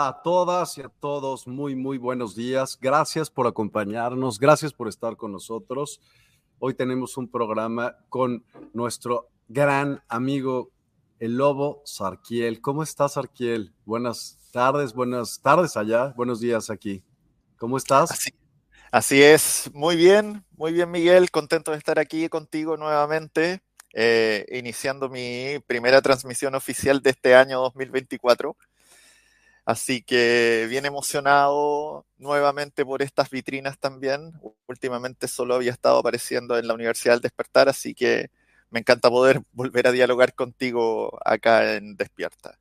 A 0.00 0.22
todas 0.22 0.78
y 0.78 0.82
a 0.82 0.88
todos, 0.88 1.48
muy, 1.48 1.74
muy 1.74 1.98
buenos 1.98 2.36
días. 2.36 2.78
Gracias 2.80 3.30
por 3.30 3.48
acompañarnos, 3.48 4.38
gracias 4.38 4.72
por 4.72 4.86
estar 4.86 5.16
con 5.16 5.32
nosotros. 5.32 6.00
Hoy 6.60 6.74
tenemos 6.74 7.16
un 7.16 7.28
programa 7.28 7.96
con 8.08 8.44
nuestro 8.72 9.28
gran 9.48 10.00
amigo, 10.08 10.70
el 11.18 11.36
lobo 11.36 11.82
Sarquiel. 11.84 12.60
¿Cómo 12.60 12.84
estás, 12.84 13.14
Sarquiel? 13.14 13.74
Buenas 13.84 14.38
tardes, 14.52 14.94
buenas 14.94 15.40
tardes 15.42 15.76
allá, 15.76 16.14
buenos 16.16 16.38
días 16.38 16.70
aquí. 16.70 17.02
¿Cómo 17.56 17.76
estás? 17.76 18.12
Así, 18.12 18.30
así 18.92 19.20
es, 19.20 19.68
muy 19.74 19.96
bien, 19.96 20.44
muy 20.52 20.72
bien, 20.72 20.92
Miguel. 20.92 21.32
Contento 21.32 21.72
de 21.72 21.78
estar 21.78 21.98
aquí 21.98 22.28
contigo 22.28 22.76
nuevamente, 22.76 23.62
eh, 23.92 24.46
iniciando 24.52 25.08
mi 25.08 25.58
primera 25.66 26.00
transmisión 26.02 26.54
oficial 26.54 27.02
de 27.02 27.10
este 27.10 27.34
año 27.34 27.58
2024. 27.62 28.56
Así 29.68 30.00
que 30.00 30.66
bien 30.70 30.86
emocionado 30.86 32.06
nuevamente 32.16 32.86
por 32.86 33.02
estas 33.02 33.28
vitrinas 33.28 33.78
también. 33.78 34.32
Últimamente 34.66 35.28
solo 35.28 35.56
había 35.56 35.72
estado 35.72 35.98
apareciendo 35.98 36.56
en 36.56 36.66
la 36.66 36.72
Universidad 36.72 37.16
del 37.16 37.20
Despertar, 37.20 37.68
así 37.68 37.94
que 37.94 38.30
me 38.70 38.80
encanta 38.80 39.10
poder 39.10 39.42
volver 39.52 39.86
a 39.86 39.92
dialogar 39.92 40.34
contigo 40.34 41.18
acá 41.22 41.76
en 41.76 41.96
Despierta. 41.96 42.58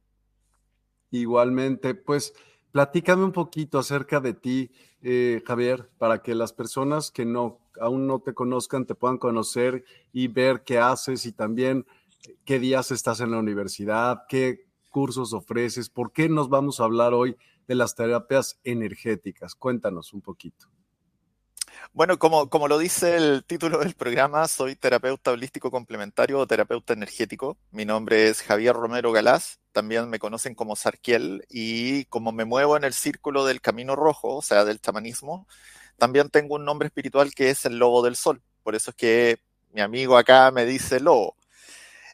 Igualmente, 1.09 1.95
pues 1.95 2.33
platícame 2.73 3.23
un 3.23 3.31
poquito 3.31 3.79
acerca 3.79 4.19
de 4.19 4.33
ti, 4.33 4.69
eh, 5.01 5.41
Javier, 5.47 5.89
para 5.97 6.21
que 6.21 6.35
las 6.35 6.51
personas 6.51 7.09
que 7.09 7.23
no 7.23 7.61
aún 7.79 8.05
no 8.05 8.19
te 8.19 8.33
conozcan 8.33 8.85
te 8.85 8.95
puedan 8.95 9.17
conocer 9.17 9.85
y 10.11 10.27
ver 10.27 10.65
qué 10.65 10.77
haces 10.77 11.25
y 11.25 11.31
también 11.31 11.85
qué 12.43 12.59
días 12.59 12.91
estás 12.91 13.21
en 13.21 13.31
la 13.31 13.39
universidad, 13.39 14.25
qué 14.27 14.66
cursos 14.97 15.31
ofreces? 15.31 15.91
¿Por 15.91 16.11
qué 16.11 16.27
nos 16.27 16.49
vamos 16.49 16.79
a 16.79 16.85
hablar 16.85 17.13
hoy 17.13 17.37
de 17.67 17.75
las 17.75 17.93
terapias 17.93 18.59
energéticas? 18.63 19.53
Cuéntanos 19.53 20.11
un 20.11 20.21
poquito. 20.21 20.71
Bueno, 21.93 22.17
como, 22.17 22.49
como 22.49 22.67
lo 22.67 22.79
dice 22.79 23.15
el 23.15 23.43
título 23.45 23.77
del 23.77 23.93
programa, 23.93 24.47
soy 24.47 24.75
terapeuta 24.75 25.33
holístico 25.33 25.69
complementario 25.69 26.39
o 26.39 26.47
terapeuta 26.47 26.93
energético. 26.93 27.59
Mi 27.69 27.85
nombre 27.85 28.27
es 28.27 28.41
Javier 28.41 28.73
Romero 28.73 29.11
Galás, 29.11 29.59
también 29.71 30.09
me 30.09 30.17
conocen 30.17 30.55
como 30.55 30.75
Sarkiel 30.75 31.45
y 31.47 32.05
como 32.05 32.31
me 32.31 32.45
muevo 32.45 32.75
en 32.75 32.83
el 32.83 32.93
círculo 32.93 33.45
del 33.45 33.61
camino 33.61 33.95
rojo, 33.95 34.37
o 34.37 34.41
sea, 34.41 34.65
del 34.65 34.81
chamanismo, 34.81 35.45
también 35.99 36.31
tengo 36.31 36.55
un 36.55 36.65
nombre 36.65 36.87
espiritual 36.87 37.35
que 37.35 37.51
es 37.51 37.65
el 37.65 37.77
lobo 37.77 38.01
del 38.01 38.15
sol. 38.15 38.41
Por 38.63 38.73
eso 38.73 38.89
es 38.89 38.95
que 38.97 39.37
mi 39.73 39.81
amigo 39.81 40.17
acá 40.17 40.49
me 40.49 40.65
dice 40.65 40.99
lobo. 40.99 41.35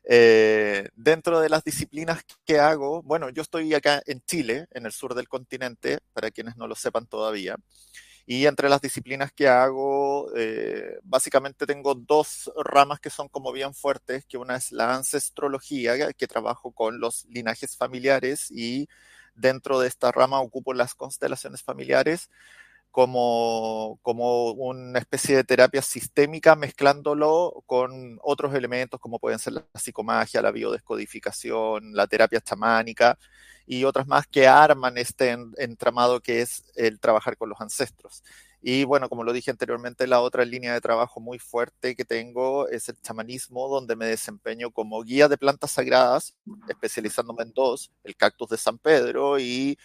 Eh, 0.06 0.90
dentro 0.96 1.40
de 1.40 1.50
las 1.50 1.64
disciplinas 1.64 2.24
que 2.46 2.60
hago, 2.60 3.02
bueno, 3.04 3.30
yo 3.30 3.42
estoy 3.42 3.74
acá 3.74 4.02
en 4.06 4.22
Chile, 4.26 4.68
en 4.72 4.86
el 4.86 4.92
sur 4.92 5.16
del 5.16 5.30
continente, 5.30 6.00
para 6.14 6.32
quienes 6.32 6.58
no 6.58 6.68
lo 6.68 6.76
sepan 6.76 7.08
todavía, 7.08 7.56
y 8.26 8.46
entre 8.46 8.70
las 8.70 8.82
disciplinas 8.82 9.32
que 9.34 9.48
hago, 9.48 10.32
eh, 10.36 11.00
básicamente 11.04 11.66
tengo 11.66 11.96
dos 11.96 12.52
ramas 12.64 13.00
que 13.00 13.10
son 13.10 13.28
como 13.30 13.52
bien 13.52 13.74
fuertes, 13.74 14.26
que 14.26 14.38
una 14.38 14.56
es 14.56 14.72
la 14.72 14.96
ancestrología, 14.96 16.14
que 16.14 16.28
trabajo 16.28 16.72
con 16.72 17.00
los 17.00 17.26
linajes 17.26 17.76
familiares 17.78 18.50
y 18.52 18.88
dentro 19.36 19.80
de 19.80 19.88
esta 19.88 20.12
rama 20.12 20.42
ocupo 20.42 20.74
las 20.74 20.96
constelaciones 20.96 21.64
familiares 21.64 22.30
como, 22.94 23.98
como 24.04 24.52
una 24.52 25.00
especie 25.00 25.36
de 25.36 25.44
terapia 25.44 25.82
sistémica 25.82 26.56
mezclándolo 26.56 27.64
con 27.66 28.20
otros 28.22 28.54
elementos 28.54 29.00
como 29.00 29.18
pueden 29.18 29.40
ser 29.40 29.54
la 29.54 29.66
psicomagia, 29.74 30.44
la 30.44 30.52
biodescodificación, 30.52 31.96
la 31.96 32.06
terapia 32.06 32.40
chamánica 32.40 33.18
y 33.66 33.84
otras 33.86 34.06
más 34.06 34.28
que 34.28 34.48
arman 34.48 35.00
este 35.00 35.36
entramado 35.58 36.22
que 36.22 36.42
es 36.42 36.66
el 36.76 37.00
trabajar 37.00 37.36
con 37.36 37.50
los 37.50 37.60
ancestros. 37.62 38.24
Y 38.62 38.84
bueno, 38.84 39.10
como 39.10 39.24
lo 39.24 39.34
dije 39.34 39.50
anteriormente, 39.50 40.06
la 40.06 40.22
otra 40.22 40.46
línea 40.46 40.74
de 40.74 40.80
trabajo 40.80 41.20
muy 41.20 41.40
fuerte 41.40 41.96
que 41.96 42.06
tengo 42.06 42.70
es 42.70 42.90
el 42.90 43.02
chamanismo, 43.02 43.70
donde 43.70 43.96
me 43.96 44.06
desempeño 44.06 44.70
como 44.70 45.02
guía 45.02 45.28
de 45.28 45.40
plantas 45.40 45.72
sagradas, 45.72 46.36
especializándome 46.70 47.42
en 47.42 47.54
dos, 47.54 47.92
el 48.04 48.16
cactus 48.16 48.50
de 48.50 48.58
San 48.58 48.78
Pedro 48.78 49.40
y 49.40 49.80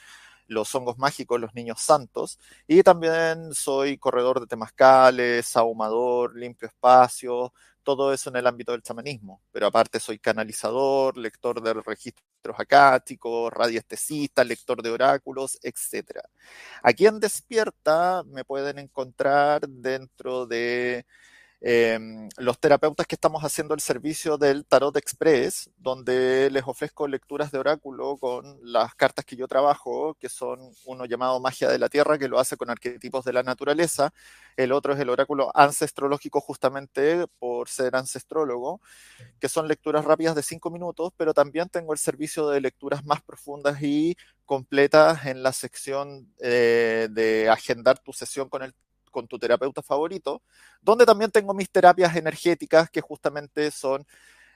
los 0.48 0.74
hongos 0.74 0.98
mágicos, 0.98 1.40
los 1.40 1.54
niños 1.54 1.80
santos, 1.80 2.38
y 2.66 2.82
también 2.82 3.54
soy 3.54 3.98
corredor 3.98 4.40
de 4.40 4.46
temazcales, 4.46 5.56
ahumador, 5.56 6.36
limpio 6.36 6.66
espacio, 6.68 7.52
todo 7.88 8.12
eso 8.12 8.28
en 8.28 8.36
el 8.36 8.46
ámbito 8.46 8.72
del 8.72 8.82
chamanismo, 8.82 9.40
pero 9.50 9.66
aparte 9.66 9.98
soy 10.00 10.18
canalizador, 10.18 11.16
lector 11.16 11.62
de 11.62 11.72
registros 11.72 12.58
acáticos, 12.58 13.50
radiestesista, 13.50 14.44
lector 14.44 14.82
de 14.82 14.90
oráculos, 14.90 15.58
etc. 15.62 16.20
Aquí 16.82 17.06
en 17.06 17.18
Despierta 17.18 18.22
me 18.26 18.44
pueden 18.44 18.78
encontrar 18.78 19.66
dentro 19.68 20.46
de 20.46 21.06
Em, 21.60 22.28
los 22.36 22.60
terapeutas 22.60 23.04
que 23.08 23.16
estamos 23.16 23.42
haciendo 23.42 23.74
el 23.74 23.80
servicio 23.80 24.38
del 24.38 24.64
Tarot 24.64 24.96
Express, 24.96 25.70
donde 25.76 26.50
les 26.52 26.62
ofrezco 26.64 27.08
lecturas 27.08 27.50
de 27.50 27.58
oráculo 27.58 28.16
con 28.16 28.60
las 28.62 28.94
cartas 28.94 29.24
que 29.24 29.34
yo 29.34 29.48
trabajo, 29.48 30.14
que 30.20 30.28
son 30.28 30.60
uno 30.84 31.04
llamado 31.04 31.40
Magia 31.40 31.68
de 31.68 31.80
la 31.80 31.88
Tierra, 31.88 32.16
que 32.16 32.28
lo 32.28 32.38
hace 32.38 32.56
con 32.56 32.70
arquetipos 32.70 33.24
de 33.24 33.32
la 33.32 33.42
naturaleza, 33.42 34.12
el 34.56 34.70
otro 34.70 34.92
es 34.94 35.00
el 35.00 35.10
oráculo 35.10 35.50
ancestrológico 35.52 36.40
justamente 36.40 37.26
por 37.40 37.68
ser 37.68 37.96
ancestrólogo, 37.96 38.80
que 39.40 39.48
son 39.48 39.66
lecturas 39.66 40.04
rápidas 40.04 40.36
de 40.36 40.42
cinco 40.42 40.70
minutos, 40.70 41.12
pero 41.16 41.34
también 41.34 41.68
tengo 41.68 41.92
el 41.92 41.98
servicio 41.98 42.48
de 42.48 42.60
lecturas 42.60 43.04
más 43.04 43.20
profundas 43.22 43.82
y 43.82 44.16
completas 44.44 45.26
en 45.26 45.42
la 45.42 45.52
sección 45.52 46.32
eh, 46.40 47.08
de 47.10 47.48
agendar 47.50 47.98
tu 47.98 48.12
sesión 48.12 48.48
con 48.48 48.62
el 48.62 48.74
con 49.10 49.26
tu 49.26 49.38
terapeuta 49.38 49.82
favorito, 49.82 50.42
donde 50.80 51.06
también 51.06 51.30
tengo 51.30 51.54
mis 51.54 51.70
terapias 51.70 52.14
energéticas 52.16 52.90
que 52.90 53.00
justamente 53.00 53.70
son 53.70 54.06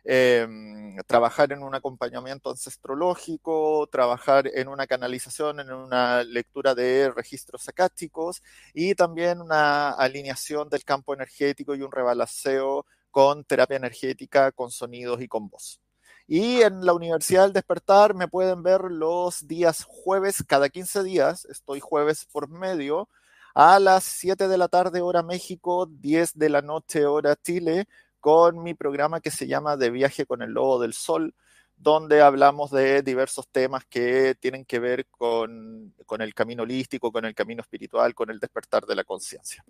em, 0.05 0.97
trabajar 1.07 1.53
en 1.53 1.63
un 1.63 1.75
acompañamiento 1.75 2.51
ancestrológico, 2.51 3.89
trabajar 3.91 4.49
en 4.53 4.69
una 4.69 4.87
canalización, 4.87 5.61
en 5.61 5.73
una 5.73 6.25
lectura 6.25 6.75
de 6.75 7.11
registros 7.15 7.69
acásticos 7.69 8.43
y 8.75 8.95
también 8.95 9.41
una 9.41 9.91
alineación 9.91 10.69
del 10.69 10.85
campo 10.85 11.15
energético 11.15 11.75
y 11.75 11.83
un 11.83 11.93
rebalanceo 11.93 12.85
con 13.13 13.45
terapia 13.45 13.77
energética, 13.77 14.53
con 14.53 14.71
sonidos 14.71 15.21
y 15.23 15.29
con 15.29 15.49
voz. 15.49 15.81
Y 16.27 16.63
en 16.63 16.85
la 16.87 16.95
Universidad 16.95 17.45
del 17.45 17.53
Despertar 17.53 18.15
me 18.15 18.29
pueden 18.29 18.63
ver 18.63 18.83
los 18.91 19.47
días 19.47 19.85
jueves, 19.85 20.43
cada 20.47 20.69
15 20.69 21.03
días, 21.03 21.45
estoy 21.47 21.81
jueves 21.81 22.27
por 22.33 22.49
medio, 22.49 23.09
a 23.55 23.79
las 23.79 24.05
7 24.05 24.49
de 24.49 24.59
la 24.59 24.69
tarde 24.69 25.01
hora 25.01 25.23
México, 25.23 25.87
10 25.87 26.39
de 26.39 26.49
la 26.49 26.63
noche 26.63 27.07
hora 27.07 27.37
Chile, 27.37 27.87
con 28.21 28.63
mi 28.63 28.75
programa 28.75 29.21
que 29.21 29.31
se 29.31 29.47
llama 29.47 29.77
De 29.77 29.91
viaje 29.91 30.27
con 30.27 30.43
el 30.43 30.53
lobo 30.53 30.81
del 30.81 30.95
sol, 30.95 31.35
donde 31.77 32.23
hablamos 32.23 32.71
de 32.71 33.03
diversos 33.03 33.49
temas 33.49 33.85
que 33.87 34.37
tienen 34.39 34.65
que 34.65 34.79
ver 34.79 35.07
con, 35.09 35.93
el 36.21 36.35
camino 36.35 36.63
holístico, 36.63 37.11
con 37.11 37.25
el 37.25 37.35
camino 37.35 37.63
espiritual, 37.63 38.15
con 38.15 38.31
el 38.31 38.39
despertar 38.39 38.87
de 38.87 38.95
la 38.95 39.05
conciencia. 39.05 39.65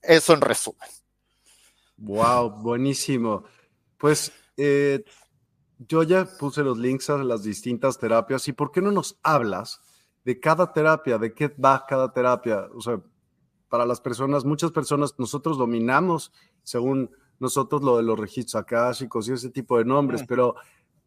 Eso 0.00 0.32
en 0.32 0.40
resumen. 0.40 0.88
Wow, 1.96 2.50
buenísimo. 2.62 3.44
Pues 3.96 4.30
eh, 4.56 5.04
yo 5.78 6.04
ya 6.04 6.24
puse 6.24 6.62
los 6.62 6.78
links 6.78 7.10
a 7.10 7.18
las 7.18 7.42
distintas 7.42 7.98
terapias 7.98 8.46
y 8.46 8.52
¿por 8.52 8.70
qué 8.70 8.80
no 8.80 8.92
nos 8.92 9.18
hablas 9.24 9.80
de 10.24 10.38
cada 10.38 10.72
terapia, 10.72 11.18
de 11.18 11.34
qué 11.34 11.48
va 11.48 11.84
cada 11.84 12.12
terapia? 12.12 12.68
O 12.72 12.80
sea, 12.80 13.00
para 13.68 13.86
las 13.86 14.00
personas, 14.00 14.44
muchas 14.44 14.70
personas, 14.70 15.14
nosotros 15.18 15.58
dominamos, 15.58 16.32
según 16.62 17.10
nosotros, 17.38 17.82
lo 17.82 17.96
de 17.96 18.02
los 18.02 18.18
registros 18.18 18.56
akáshicos 18.56 19.28
y 19.28 19.32
ese 19.32 19.50
tipo 19.50 19.78
de 19.78 19.84
nombres, 19.84 20.24
pero 20.26 20.56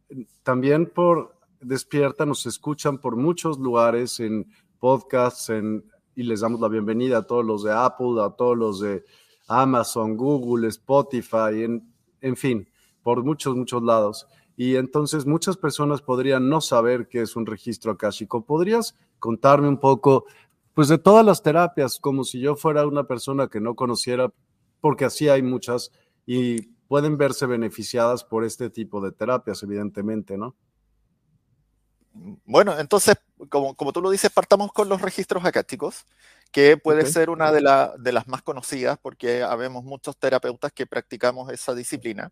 eh, 0.09 0.25
también 0.43 0.85
por 0.85 1.41
Despierta 1.61 2.25
nos 2.25 2.47
escuchan 2.47 2.97
por 2.97 3.15
muchos 3.15 3.59
lugares 3.59 4.19
en 4.19 4.51
podcasts 4.79 5.49
en, 5.49 5.85
y 6.15 6.23
les 6.23 6.39
damos 6.41 6.59
la 6.59 6.67
bienvenida 6.67 7.19
a 7.19 7.21
todos 7.21 7.45
los 7.45 7.63
de 7.63 7.71
Apple, 7.71 8.19
a 8.19 8.31
todos 8.31 8.57
los 8.57 8.79
de 8.79 9.05
Amazon, 9.47 10.17
Google, 10.17 10.67
Spotify, 10.69 11.63
en, 11.63 11.93
en 12.19 12.35
fin, 12.35 12.67
por 13.03 13.23
muchos, 13.23 13.55
muchos 13.55 13.83
lados. 13.83 14.27
Y 14.57 14.75
entonces 14.75 15.27
muchas 15.27 15.55
personas 15.55 16.01
podrían 16.01 16.49
no 16.49 16.61
saber 16.61 17.07
qué 17.07 17.21
es 17.21 17.35
un 17.35 17.45
registro 17.45 17.91
akáshico. 17.91 18.43
¿Podrías 18.43 18.97
contarme 19.19 19.67
un 19.67 19.79
poco 19.79 20.25
pues 20.73 20.87
de 20.87 20.97
todas 20.97 21.25
las 21.25 21.41
terapias, 21.43 21.99
como 21.99 22.23
si 22.23 22.39
yo 22.39 22.55
fuera 22.55 22.85
una 22.87 23.05
persona 23.05 23.47
que 23.47 23.59
no 23.59 23.75
conociera, 23.75 24.31
porque 24.79 25.05
así 25.05 25.29
hay 25.29 25.41
muchas 25.41 25.91
y 26.25 26.61
pueden 26.87 27.17
verse 27.17 27.45
beneficiadas 27.45 28.23
por 28.23 28.43
este 28.43 28.69
tipo 28.69 29.01
de 29.01 29.11
terapias, 29.11 29.63
evidentemente, 29.63 30.37
¿no? 30.37 30.55
Bueno, 32.13 32.77
entonces, 32.77 33.15
como, 33.49 33.75
como 33.75 33.93
tú 33.93 34.01
lo 34.01 34.09
dices, 34.09 34.29
partamos 34.29 34.73
con 34.73 34.89
los 34.89 35.01
registros 35.01 35.45
acásticos, 35.45 36.05
que 36.51 36.75
puede 36.75 37.05
ser 37.05 37.29
una 37.29 37.51
de, 37.53 37.61
de 37.97 38.11
las 38.11 38.27
más 38.27 38.41
conocidas, 38.41 38.97
porque 39.01 39.41
habemos 39.43 39.85
muchos 39.85 40.17
terapeutas 40.17 40.73
que 40.73 40.85
practicamos 40.85 41.49
esa 41.51 41.73
disciplina. 41.73 42.31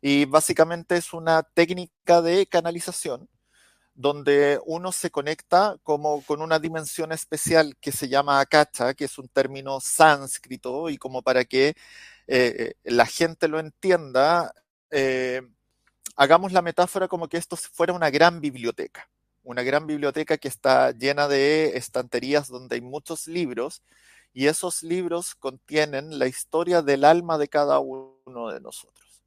Y 0.00 0.26
básicamente 0.26 0.96
es 0.96 1.12
una 1.12 1.42
técnica 1.42 2.22
de 2.22 2.46
canalización 2.46 3.28
donde 3.98 4.60
uno 4.64 4.92
se 4.92 5.10
conecta 5.10 5.76
como 5.82 6.22
con 6.22 6.40
una 6.40 6.60
dimensión 6.60 7.10
especial 7.10 7.76
que 7.80 7.90
se 7.90 8.08
llama 8.08 8.38
akacha, 8.38 8.94
que 8.94 9.06
es 9.06 9.18
un 9.18 9.28
término 9.28 9.80
sánscrito, 9.80 10.88
y 10.88 10.98
como 10.98 11.20
para 11.20 11.44
que 11.44 11.74
eh, 12.28 12.74
la 12.84 13.06
gente 13.06 13.48
lo 13.48 13.58
entienda, 13.58 14.54
eh, 14.92 15.42
hagamos 16.14 16.52
la 16.52 16.62
metáfora 16.62 17.08
como 17.08 17.28
que 17.28 17.38
esto 17.38 17.56
fuera 17.56 17.92
una 17.92 18.08
gran 18.08 18.40
biblioteca, 18.40 19.10
una 19.42 19.64
gran 19.64 19.84
biblioteca 19.88 20.38
que 20.38 20.46
está 20.46 20.92
llena 20.92 21.26
de 21.26 21.76
estanterías 21.76 22.46
donde 22.46 22.76
hay 22.76 22.82
muchos 22.82 23.26
libros, 23.26 23.82
y 24.32 24.46
esos 24.46 24.84
libros 24.84 25.34
contienen 25.34 26.20
la 26.20 26.28
historia 26.28 26.82
del 26.82 27.04
alma 27.04 27.36
de 27.36 27.48
cada 27.48 27.80
uno 27.80 28.52
de 28.52 28.60
nosotros. 28.60 29.24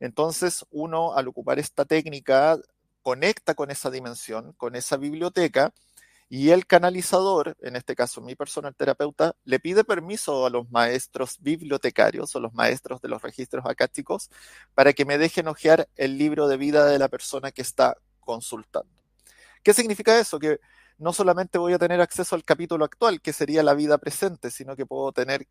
Entonces, 0.00 0.64
uno 0.72 1.14
al 1.14 1.28
ocupar 1.28 1.60
esta 1.60 1.84
técnica 1.84 2.58
conecta 3.02 3.54
con 3.54 3.70
esa 3.70 3.90
dimensión, 3.90 4.52
con 4.54 4.76
esa 4.76 4.96
biblioteca, 4.96 5.72
y 6.32 6.50
el 6.50 6.64
canalizador, 6.64 7.56
en 7.60 7.74
este 7.74 7.96
caso 7.96 8.20
mi 8.20 8.36
persona, 8.36 8.68
el 8.68 8.76
terapeuta, 8.76 9.34
le 9.44 9.58
pide 9.58 9.82
permiso 9.82 10.46
a 10.46 10.50
los 10.50 10.70
maestros 10.70 11.38
bibliotecarios 11.40 12.36
o 12.36 12.40
los 12.40 12.54
maestros 12.54 13.00
de 13.00 13.08
los 13.08 13.20
registros 13.20 13.66
acásticos 13.66 14.30
para 14.74 14.92
que 14.92 15.04
me 15.04 15.18
dejen 15.18 15.48
ojear 15.48 15.88
el 15.96 16.18
libro 16.18 16.46
de 16.46 16.56
vida 16.56 16.86
de 16.86 17.00
la 17.00 17.08
persona 17.08 17.50
que 17.50 17.62
está 17.62 17.96
consultando. 18.20 19.02
¿Qué 19.64 19.74
significa 19.74 20.20
eso? 20.20 20.38
Que 20.38 20.60
no 20.98 21.12
solamente 21.12 21.58
voy 21.58 21.72
a 21.72 21.78
tener 21.78 22.00
acceso 22.00 22.36
al 22.36 22.44
capítulo 22.44 22.84
actual, 22.84 23.20
que 23.20 23.32
sería 23.32 23.64
la 23.64 23.74
vida 23.74 23.98
presente, 23.98 24.52
sino 24.52 24.76
que 24.76 24.86
puedo 24.86 25.10
tener 25.10 25.48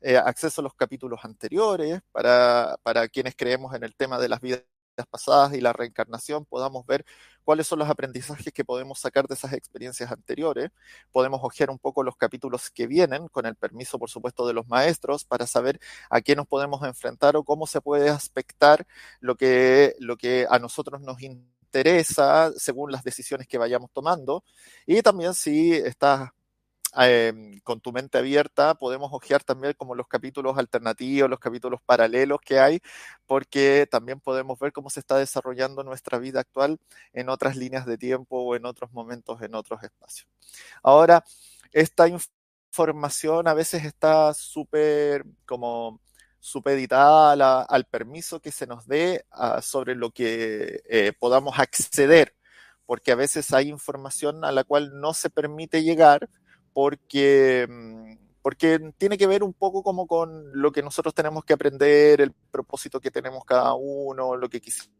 eh, 0.00 0.16
acceso 0.16 0.60
a 0.60 0.64
los 0.64 0.74
capítulos 0.74 1.24
anteriores 1.24 2.02
para, 2.12 2.78
para 2.84 3.08
quienes 3.08 3.34
creemos 3.34 3.74
en 3.74 3.82
el 3.82 3.96
tema 3.96 4.20
de 4.20 4.28
las 4.28 4.40
vidas 4.40 4.62
pasadas 5.06 5.54
y 5.54 5.60
la 5.60 5.72
reencarnación, 5.72 6.44
podamos 6.44 6.86
ver 6.86 7.04
cuáles 7.44 7.66
son 7.66 7.78
los 7.78 7.88
aprendizajes 7.88 8.52
que 8.52 8.64
podemos 8.64 9.00
sacar 9.00 9.26
de 9.26 9.34
esas 9.34 9.52
experiencias 9.52 10.10
anteriores. 10.12 10.70
Podemos 11.12 11.40
ojear 11.42 11.70
un 11.70 11.78
poco 11.78 12.02
los 12.02 12.16
capítulos 12.16 12.70
que 12.70 12.86
vienen, 12.86 13.28
con 13.28 13.46
el 13.46 13.56
permiso, 13.56 13.98
por 13.98 14.10
supuesto, 14.10 14.46
de 14.46 14.54
los 14.54 14.68
maestros, 14.68 15.24
para 15.24 15.46
saber 15.46 15.80
a 16.10 16.20
qué 16.20 16.36
nos 16.36 16.46
podemos 16.46 16.82
enfrentar 16.84 17.36
o 17.36 17.44
cómo 17.44 17.66
se 17.66 17.80
puede 17.80 18.08
aspectar 18.10 18.86
lo 19.20 19.36
que, 19.36 19.94
lo 19.98 20.16
que 20.16 20.46
a 20.48 20.58
nosotros 20.58 21.00
nos 21.00 21.20
interesa 21.22 22.52
según 22.56 22.92
las 22.92 23.04
decisiones 23.04 23.46
que 23.46 23.58
vayamos 23.58 23.90
tomando. 23.92 24.44
Y 24.86 25.02
también 25.02 25.34
si 25.34 25.72
estás 25.72 26.30
Em, 26.96 27.60
con 27.60 27.80
tu 27.80 27.92
mente 27.92 28.18
abierta 28.18 28.74
podemos 28.74 29.10
ojear 29.12 29.44
también 29.44 29.74
como 29.74 29.94
los 29.94 30.08
capítulos 30.08 30.58
alternativos, 30.58 31.30
los 31.30 31.38
capítulos 31.38 31.80
paralelos 31.82 32.40
que 32.40 32.58
hay, 32.58 32.80
porque 33.26 33.86
también 33.88 34.20
podemos 34.20 34.58
ver 34.58 34.72
cómo 34.72 34.90
se 34.90 35.00
está 35.00 35.16
desarrollando 35.16 35.84
nuestra 35.84 36.18
vida 36.18 36.40
actual 36.40 36.78
en 37.12 37.28
otras 37.28 37.56
líneas 37.56 37.86
de 37.86 37.96
tiempo 37.96 38.40
o 38.40 38.56
en 38.56 38.66
otros 38.66 38.92
momentos, 38.92 39.40
en 39.42 39.54
otros 39.54 39.82
espacios. 39.84 40.28
Ahora, 40.82 41.24
esta 41.72 42.08
información 42.08 43.46
a 43.46 43.54
veces 43.54 43.84
está 43.84 44.34
súper 44.34 45.24
como 45.46 46.00
supeditada 46.40 47.62
al 47.62 47.84
permiso 47.84 48.40
que 48.40 48.50
se 48.50 48.66
nos 48.66 48.86
dé 48.86 49.26
ah, 49.30 49.60
sobre 49.62 49.94
lo 49.94 50.10
que 50.10 50.82
eh, 50.88 51.12
podamos 51.18 51.58
acceder, 51.58 52.34
porque 52.86 53.12
a 53.12 53.14
veces 53.16 53.52
hay 53.52 53.68
información 53.68 54.44
a 54.44 54.50
la 54.52 54.64
cual 54.64 55.00
no 55.00 55.14
se 55.14 55.30
permite 55.30 55.82
llegar 55.84 56.28
porque, 56.72 57.66
mm, 57.68 58.12
porque 58.42 58.92
tiene 58.98 59.18
que 59.18 59.26
ver 59.26 59.42
un 59.42 59.52
poco 59.52 59.82
como 59.82 60.06
con 60.06 60.50
lo 60.52 60.72
que 60.72 60.82
nosotros 60.82 61.14
tenemos 61.14 61.44
que 61.44 61.52
aprender, 61.52 62.20
el 62.20 62.32
propósito 62.50 63.00
que 63.00 63.10
tenemos 63.10 63.44
cada 63.44 63.74
uno, 63.74 64.36
lo 64.36 64.48
que 64.48 64.60
quizás 64.60 64.90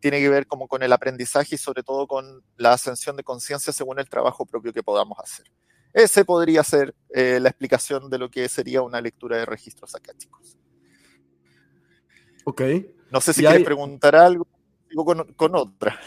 tiene 0.00 0.18
que 0.18 0.28
ver 0.28 0.46
como 0.46 0.66
con 0.66 0.82
el 0.82 0.92
aprendizaje 0.92 1.54
y 1.54 1.58
sobre 1.58 1.82
todo 1.82 2.06
con 2.06 2.42
la 2.56 2.72
ascensión 2.72 3.16
de 3.16 3.22
conciencia 3.22 3.72
según 3.72 3.98
el 3.98 4.08
trabajo 4.08 4.44
propio 4.44 4.72
que 4.72 4.82
podamos 4.82 5.18
hacer. 5.18 5.46
Ese 5.92 6.24
podría 6.24 6.62
ser 6.64 6.94
eh, 7.14 7.38
la 7.40 7.48
explicación 7.48 8.10
de 8.10 8.18
lo 8.18 8.30
que 8.30 8.48
sería 8.48 8.82
una 8.82 9.00
lectura 9.00 9.38
de 9.38 9.46
registros 9.46 9.94
acásticos. 9.94 10.58
Ok. 12.44 12.62
No 13.10 13.20
sé 13.20 13.32
si 13.32 13.42
quieres 13.42 13.64
preguntar 13.64 14.14
algo 14.16 14.46
con, 14.96 15.32
con 15.34 15.54
otra. 15.54 15.98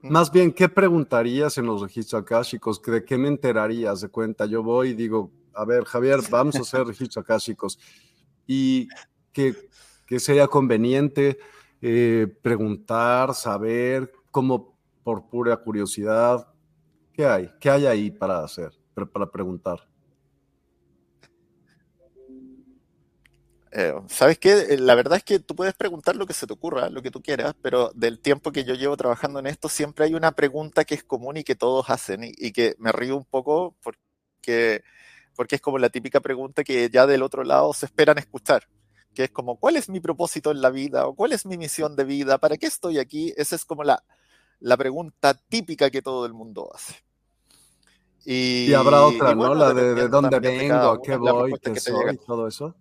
Más 0.00 0.30
bien, 0.30 0.52
¿qué 0.52 0.68
preguntarías 0.68 1.58
en 1.58 1.66
los 1.66 1.82
registros 1.82 2.22
akáshicos? 2.22 2.80
¿De 2.80 3.04
qué 3.04 3.18
me 3.18 3.26
enterarías 3.26 4.00
de 4.00 4.08
cuenta? 4.08 4.46
Yo 4.46 4.62
voy 4.62 4.90
y 4.90 4.94
digo, 4.94 5.32
a 5.52 5.64
ver, 5.64 5.84
Javier, 5.84 6.20
vamos 6.30 6.54
a 6.54 6.60
hacer 6.60 6.86
registros 6.86 7.24
akáshicos. 7.24 7.80
¿Y 8.46 8.88
qué, 9.32 9.54
sería 10.18 10.46
conveniente 10.46 11.38
eh, 11.82 12.28
preguntar, 12.42 13.34
saber, 13.34 14.12
como 14.30 14.78
por 15.02 15.28
pura 15.28 15.56
curiosidad? 15.56 16.46
¿Qué 17.12 17.26
hay? 17.26 17.50
¿Qué 17.58 17.68
hay 17.68 17.86
ahí 17.86 18.10
para 18.12 18.44
hacer, 18.44 18.70
para 18.94 19.28
preguntar? 19.28 19.80
Eh, 23.72 23.94
¿Sabes 24.08 24.38
qué? 24.38 24.52
Eh, 24.70 24.78
la 24.78 24.94
verdad 24.94 25.18
es 25.18 25.24
que 25.24 25.38
tú 25.38 25.54
puedes 25.54 25.74
preguntar 25.74 26.16
lo 26.16 26.26
que 26.26 26.32
se 26.32 26.46
te 26.46 26.52
ocurra, 26.52 26.88
lo 26.88 27.02
que 27.02 27.10
tú 27.10 27.22
quieras, 27.22 27.54
pero 27.60 27.90
del 27.94 28.18
tiempo 28.18 28.50
que 28.50 28.64
yo 28.64 28.74
llevo 28.74 28.96
trabajando 28.96 29.38
en 29.38 29.46
esto, 29.46 29.68
siempre 29.68 30.06
hay 30.06 30.14
una 30.14 30.32
pregunta 30.32 30.84
que 30.84 30.94
es 30.94 31.04
común 31.04 31.36
y 31.36 31.44
que 31.44 31.54
todos 31.54 31.90
hacen 31.90 32.20
y, 32.24 32.52
que 32.52 32.74
me 32.78 32.92
río 32.92 33.16
un 33.16 33.24
poco 33.24 33.76
porque, 33.82 34.82
porque 35.36 35.56
es 35.56 35.60
como 35.60 35.78
la 35.78 35.90
típica 35.90 36.20
pregunta 36.20 36.64
que 36.64 36.88
ya 36.90 37.06
del 37.06 37.22
otro 37.22 37.44
lado 37.44 37.72
se 37.74 37.86
esperan 37.86 38.18
escuchar, 38.18 38.68
que 39.14 39.24
es 39.24 39.30
como, 39.30 39.56
¿cuál 39.58 39.76
es 39.76 39.88
mi 39.88 40.00
propósito 40.00 40.50
en 40.50 40.62
la 40.62 40.70
vida? 40.70 41.06
¿O 41.06 41.14
cuál 41.14 41.32
es 41.32 41.44
mi 41.44 41.58
misión 41.58 41.94
de 41.94 42.04
vida? 42.04 42.38
¿Para 42.38 42.56
qué 42.56 42.66
estoy 42.66 42.98
aquí? 42.98 43.34
Esa 43.36 43.54
es 43.56 43.64
como 43.66 43.84
la, 43.84 44.02
la 44.60 44.76
pregunta 44.76 45.34
típica 45.34 45.90
que 45.90 46.00
todo 46.00 46.24
el 46.24 46.32
mundo 46.32 46.70
hace. 46.74 46.94
Y, 48.24 48.72
habrá 48.74 49.04
otra, 49.04 49.34
¿no? 49.34 49.54
La 49.54 49.72
de, 49.72 50.08
dónde 50.08 50.38
vengo, 50.40 50.74
a 50.74 51.02
qué 51.02 51.16
voy, 51.16 51.54
qué 51.62 51.80
soy, 51.80 52.18
todo 52.26 52.46
eso. 52.46 52.74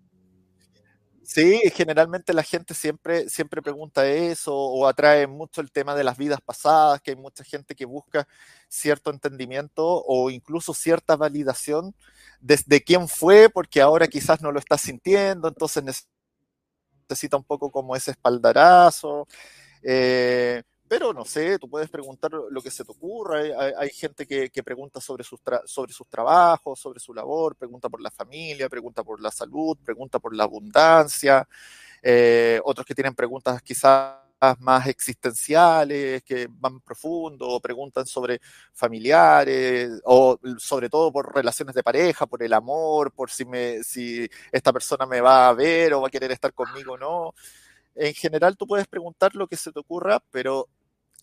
Sí, 1.30 1.60
generalmente 1.76 2.34
la 2.34 2.42
gente 2.42 2.74
siempre, 2.74 3.28
siempre 3.30 3.62
pregunta 3.62 4.08
eso 4.08 4.56
o 4.56 4.88
atrae 4.88 5.28
mucho 5.28 5.60
el 5.60 5.70
tema 5.74 5.94
de 5.94 6.06
las 6.06 6.18
vidas 6.18 6.40
pasadas, 6.40 7.02
que 7.02 7.12
hay 7.12 7.18
mucha 7.18 7.44
gente 7.44 7.76
que 7.76 7.84
busca 7.84 8.26
cierto 8.70 9.12
entendimiento 9.12 9.84
o 9.86 10.30
incluso 10.30 10.74
cierta 10.74 11.18
validación 11.18 11.94
desde 12.40 12.82
quién 12.82 13.10
fue, 13.10 13.50
porque 13.50 13.82
ahora 13.82 14.08
quizás 14.08 14.42
no 14.42 14.54
lo 14.54 14.60
está 14.60 14.78
sintiendo, 14.78 15.50
entonces 15.50 15.84
necesita 17.10 17.38
un 17.38 17.44
poco 17.44 17.72
como 17.72 17.96
ese 17.96 18.12
espaldarazo. 18.12 19.28
Eh, 19.84 20.64
pero 20.88 21.14
no 21.14 21.26
sé, 21.26 21.60
tú 21.60 21.70
puedes 21.70 21.90
preguntar 21.90 22.32
lo 22.32 22.62
que 22.62 22.72
se 22.72 22.84
te 22.84 22.92
ocurra. 22.92 23.40
Hay, 23.78 23.90
gente 23.90 24.26
que, 24.26 24.64
pregunta 24.64 25.02
sobre 25.02 25.24
sus, 25.24 25.40
sobre 25.66 25.94
sus 25.94 26.08
trabajos, 26.08 26.80
sobre 26.80 27.00
su 27.00 27.14
labor, 27.14 27.56
pregunta 27.56 27.90
por 27.90 28.02
la 28.02 28.12
familia, 28.12 28.70
pregunta 28.70 29.04
por 29.04 29.22
la 29.22 29.32
salud, 29.32 29.78
pregunta 29.84 30.20
por 30.20 30.36
la 30.36 30.44
abundancia. 30.44 31.48
Eh, 32.02 32.60
otros 32.64 32.86
que 32.86 32.96
tienen 32.96 33.16
preguntas 33.16 33.62
quizás 33.62 34.16
más 34.60 34.88
existenciales, 34.88 36.24
que 36.24 36.48
van 36.50 36.80
profundo, 36.82 37.60
preguntan 37.60 38.06
sobre 38.06 38.40
familiares, 38.74 40.00
o 40.06 40.40
sobre 40.58 40.90
todo 40.90 41.12
por 41.12 41.34
relaciones 41.34 41.76
de 41.76 41.84
pareja, 41.84 42.26
por 42.28 42.44
el 42.44 42.54
amor, 42.54 43.12
por 43.12 43.32
si, 43.32 43.46
me, 43.46 43.84
si 43.84 44.28
esta 44.52 44.72
persona 44.72 45.06
me 45.06 45.22
va 45.22 45.50
a 45.50 45.54
ver 45.54 45.94
o 45.94 46.02
va 46.02 46.08
a 46.08 46.12
querer 46.12 46.32
estar 46.32 46.54
conmigo 46.54 46.94
o 46.94 46.98
no. 46.98 47.34
En 47.96 48.14
general 48.14 48.58
tú 48.58 48.68
puedes 48.68 48.88
preguntar 48.88 49.36
lo 49.36 49.48
que 49.48 49.58
se 49.58 49.72
te 49.72 49.80
ocurra, 49.80 50.22
pero 50.32 50.70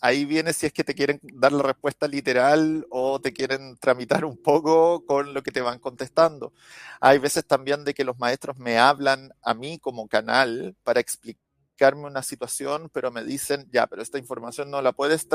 ahí 0.05 0.27
viene 0.27 0.53
si 0.53 0.67
es 0.67 0.73
que 0.75 0.85
te 0.85 0.95
quieren 0.95 1.19
dar 1.23 1.51
la 1.53 1.63
respuesta 1.63 2.07
literal 2.07 2.87
o 2.91 3.23
te 3.23 3.33
quieren 3.33 3.79
tramitar 3.79 4.27
un 4.27 4.37
poco 4.37 5.03
con 5.07 5.33
lo 5.33 5.43
que 5.43 5.51
te 5.51 5.63
van 5.63 5.79
contestando. 5.79 6.53
Hay 7.01 7.17
veces 7.19 7.47
también 7.47 7.87
de 7.87 7.95
que 7.95 8.05
los 8.05 8.19
maestros 8.19 8.59
me 8.59 8.77
hablan 8.77 9.33
a 9.41 9.55
mí 9.55 9.79
como 9.79 10.07
canal 10.07 10.77
para 10.83 11.01
explicarme 11.01 12.05
una 12.05 12.23
situación, 12.23 12.91
pero 12.93 13.11
me 13.11 13.25
dicen, 13.25 13.67
ya, 13.73 13.87
pero 13.87 14.03
esta 14.03 14.19
información 14.19 14.71
no 14.71 14.83
la 14.83 14.93
puedes 14.93 15.27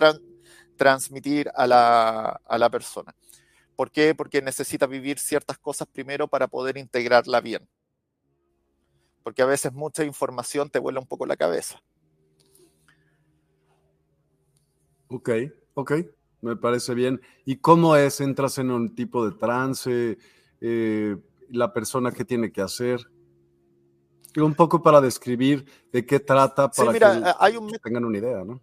transmitir 0.77 1.49
a 1.55 1.65
la, 1.65 2.39
a 2.45 2.57
la 2.59 2.69
persona. 2.69 3.15
¿Por 3.75 3.89
qué? 3.89 4.13
Porque 4.13 4.39
necesita 4.43 4.85
vivir 4.85 5.17
ciertas 5.17 5.57
cosas 5.57 5.87
primero 5.87 6.27
para 6.27 6.45
poder 6.45 6.77
integrarla 6.77 7.41
bien. 7.41 7.67
Porque 9.23 9.41
a 9.41 9.47
veces 9.47 9.73
mucha 9.73 10.03
información 10.03 10.69
te 10.69 10.77
vuela 10.77 10.99
un 10.99 11.07
poco 11.07 11.25
la 11.25 11.37
cabeza. 11.37 11.81
Ok, 15.09 15.29
ok, 15.73 15.91
me 16.41 16.55
parece 16.55 16.93
bien. 16.93 17.19
¿Y 17.45 17.57
cómo 17.57 17.95
es? 17.95 18.21
¿Entras 18.21 18.59
en 18.59 18.71
un 18.71 18.95
tipo 18.95 19.27
de 19.27 19.35
trance? 19.37 20.17
Eh, 20.61 21.17
¿La 21.49 21.73
persona 21.73 22.11
qué 22.11 22.23
tiene 22.23 22.51
que 22.51 22.61
hacer? 22.61 23.01
Un 24.37 24.53
poco 24.53 24.83
para 24.83 25.01
describir 25.01 25.65
de 25.91 26.05
qué 26.05 26.19
trata 26.19 26.69
para 26.69 26.93
que 26.93 27.33
hay 27.39 27.57
tengan 27.83 28.05
una 28.05 28.17
idea, 28.19 28.43
¿no? 28.45 28.61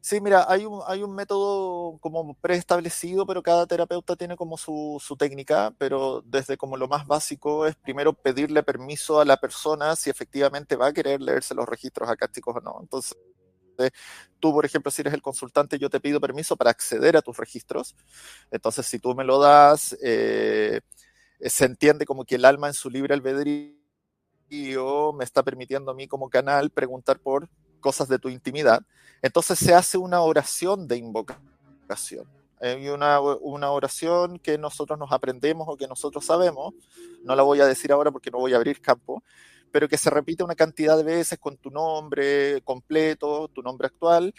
Sí, 0.00 0.20
mira, 0.20 0.46
hay 0.48 0.64
un, 0.64 0.80
hay 0.88 1.00
un 1.04 1.14
método 1.14 1.96
como 2.00 2.34
preestablecido, 2.34 3.24
pero 3.24 3.40
cada 3.40 3.68
terapeuta 3.68 4.16
tiene 4.16 4.34
como 4.34 4.58
su, 4.58 5.00
su, 5.00 5.16
técnica, 5.16 5.72
pero 5.78 6.22
desde 6.26 6.56
como 6.56 6.76
lo 6.76 6.88
más 6.88 7.06
básico 7.06 7.66
es 7.66 7.76
primero 7.76 8.12
pedirle 8.12 8.64
permiso 8.64 9.20
a 9.20 9.24
la 9.24 9.36
persona 9.36 9.94
si 9.94 10.10
efectivamente 10.10 10.74
va 10.74 10.88
a 10.88 10.92
querer 10.92 11.20
leerse 11.20 11.54
los 11.54 11.68
registros 11.68 12.10
acásticos 12.10 12.56
o 12.56 12.60
no. 12.60 12.78
Entonces, 12.80 13.16
tú, 14.40 14.52
por 14.52 14.64
ejemplo, 14.64 14.90
si 14.90 15.02
eres 15.02 15.14
el 15.14 15.22
consultante, 15.22 15.78
yo 15.78 15.90
te 15.90 16.00
pido 16.00 16.20
permiso 16.20 16.56
para 16.56 16.70
acceder 16.70 17.16
a 17.16 17.22
tus 17.22 17.36
registros. 17.36 17.96
Entonces, 18.50 18.86
si 18.86 18.98
tú 18.98 19.14
me 19.14 19.24
lo 19.24 19.40
das, 19.40 19.96
eh, 20.02 20.80
se 21.40 21.64
entiende 21.64 22.06
como 22.06 22.24
que 22.24 22.36
el 22.36 22.44
alma 22.44 22.68
en 22.68 22.74
su 22.74 22.90
libre 22.90 23.14
albedrío 23.14 23.74
me 25.14 25.24
está 25.24 25.42
permitiendo 25.42 25.90
a 25.90 25.94
mí 25.94 26.06
como 26.06 26.28
canal 26.28 26.70
preguntar 26.70 27.18
por 27.18 27.48
cosas 27.80 28.08
de 28.08 28.18
tu 28.18 28.28
intimidad. 28.28 28.82
Entonces 29.22 29.58
se 29.58 29.74
hace 29.74 29.98
una 29.98 30.20
oración 30.20 30.86
de 30.88 30.96
invocación. 30.96 32.26
Hay 32.60 32.88
una, 32.88 33.20
una, 33.20 33.70
oración 33.72 34.38
que 34.38 34.56
nosotros 34.56 34.96
nos 34.98 35.10
aprendemos 35.10 35.66
o 35.68 35.76
que 35.76 35.88
nosotros 35.88 36.24
sabemos. 36.24 36.74
No 37.24 37.34
la 37.34 37.42
voy 37.42 37.60
a 37.60 37.66
decir 37.66 37.90
ahora 37.90 38.12
porque 38.12 38.30
no 38.30 38.38
voy 38.38 38.52
a 38.52 38.56
abrir 38.56 38.80
campo, 38.80 39.22
pero 39.72 39.88
que 39.88 39.98
se 39.98 40.10
repite 40.10 40.44
una 40.44 40.54
cantidad 40.54 40.96
de 40.96 41.02
veces 41.02 41.38
con 41.38 41.56
tu 41.56 41.70
nombre 41.70 42.60
completo, 42.62 43.48
tu 43.48 43.62
nombre 43.62 43.86
actual, 43.86 44.34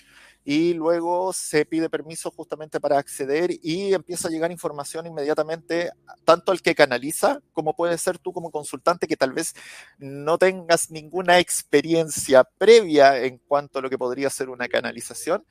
y 0.45 0.73
luego 0.73 1.33
se 1.33 1.65
pide 1.65 1.89
permiso 1.89 2.29
justamente 2.29 2.79
para 2.79 2.97
acceder 2.97 3.51
y 3.61 3.93
empieza 3.93 4.27
a 4.27 4.31
llegar 4.31 4.51
información 4.51 5.07
inmediatamente, 5.07 5.91
tanto 6.25 6.51
al 6.51 6.61
que 6.61 6.75
canaliza, 6.75 7.39
como 7.53 7.75
puede 7.75 7.97
ser 7.97 8.19
tú 8.19 8.33
como 8.33 8.51
consultante, 8.51 9.07
que 9.07 9.17
tal 9.17 9.33
vez 9.33 9.55
no 9.97 10.37
tengas 10.37 10.91
ninguna 10.91 11.39
experiencia 11.39 12.43
previa 12.43 13.17
en 13.23 13.37
cuanto 13.39 13.79
a 13.79 13.81
lo 13.81 13.89
que 13.89 13.97
podría 13.97 14.29
ser 14.29 14.49
una 14.49 14.67
canalización. 14.67 15.45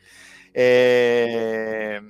Eh, 0.54 2.00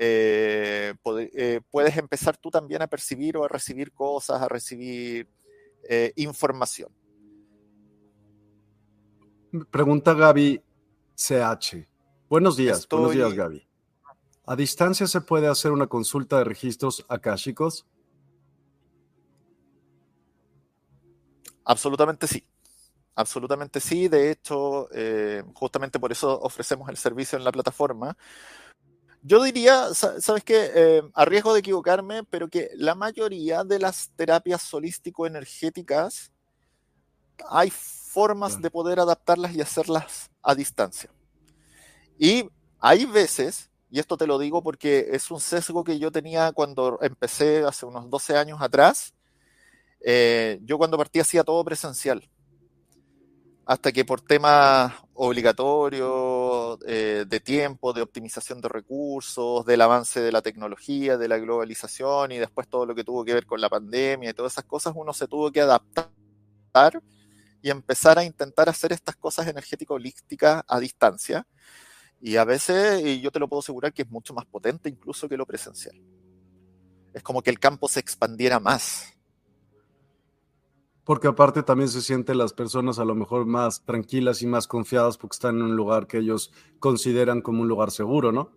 eh, 0.00 0.94
eh, 1.34 1.60
puedes 1.70 1.96
empezar 1.96 2.36
tú 2.36 2.50
también 2.50 2.82
a 2.82 2.86
percibir 2.86 3.36
o 3.36 3.44
a 3.44 3.48
recibir 3.48 3.92
cosas, 3.92 4.40
a 4.40 4.48
recibir 4.48 5.28
eh, 5.88 6.12
información. 6.16 6.92
Pregunta 9.70 10.12
Gaby 10.12 10.62
CH. 11.14 11.88
Buenos 12.28 12.56
días, 12.56 12.86
buenos 12.88 13.12
días 13.12 13.32
Gaby. 13.32 13.66
¿A 14.46 14.56
distancia 14.56 15.06
se 15.06 15.20
puede 15.22 15.46
hacer 15.46 15.72
una 15.72 15.86
consulta 15.86 16.38
de 16.38 16.44
registros 16.44 17.04
akáshicos? 17.08 17.86
Absolutamente 21.64 22.26
sí. 22.26 22.46
Absolutamente 23.14 23.80
sí. 23.80 24.08
De 24.08 24.30
hecho, 24.30 24.88
eh, 24.92 25.42
justamente 25.54 25.98
por 25.98 26.12
eso 26.12 26.40
ofrecemos 26.40 26.88
el 26.88 26.96
servicio 26.96 27.36
en 27.36 27.44
la 27.44 27.52
plataforma, 27.52 28.16
yo 29.22 29.42
diría, 29.42 29.92
¿sabes 29.94 30.44
qué? 30.44 30.70
Eh, 30.74 31.02
a 31.14 31.24
riesgo 31.24 31.52
de 31.52 31.60
equivocarme, 31.60 32.24
pero 32.24 32.48
que 32.48 32.70
la 32.74 32.94
mayoría 32.94 33.64
de 33.64 33.78
las 33.78 34.10
terapias 34.16 34.72
holístico-energéticas 34.72 36.32
hay 37.48 37.70
formas 37.70 38.60
de 38.60 38.70
poder 38.70 39.00
adaptarlas 39.00 39.54
y 39.54 39.60
hacerlas 39.60 40.30
a 40.42 40.54
distancia. 40.54 41.10
Y 42.18 42.48
hay 42.78 43.04
veces, 43.06 43.70
y 43.90 43.98
esto 43.98 44.16
te 44.16 44.26
lo 44.26 44.38
digo 44.38 44.62
porque 44.62 45.08
es 45.12 45.30
un 45.30 45.40
sesgo 45.40 45.84
que 45.84 45.98
yo 45.98 46.10
tenía 46.10 46.52
cuando 46.52 46.98
empecé 47.00 47.64
hace 47.64 47.86
unos 47.86 48.08
12 48.10 48.36
años 48.36 48.60
atrás, 48.60 49.14
eh, 50.00 50.58
yo 50.62 50.78
cuando 50.78 50.96
partí 50.96 51.20
hacía 51.20 51.42
todo 51.42 51.64
presencial 51.64 52.28
hasta 53.68 53.92
que 53.92 54.06
por 54.06 54.22
temas 54.22 54.94
obligatorios 55.12 56.78
eh, 56.86 57.26
de 57.28 57.40
tiempo, 57.40 57.92
de 57.92 58.00
optimización 58.00 58.62
de 58.62 58.68
recursos, 58.70 59.66
del 59.66 59.82
avance 59.82 60.22
de 60.22 60.32
la 60.32 60.40
tecnología, 60.40 61.18
de 61.18 61.28
la 61.28 61.36
globalización 61.36 62.32
y 62.32 62.38
después 62.38 62.66
todo 62.66 62.86
lo 62.86 62.94
que 62.94 63.04
tuvo 63.04 63.26
que 63.26 63.34
ver 63.34 63.44
con 63.44 63.60
la 63.60 63.68
pandemia 63.68 64.30
y 64.30 64.32
todas 64.32 64.54
esas 64.54 64.64
cosas, 64.64 64.94
uno 64.96 65.12
se 65.12 65.28
tuvo 65.28 65.52
que 65.52 65.60
adaptar 65.60 66.08
y 67.60 67.68
empezar 67.68 68.18
a 68.18 68.24
intentar 68.24 68.70
hacer 68.70 68.90
estas 68.90 69.16
cosas 69.16 69.46
energético-holísticas 69.46 70.62
a 70.66 70.80
distancia. 70.80 71.46
Y 72.22 72.36
a 72.36 72.44
veces, 72.44 73.04
y 73.04 73.20
yo 73.20 73.30
te 73.30 73.38
lo 73.38 73.48
puedo 73.48 73.60
asegurar, 73.60 73.92
que 73.92 74.00
es 74.00 74.10
mucho 74.10 74.32
más 74.32 74.46
potente 74.46 74.88
incluso 74.88 75.28
que 75.28 75.36
lo 75.36 75.44
presencial. 75.44 76.00
Es 77.12 77.22
como 77.22 77.42
que 77.42 77.50
el 77.50 77.60
campo 77.60 77.86
se 77.86 78.00
expandiera 78.00 78.60
más 78.60 79.17
porque 81.08 81.26
aparte 81.26 81.62
también 81.62 81.88
se 81.88 82.02
sienten 82.02 82.36
las 82.36 82.52
personas 82.52 82.98
a 82.98 83.04
lo 83.06 83.14
mejor 83.14 83.46
más 83.46 83.82
tranquilas 83.82 84.42
y 84.42 84.46
más 84.46 84.66
confiadas 84.66 85.16
porque 85.16 85.36
están 85.36 85.56
en 85.56 85.62
un 85.62 85.74
lugar 85.74 86.06
que 86.06 86.18
ellos 86.18 86.52
consideran 86.80 87.40
como 87.40 87.62
un 87.62 87.68
lugar 87.68 87.90
seguro, 87.90 88.30
¿no? 88.30 88.52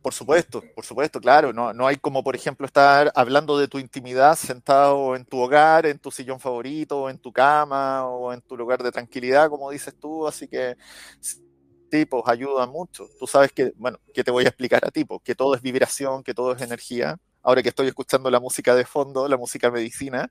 Por 0.00 0.14
supuesto, 0.14 0.62
por 0.74 0.86
supuesto, 0.86 1.20
claro. 1.20 1.52
No, 1.52 1.74
no 1.74 1.86
hay 1.86 1.96
como, 1.96 2.24
por 2.24 2.36
ejemplo, 2.36 2.64
estar 2.64 3.12
hablando 3.14 3.58
de 3.58 3.68
tu 3.68 3.78
intimidad 3.78 4.34
sentado 4.34 5.14
en 5.14 5.26
tu 5.26 5.38
hogar, 5.38 5.84
en 5.84 5.98
tu 5.98 6.10
sillón 6.10 6.40
favorito, 6.40 7.10
en 7.10 7.18
tu 7.18 7.30
cama 7.30 8.06
o 8.06 8.32
en 8.32 8.40
tu 8.40 8.56
lugar 8.56 8.82
de 8.82 8.90
tranquilidad, 8.90 9.50
como 9.50 9.70
dices 9.70 9.94
tú. 10.00 10.26
Así 10.26 10.48
que 10.48 10.74
sí, 11.20 12.06
pues 12.06 12.22
ayuda 12.28 12.66
mucho. 12.66 13.10
Tú 13.18 13.26
sabes 13.26 13.52
que, 13.52 13.74
bueno, 13.76 13.98
que 14.14 14.24
te 14.24 14.30
voy 14.30 14.46
a 14.46 14.48
explicar 14.48 14.86
a 14.86 14.90
ti, 14.90 15.04
pues, 15.04 15.20
que 15.22 15.34
todo 15.34 15.54
es 15.54 15.60
vibración, 15.60 16.22
que 16.22 16.32
todo 16.32 16.54
es 16.54 16.62
energía 16.62 17.18
ahora 17.46 17.62
que 17.62 17.68
estoy 17.68 17.86
escuchando 17.86 18.28
la 18.28 18.40
música 18.40 18.74
de 18.74 18.84
fondo, 18.84 19.28
la 19.28 19.36
música 19.36 19.70
medicina, 19.70 20.28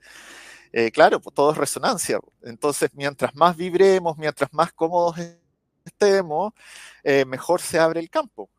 eh, 0.72 0.92
claro, 0.92 1.20
pues 1.20 1.34
todo 1.34 1.52
es 1.52 1.58
resonancia. 1.58 2.20
Entonces, 2.44 2.90
mientras 2.94 3.36
más 3.36 3.56
vibremos, 3.56 4.18
mientras 4.18 4.52
más 4.54 4.74
cómodos 4.74 5.18
estemos, 5.86 6.54
eh, 7.04 7.26
mejor 7.26 7.62
se 7.62 7.80
abre 7.80 8.00
el 8.00 8.10
campo. 8.10 8.50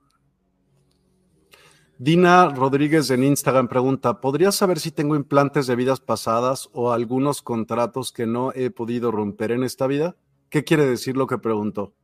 Dina 1.98 2.50
Rodríguez 2.50 3.10
en 3.10 3.24
Instagram 3.24 3.68
pregunta, 3.68 4.20
¿podrías 4.20 4.54
saber 4.54 4.78
si 4.78 4.90
tengo 4.90 5.16
implantes 5.16 5.66
de 5.66 5.76
vidas 5.76 5.98
pasadas 5.98 6.68
o 6.74 6.92
algunos 6.92 7.40
contratos 7.40 8.12
que 8.12 8.26
no 8.26 8.52
he 8.52 8.70
podido 8.70 9.10
romper 9.10 9.50
en 9.52 9.64
esta 9.64 9.86
vida? 9.86 10.14
¿Qué 10.50 10.62
quiere 10.62 10.84
decir 10.84 11.16
lo 11.16 11.26
que 11.26 11.38
preguntó? 11.38 11.94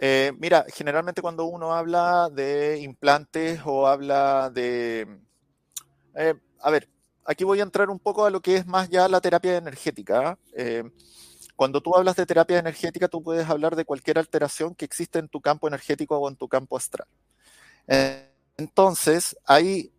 Eh, 0.00 0.32
mira, 0.38 0.66
generalmente 0.74 1.22
cuando 1.22 1.44
uno 1.44 1.72
habla 1.72 2.28
de 2.30 2.80
implantes 2.80 3.60
o 3.64 3.86
habla 3.86 4.50
de... 4.50 5.06
a 6.60 6.70
ver, 6.70 6.88
aquí 7.24 7.44
voy 7.44 7.60
a 7.60 7.62
entrar 7.62 7.90
un 7.90 7.98
poco 7.98 8.24
a 8.24 8.30
lo 8.30 8.40
que 8.40 8.56
es 8.56 8.66
más 8.66 8.88
ya 8.88 9.08
la 9.08 9.20
terapia 9.20 9.56
energética. 9.56 10.38
Eh, 10.54 10.84
cuando 11.56 11.80
tú 11.80 11.94
hablas 11.96 12.16
de 12.16 12.26
terapia 12.26 12.58
energética, 12.58 13.08
tú 13.08 13.22
puedes 13.22 13.48
hablar 13.48 13.76
de 13.76 13.84
cualquier 13.84 14.18
alteración 14.18 14.74
que 14.74 14.84
existe 14.84 15.18
en 15.18 15.28
tu 15.28 15.40
campo 15.40 15.68
energético 15.68 16.18
o 16.18 16.28
en 16.28 16.36
tu 16.36 16.48
campo 16.48 16.76
astral. 16.76 17.06
Entonces, 18.56 19.36
hay, 19.44 19.92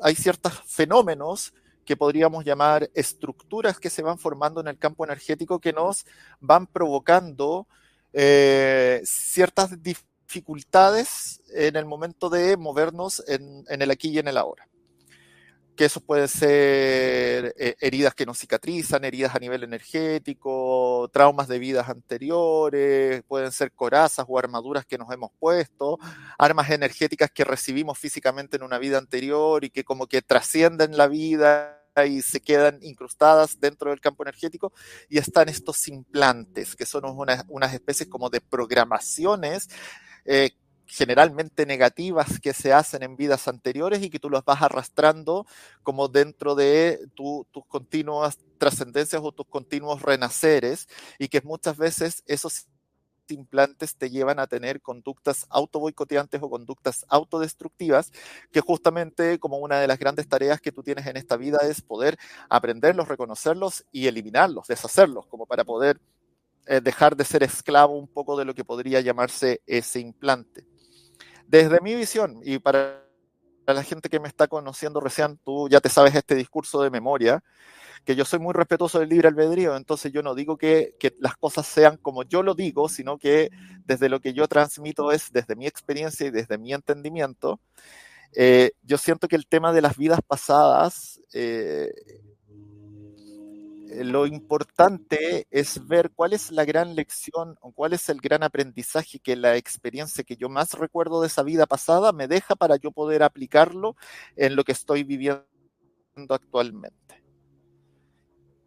hay 0.00 0.14
ciertos 0.14 0.52
fenómenos 0.66 1.52
que 1.84 1.96
podríamos 1.96 2.44
llamar 2.44 2.88
estructuras 2.94 3.78
que 3.78 3.90
se 3.90 4.02
van 4.02 4.18
formando 4.18 4.60
en 4.60 4.68
el 4.68 4.78
campo 4.78 5.04
energético 5.04 5.60
que 5.60 5.72
nos 5.72 6.06
van 6.40 6.66
provocando 6.66 7.66
eh, 8.12 9.02
ciertas 9.04 9.82
dificultades 9.82 11.42
en 11.52 11.76
el 11.76 11.84
momento 11.84 12.30
de 12.30 12.56
movernos 12.56 13.22
en 13.26 13.64
el 13.68 13.90
aquí 13.90 14.10
y 14.10 14.18
en 14.18 14.28
el 14.28 14.36
ahora 14.36 14.68
que 15.76 15.86
eso 15.86 16.00
puede 16.00 16.28
ser 16.28 17.54
eh, 17.58 17.74
heridas 17.80 18.14
que 18.14 18.26
no 18.26 18.34
cicatrizan, 18.34 19.04
heridas 19.04 19.34
a 19.34 19.38
nivel 19.38 19.62
energético, 19.62 21.08
traumas 21.12 21.48
de 21.48 21.58
vidas 21.58 21.88
anteriores, 21.88 23.22
pueden 23.24 23.52
ser 23.52 23.72
corazas 23.72 24.26
o 24.28 24.38
armaduras 24.38 24.84
que 24.86 24.98
nos 24.98 25.10
hemos 25.12 25.30
puesto, 25.38 25.98
armas 26.38 26.70
energéticas 26.70 27.30
que 27.30 27.44
recibimos 27.44 27.98
físicamente 27.98 28.56
en 28.56 28.62
una 28.62 28.78
vida 28.78 28.98
anterior 28.98 29.64
y 29.64 29.70
que 29.70 29.84
como 29.84 30.06
que 30.06 30.22
trascienden 30.22 30.96
la 30.96 31.08
vida 31.08 31.78
y 32.06 32.22
se 32.22 32.40
quedan 32.40 32.78
incrustadas 32.82 33.60
dentro 33.60 33.90
del 33.90 34.00
campo 34.00 34.24
energético 34.24 34.72
y 35.08 35.18
están 35.18 35.48
estos 35.48 35.88
implantes, 35.88 36.74
que 36.74 36.86
son 36.86 37.04
unas, 37.04 37.74
especies 37.74 38.08
como 38.08 38.30
de 38.30 38.40
programaciones 38.40 39.68
eh, 40.24 40.52
generalmente 40.86 41.66
negativas 41.66 42.38
que 42.40 42.52
se 42.52 42.72
hacen 42.72 43.02
en 43.02 43.16
vidas 43.16 43.48
anteriores 43.48 44.02
y 44.02 44.10
que 44.10 44.18
tú 44.18 44.28
las 44.30 44.44
vas 44.44 44.62
arrastrando 44.62 45.46
como 45.82 46.08
dentro 46.08 46.54
de 46.54 47.00
tus 47.14 47.46
continuas 47.66 48.38
trascendencias 48.58 49.22
o 49.24 49.32
tus 49.32 49.46
continuos 49.46 50.02
renaceres 50.02 50.88
y 51.18 51.28
que 51.28 51.40
muchas 51.42 51.76
veces 51.76 52.22
esos 52.26 52.66
implantes 53.28 53.96
te 53.96 54.10
llevan 54.10 54.38
a 54.38 54.46
tener 54.46 54.80
conductas 54.80 55.46
autoboicoteantes 55.50 56.40
o 56.42 56.50
conductas 56.50 57.04
autodestructivas, 57.08 58.12
que 58.52 58.60
justamente 58.60 59.38
como 59.38 59.58
una 59.58 59.80
de 59.80 59.86
las 59.86 59.98
grandes 59.98 60.28
tareas 60.28 60.60
que 60.60 60.72
tú 60.72 60.82
tienes 60.82 61.06
en 61.06 61.16
esta 61.16 61.36
vida 61.36 61.58
es 61.62 61.80
poder 61.80 62.18
aprenderlos, 62.48 63.08
reconocerlos 63.08 63.84
y 63.90 64.06
eliminarlos, 64.06 64.66
deshacerlos, 64.68 65.26
como 65.26 65.46
para 65.46 65.64
poder 65.64 66.00
eh, 66.66 66.80
dejar 66.80 67.16
de 67.16 67.24
ser 67.24 67.42
esclavo 67.42 67.98
un 67.98 68.08
poco 68.08 68.36
de 68.36 68.44
lo 68.44 68.54
que 68.54 68.64
podría 68.64 69.00
llamarse 69.00 69.62
ese 69.66 70.00
implante. 70.00 70.71
Desde 71.52 71.82
mi 71.82 71.94
visión, 71.94 72.40
y 72.42 72.60
para 72.60 73.04
la 73.66 73.82
gente 73.82 74.08
que 74.08 74.18
me 74.18 74.26
está 74.26 74.48
conociendo 74.48 75.00
recién, 75.00 75.38
tú 75.44 75.68
ya 75.68 75.82
te 75.82 75.90
sabes 75.90 76.14
este 76.14 76.34
discurso 76.34 76.80
de 76.80 76.88
memoria, 76.88 77.44
que 78.06 78.16
yo 78.16 78.24
soy 78.24 78.38
muy 78.38 78.54
respetuoso 78.54 78.98
del 78.98 79.10
libre 79.10 79.28
albedrío, 79.28 79.76
entonces 79.76 80.10
yo 80.14 80.22
no 80.22 80.34
digo 80.34 80.56
que, 80.56 80.94
las 81.20 81.36
cosas 81.36 81.66
sean 81.66 81.98
como 81.98 82.22
yo 82.22 82.42
lo 82.42 82.54
digo, 82.54 82.88
sino 82.88 83.18
que 83.18 83.50
desde 83.84 84.08
lo 84.08 84.20
que 84.20 84.32
yo 84.32 84.48
transmito 84.48 85.12
es 85.12 85.30
desde 85.30 85.54
mi 85.54 85.66
experiencia 85.66 86.26
y 86.26 86.30
desde 86.30 86.56
mi 86.56 86.72
entendimiento. 86.72 87.60
Eh, 88.34 88.70
yo 88.80 88.96
siento 88.96 89.28
que 89.28 89.36
el 89.36 89.46
tema 89.46 89.74
de 89.74 89.82
las 89.82 89.98
vidas 89.98 90.20
pasadas 90.26 91.20
eh, 91.34 91.92
lo 94.04 94.26
importante 94.26 95.46
es 95.50 95.86
ver 95.86 96.10
cuál 96.14 96.32
es 96.32 96.50
la 96.50 96.64
gran 96.64 96.94
lección 96.94 97.56
o 97.60 97.72
cuál 97.72 97.92
es 97.92 98.08
el 98.08 98.20
gran 98.20 98.42
aprendizaje 98.42 99.18
que 99.18 99.36
la 99.36 99.56
experiencia 99.56 100.24
que 100.24 100.36
yo 100.36 100.48
más 100.48 100.74
recuerdo 100.74 101.20
de 101.20 101.26
esa 101.28 101.42
vida 101.42 101.66
pasada 101.66 102.12
me 102.12 102.28
deja 102.28 102.56
para 102.56 102.76
yo 102.76 102.92
poder 102.92 103.22
aplicarlo 103.22 103.96
en 104.36 104.56
lo 104.56 104.64
que 104.64 104.72
estoy 104.72 105.04
viviendo 105.04 105.44
actualmente. 106.28 107.22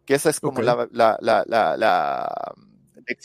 Que 0.04 0.14
esa 0.14 0.30
es 0.30 0.40
como 0.40 0.62
la, 0.62 0.88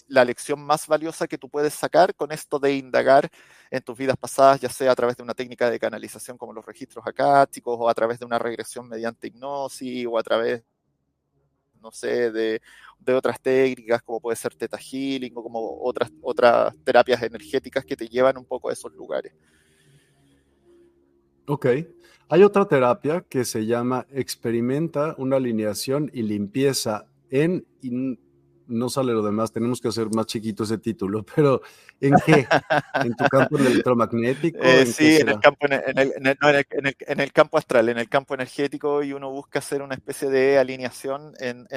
la, 0.08 0.26
lección 0.26 0.62
más 0.65 0.88
valiosa 0.88 1.28
que 1.28 1.38
tú 1.38 1.49
puedes 1.49 1.73
sacar 1.73 2.15
con 2.15 2.32
esto 2.32 2.60
de 2.60 2.76
indagar 2.76 3.30
en 3.69 3.82
tus 3.84 3.97
vidas 3.97 4.17
pasadas, 4.17 4.60
ya 4.60 4.69
sea 4.69 4.91
a 4.91 4.95
través 4.95 5.15
de 5.15 5.23
una 5.23 5.34
técnica 5.34 5.69
de 5.69 5.80
canalización 5.80 6.38
como 6.38 6.54
los 6.54 6.65
registros 6.65 7.06
acásticos, 7.06 7.78
o 7.80 7.88
a 7.88 7.93
través 7.93 8.19
de 8.19 8.26
una 8.26 8.39
regresión 8.39 8.88
mediante 8.89 9.28
hipnosis, 9.28 10.08
o 10.08 10.17
a 10.17 10.23
través 10.23 10.63
no 11.82 11.91
sé, 11.91 12.32
de, 12.32 12.62
otras 13.13 13.41
técnicas 13.41 14.02
como 14.04 14.22
puede 14.22 14.36
ser 14.36 14.54
Teta 14.56 14.78
Healing 14.78 15.34
o 15.36 15.44
como 15.44 15.82
otras, 15.82 16.12
otras 16.22 16.76
terapias 16.84 17.22
energéticas 17.24 17.84
que 17.84 17.96
te 17.96 18.08
llevan 18.08 18.38
un 18.38 18.46
poco 18.46 18.70
a 18.70 18.74
esos 18.74 18.94
lugares. 18.94 19.34
Ok. 21.48 21.65
Hay 22.30 22.44
otra 22.44 22.65
terapia 22.65 23.26
que 23.28 23.44
se 23.44 23.65
llama 23.65 24.08
Experimenta 24.12 25.15
una 25.17 25.36
alineación 25.36 26.10
y 26.13 26.22
limpieza 26.22 27.08
en 27.30 27.65
no 28.71 28.89
sale 28.89 29.13
lo 29.13 29.21
demás, 29.21 29.51
tenemos 29.51 29.81
que 29.81 29.89
hacer 29.89 30.07
más 30.15 30.25
chiquito 30.25 30.63
ese 30.63 30.77
título, 30.77 31.23
pero 31.36 31.62
¿en 31.99 32.15
qué? 32.25 32.47
¿En 32.95 33.15
tu 33.15 33.25
campo 33.25 33.57
electromagnético? 33.57 34.60
Eh, 34.62 34.86
sí, 34.86 35.17
en 35.17 35.29
el, 35.29 35.39
campo, 35.39 35.67
en, 35.69 37.19
el, 37.19 37.31
campo 37.31 37.57
astral, 37.57 37.89
en 37.89 37.97
el 37.97 38.10
campo 38.10 38.34
energético, 38.34 39.03
y 39.03 39.13
uno 39.13 39.29
busca 39.29 39.60
hacer 39.60 39.81
una 39.81 39.95
especie 39.95 40.29
de 40.29 40.57
alineación 40.57 41.34
en, 41.39 41.67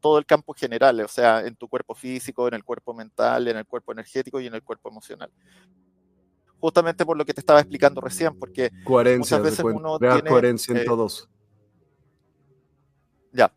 todo 0.00 0.18
el 0.18 0.26
campo 0.26 0.54
general, 0.54 1.00
o 1.00 1.08
sea, 1.08 1.40
en 1.46 1.56
tu 1.56 1.68
cuerpo 1.68 1.94
físico, 1.94 2.48
en 2.48 2.54
el 2.54 2.64
cuerpo 2.64 2.92
mental, 2.92 3.48
en 3.48 3.56
el 3.56 3.66
cuerpo 3.66 3.92
energético 3.92 4.40
y 4.40 4.46
en 4.46 4.54
el 4.54 4.62
cuerpo 4.62 4.90
emocional 4.90 5.30
justamente 6.60 7.04
por 7.04 7.18
lo 7.18 7.26
que 7.26 7.34
te 7.34 7.40
estaba 7.40 7.60
explicando 7.60 8.00
recién, 8.00 8.38
porque 8.38 8.70
muchas 9.18 9.42
veces 9.42 9.62
uno 9.62 9.98
tiene, 9.98 10.22
coherencia 10.22 10.72
en 10.72 10.78
eh, 10.78 10.84
todos. 10.86 11.28
Ya, 13.32 13.52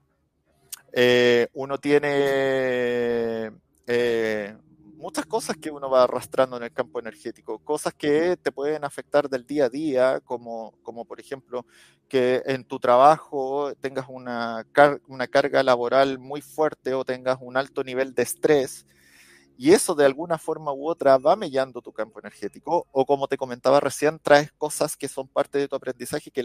eh, 0.93 1.47
uno 1.54 1.78
tiene 1.78 3.52
eh, 3.88 4.56
muchas 4.97 5.26
cosas 5.26 5.58
que 5.58 5.71
uno 5.71 5.89
va 5.89 6.04
arrastrando 6.04 6.58
en 6.58 6.63
el 6.63 6.73
campo 6.73 7.00
energético, 7.00 7.60
cosas 7.60 7.93
que 7.93 8.38
te 8.38 8.52
pueden 8.52 8.84
afectar 8.84 9.30
del 9.30 9.45
día 9.45 9.65
a 9.65 9.69
día, 9.69 10.19
como, 10.21 10.73
como 10.82 11.06
por 11.06 11.19
ejemplo 11.19 11.65
que 12.08 12.41
en 12.45 12.63
tu 12.63 12.80
trabajo 12.80 13.73
tengas 13.76 14.08
una, 14.10 14.65
una 15.08 15.28
carga 15.28 15.63
laboral 15.63 16.19
muy 16.19 16.41
fuerte 16.41 16.93
o 16.93 17.06
tengas 17.06 17.38
un 17.41 17.58
alto 17.58 17.84
nivel 17.84 18.13
de 18.13 18.23
estrés. 18.23 18.86
Y 19.60 19.71
eso 19.73 19.95
de 19.95 20.06
alguna 20.06 20.38
forma 20.38 20.71
u 20.71 20.88
otra 20.88 21.17
va 21.17 21.36
mellando 21.36 21.82
tu 21.82 21.91
campo 21.91 22.19
energético. 22.19 22.88
O 22.91 23.06
como 23.06 23.28
te 23.28 23.38
comentaba 23.38 23.80
recién, 23.80 24.19
traes 24.19 24.52
cosas 24.52 24.95
que 24.95 25.08
son 25.08 25.28
parte 25.28 25.58
de 25.58 25.67
tu 25.67 25.76
aprendizaje 25.76 26.30
que 26.30 26.43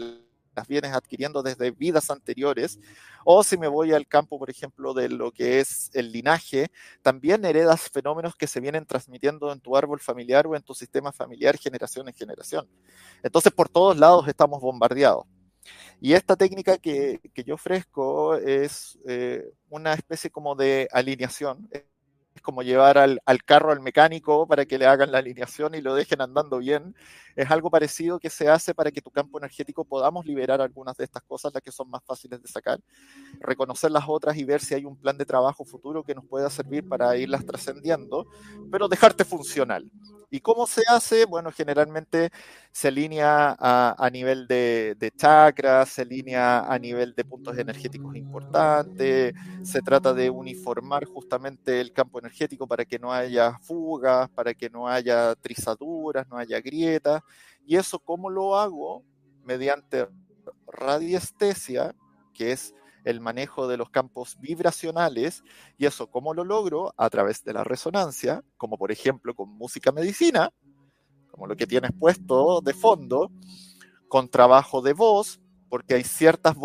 las 0.55 0.67
vienes 0.67 0.93
adquiriendo 0.93 1.43
desde 1.43 1.71
vidas 1.71 2.09
anteriores, 2.09 2.79
o 3.25 3.43
si 3.43 3.57
me 3.57 3.67
voy 3.67 3.93
al 3.93 4.07
campo, 4.07 4.37
por 4.39 4.49
ejemplo, 4.49 4.93
de 4.93 5.09
lo 5.09 5.31
que 5.31 5.59
es 5.59 5.89
el 5.93 6.11
linaje, 6.11 6.71
también 7.01 7.45
heredas 7.45 7.89
fenómenos 7.89 8.35
que 8.35 8.47
se 8.47 8.59
vienen 8.59 8.85
transmitiendo 8.85 9.51
en 9.51 9.59
tu 9.59 9.75
árbol 9.75 9.99
familiar 9.99 10.47
o 10.47 10.55
en 10.55 10.63
tu 10.63 10.73
sistema 10.73 11.11
familiar 11.11 11.57
generación 11.57 12.07
en 12.07 12.13
generación. 12.13 12.67
Entonces, 13.21 13.51
por 13.51 13.69
todos 13.69 13.97
lados 13.97 14.27
estamos 14.27 14.61
bombardeados. 14.61 15.25
Y 16.01 16.13
esta 16.13 16.35
técnica 16.35 16.77
que, 16.77 17.21
yo 17.45 17.55
ofrezco 17.55 18.35
es 18.35 18.99
eh, 19.07 19.53
una 19.69 19.93
especie 19.93 20.29
como 20.29 20.55
de 20.55 20.87
alineación, 20.91 21.69
es 22.35 22.41
como 22.41 22.63
llevar 22.63 22.97
al, 22.97 23.19
carro 23.45 23.71
al 23.71 23.79
mecánico 23.79 24.47
para 24.47 24.65
que 24.65 24.77
le 24.77 24.87
hagan 24.87 25.11
la 25.11 25.19
alineación 25.19 25.75
y 25.75 25.81
lo 25.81 25.93
dejen 25.93 26.21
andando 26.21 26.57
bien. 26.57 26.95
Es 27.35 27.49
algo 27.51 27.69
parecido 27.69 28.19
que 28.19 28.29
se 28.29 28.49
hace 28.49 28.73
para 28.73 28.91
que 28.91 29.01
tu 29.01 29.11
campo 29.11 29.37
energético 29.37 29.85
podamos 29.85 30.25
liberar 30.25 30.61
algunas 30.61 30.97
de 30.97 31.03
estas 31.03 31.23
cosas, 31.23 31.53
las 31.53 31.61
que 31.61 31.71
son 31.71 31.89
más 31.89 32.03
fáciles 32.03 32.41
de 32.41 32.47
sacar, 32.47 32.79
reconocer 33.39 33.91
las 33.91 34.05
otras 34.07 34.37
y 34.37 34.43
ver 34.43 34.61
si 34.61 34.73
hay 34.73 34.85
un 34.85 34.95
plan 34.95 35.17
de 35.17 35.25
trabajo 35.25 35.63
futuro 35.63 36.03
que 36.03 36.15
nos 36.15 36.25
pueda 36.25 36.49
servir 36.49 36.87
para 36.87 37.15
irlas 37.17 37.45
trascendiendo, 37.45 38.27
pero 38.71 38.87
dejarte 38.87 39.25
funcional. 39.25 39.89
¿Y 40.33 40.39
cómo 40.41 40.65
se 40.65 40.81
hace? 40.87 41.25
Bueno, 41.25 41.51
generalmente 41.51 42.31
se 42.71 42.87
alinea 42.87 43.55
a, 43.59 44.09
nivel 44.11 44.47
de, 44.47 45.13
chakras, 45.15 45.89
se 45.89 46.01
alinea 46.01 46.61
a 46.61 46.79
nivel 46.79 47.13
de 47.13 47.23
puntos 47.23 47.55
energéticos 47.55 48.15
importantes, 48.15 49.35
se 49.61 49.81
trata 49.83 50.11
de 50.11 50.31
uniformar 50.31 51.05
justamente 51.05 51.79
el 51.79 51.93
campo 51.93 52.17
energético 52.17 52.65
para 52.65 52.83
que 52.83 52.97
no 52.97 53.13
haya 53.13 53.59
fugas, 53.59 54.27
para 54.31 54.55
que 54.55 54.71
no 54.71 54.87
haya 54.87 55.35
trizaduras, 55.35 56.27
no 56.27 56.39
haya 56.39 56.59
grietas, 56.61 57.21
¿Y 57.63 57.77
eso 57.77 57.99
cómo 57.99 58.31
lo 58.31 58.57
hago? 58.57 59.05
Mediante 59.43 60.07
radiestesia, 60.65 61.95
que 62.33 62.53
es 62.53 62.73
el 63.03 63.19
manejo 63.19 63.67
de 63.67 63.77
los 63.77 63.89
campos 63.89 64.37
vibracionales, 64.39 65.43
y 65.77 65.85
eso 65.85 66.07
cómo 66.07 66.33
lo 66.33 66.43
logro 66.43 66.93
a 66.97 67.09
través 67.09 67.43
de 67.43 67.53
la 67.53 67.63
resonancia, 67.63 68.43
como 68.57 68.77
por 68.77 68.91
ejemplo 68.91 69.35
con 69.35 69.49
música 69.49 69.91
medicina, 69.91 70.51
como 71.31 71.47
lo 71.47 71.55
que 71.55 71.67
tienes 71.67 71.91
puesto 71.99 72.61
de 72.61 72.73
fondo, 72.73 73.31
con 74.07 74.29
trabajo 74.29 74.81
de 74.81 74.93
voz, 74.93 75.39
porque 75.69 75.95
hay 75.95 76.03
ciertas 76.03 76.55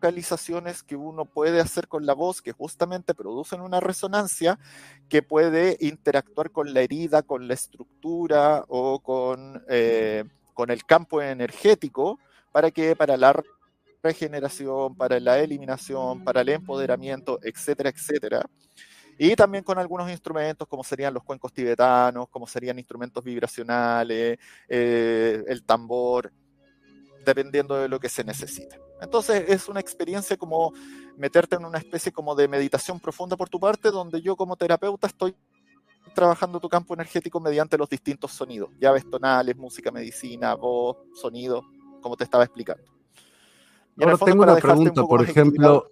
vocalizaciones 0.00 0.82
que 0.82 0.96
uno 0.96 1.24
puede 1.24 1.60
hacer 1.60 1.88
con 1.88 2.04
la 2.04 2.12
voz 2.12 2.42
que 2.42 2.52
justamente 2.52 3.14
producen 3.14 3.62
una 3.62 3.80
resonancia 3.80 4.58
que 5.08 5.22
puede 5.22 5.76
interactuar 5.80 6.50
con 6.50 6.74
la 6.74 6.82
herida, 6.82 7.22
con 7.22 7.48
la 7.48 7.54
estructura 7.54 8.64
o 8.68 9.00
con, 9.00 9.62
eh, 9.68 10.24
con 10.52 10.70
el 10.70 10.84
campo 10.84 11.22
energético 11.22 12.18
para 12.52 12.70
que 12.70 12.94
para 12.96 13.16
la 13.16 13.42
regeneración, 14.02 14.94
para 14.94 15.20
la 15.20 15.38
eliminación, 15.38 16.24
para 16.24 16.40
el 16.40 16.50
empoderamiento, 16.50 17.38
etcétera, 17.42 17.90
etcétera. 17.90 18.46
Y 19.18 19.36
también 19.36 19.62
con 19.62 19.78
algunos 19.78 20.10
instrumentos 20.10 20.66
como 20.66 20.82
serían 20.82 21.12
los 21.12 21.22
cuencos 21.22 21.52
tibetanos, 21.52 22.28
como 22.30 22.46
serían 22.46 22.78
instrumentos 22.78 23.22
vibracionales, 23.22 24.38
eh, 24.66 25.44
el 25.46 25.62
tambor, 25.64 26.32
dependiendo 27.24 27.76
de 27.76 27.88
lo 27.88 28.00
que 28.00 28.08
se 28.08 28.24
necesite. 28.24 28.80
Entonces 29.00 29.44
es 29.48 29.68
una 29.68 29.80
experiencia 29.80 30.36
como 30.36 30.72
meterte 31.16 31.56
en 31.56 31.64
una 31.64 31.78
especie 31.78 32.12
como 32.12 32.34
de 32.34 32.48
meditación 32.48 32.98
profunda 32.98 33.36
por 33.36 33.48
tu 33.48 33.60
parte, 33.60 33.90
donde 33.90 34.22
yo 34.22 34.36
como 34.36 34.56
terapeuta 34.56 35.06
estoy 35.06 35.34
trabajando 36.14 36.58
tu 36.58 36.68
campo 36.68 36.94
energético 36.94 37.40
mediante 37.40 37.76
los 37.78 37.88
distintos 37.88 38.32
sonidos, 38.32 38.70
llaves 38.80 39.08
tonales, 39.08 39.56
música, 39.56 39.90
medicina, 39.90 40.54
voz, 40.54 40.96
sonido, 41.14 41.62
como 42.00 42.16
te 42.16 42.24
estaba 42.24 42.44
explicando. 42.44 42.99
Ahora 44.00 44.18
tengo 44.18 44.42
una 44.42 44.56
pregunta, 44.56 45.02
por 45.04 45.22
ejemplo, 45.22 45.90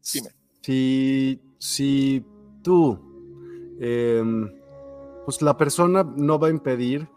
si, 0.00 1.40
si 1.58 2.24
tú, 2.62 2.98
em, 3.80 4.50
pues 5.24 5.42
la 5.42 5.56
persona 5.56 6.04
no 6.16 6.38
va 6.38 6.48
a 6.48 6.50
impedir 6.50 7.08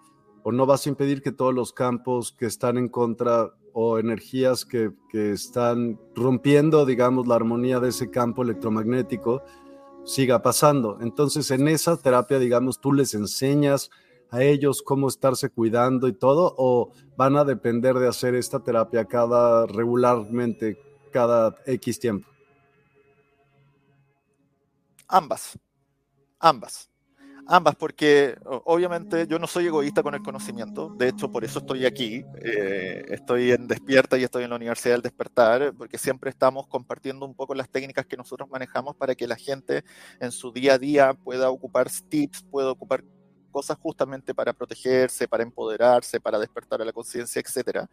o 0.43 0.51
no 0.51 0.65
vas 0.65 0.85
a 0.85 0.89
impedir 0.89 1.21
que 1.21 1.31
todos 1.31 1.53
los 1.53 1.73
campos 1.73 2.31
que 2.31 2.45
están 2.45 2.77
en 2.77 2.87
contra 2.87 3.53
o 3.73 3.99
energías 3.99 4.65
que, 4.65 4.91
que 5.09 5.31
están 5.31 5.99
rompiendo, 6.15 6.85
digamos, 6.85 7.27
la 7.27 7.35
armonía 7.35 7.79
de 7.79 7.89
ese 7.89 8.09
campo 8.09 8.43
electromagnético 8.43 9.43
siga 10.03 10.41
pasando. 10.41 10.97
Entonces, 11.01 11.51
en 11.51 11.67
esa 11.67 11.97
terapia, 11.97 12.39
digamos, 12.39 12.79
tú 12.79 12.93
les 12.93 13.13
enseñas 13.13 13.91
a 14.29 14.43
ellos 14.43 14.81
cómo 14.81 15.07
estarse 15.07 15.49
cuidando 15.49 16.07
y 16.07 16.13
todo, 16.13 16.53
o 16.57 16.91
van 17.15 17.37
a 17.37 17.45
depender 17.45 17.95
de 17.95 18.07
hacer 18.07 18.35
esta 18.35 18.59
terapia 18.59 19.05
cada 19.05 19.65
regularmente, 19.67 20.77
cada 21.11 21.55
X 21.65 21.99
tiempo? 21.99 22.27
Ambas, 25.07 25.57
ambas. 26.39 26.89
Ambas, 27.49 27.75
porque 27.75 28.35
obviamente 28.65 29.25
yo 29.25 29.39
no 29.39 29.47
soy 29.47 29.67
egoísta 29.67 30.03
con 30.03 30.13
el 30.13 30.21
conocimiento, 30.21 30.89
de 30.97 31.07
hecho 31.07 31.31
por 31.31 31.45
eso 31.45 31.59
estoy 31.59 31.85
aquí, 31.85 32.25
eh, 32.43 33.05
estoy 33.07 33.51
en 33.51 33.69
Despierta 33.69 34.17
y 34.17 34.25
estoy 34.25 34.43
en 34.43 34.49
la 34.49 34.57
Universidad 34.57 34.95
del 34.95 35.01
Despertar, 35.01 35.73
porque 35.77 35.97
siempre 35.97 36.29
estamos 36.29 36.67
compartiendo 36.67 37.25
un 37.25 37.33
poco 37.33 37.55
las 37.55 37.69
técnicas 37.69 38.05
que 38.05 38.17
nosotros 38.17 38.49
manejamos 38.49 38.97
para 38.97 39.15
que 39.15 39.27
la 39.27 39.37
gente 39.37 39.85
en 40.19 40.33
su 40.33 40.51
día 40.51 40.73
a 40.73 40.77
día 40.77 41.13
pueda 41.13 41.49
ocupar 41.49 41.89
tips, 42.09 42.43
pueda 42.43 42.69
ocupar 42.69 43.05
cosas 43.47 43.77
justamente 43.81 44.33
para 44.33 44.53
protegerse, 44.53 45.27
para 45.27 45.43
empoderarse, 45.43 46.19
para 46.19 46.39
despertar 46.39 46.81
a 46.81 46.85
la 46.85 46.93
conciencia, 46.93 47.41
etc. 47.41 47.85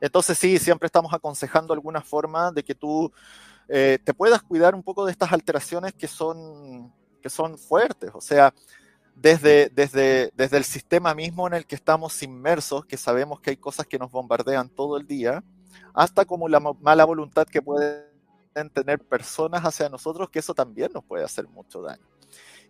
Entonces 0.00 0.38
sí, 0.38 0.58
siempre 0.58 0.86
estamos 0.86 1.12
aconsejando 1.12 1.72
alguna 1.72 2.00
forma 2.00 2.52
de 2.52 2.62
que 2.62 2.74
tú 2.74 3.12
eh, 3.68 3.98
te 4.02 4.14
puedas 4.14 4.42
cuidar 4.42 4.74
un 4.74 4.82
poco 4.82 5.04
de 5.04 5.12
estas 5.12 5.32
alteraciones 5.32 5.92
que 5.94 6.08
son, 6.08 6.92
que 7.20 7.28
son 7.28 7.58
fuertes. 7.58 8.10
O 8.14 8.20
sea, 8.20 8.54
desde, 9.14 9.68
desde, 9.70 10.32
desde 10.34 10.56
el 10.56 10.64
sistema 10.64 11.14
mismo 11.14 11.46
en 11.46 11.54
el 11.54 11.66
que 11.66 11.74
estamos 11.74 12.22
inmersos, 12.22 12.86
que 12.86 12.96
sabemos 12.96 13.40
que 13.40 13.50
hay 13.50 13.56
cosas 13.56 13.86
que 13.86 13.98
nos 13.98 14.10
bombardean 14.10 14.68
todo 14.68 14.96
el 14.96 15.06
día, 15.06 15.42
hasta 15.92 16.24
como 16.24 16.48
la 16.48 16.60
mala 16.60 17.04
voluntad 17.04 17.46
que 17.46 17.60
pueden 17.60 18.04
tener 18.72 19.00
personas 19.00 19.62
hacia 19.64 19.88
nosotros, 19.88 20.30
que 20.30 20.38
eso 20.38 20.54
también 20.54 20.92
nos 20.92 21.04
puede 21.04 21.24
hacer 21.24 21.48
mucho 21.48 21.82
daño. 21.82 22.06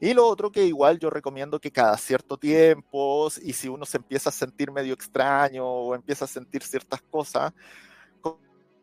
Y 0.01 0.15
lo 0.15 0.27
otro 0.27 0.53
que 0.53 0.65
igual 0.65 0.99
yo 0.99 1.11
recomiendo 1.11 1.59
que 1.59 1.73
cada 1.73 1.97
cierto 1.97 2.37
tiempo, 2.37 3.29
y 3.43 3.53
si 3.53 3.69
uno 3.69 3.85
se 3.85 3.97
empieza 3.97 4.31
a 4.31 4.33
sentir 4.33 4.71
medio 4.71 4.95
extraño 4.95 5.67
o 5.67 5.95
empieza 5.95 6.25
a 6.25 6.29
sentir 6.29 6.63
ciertas 6.63 7.03
cosas, 7.03 7.53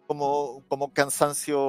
como, 0.08 0.64
como 0.68 0.94
cansancio 0.94 1.60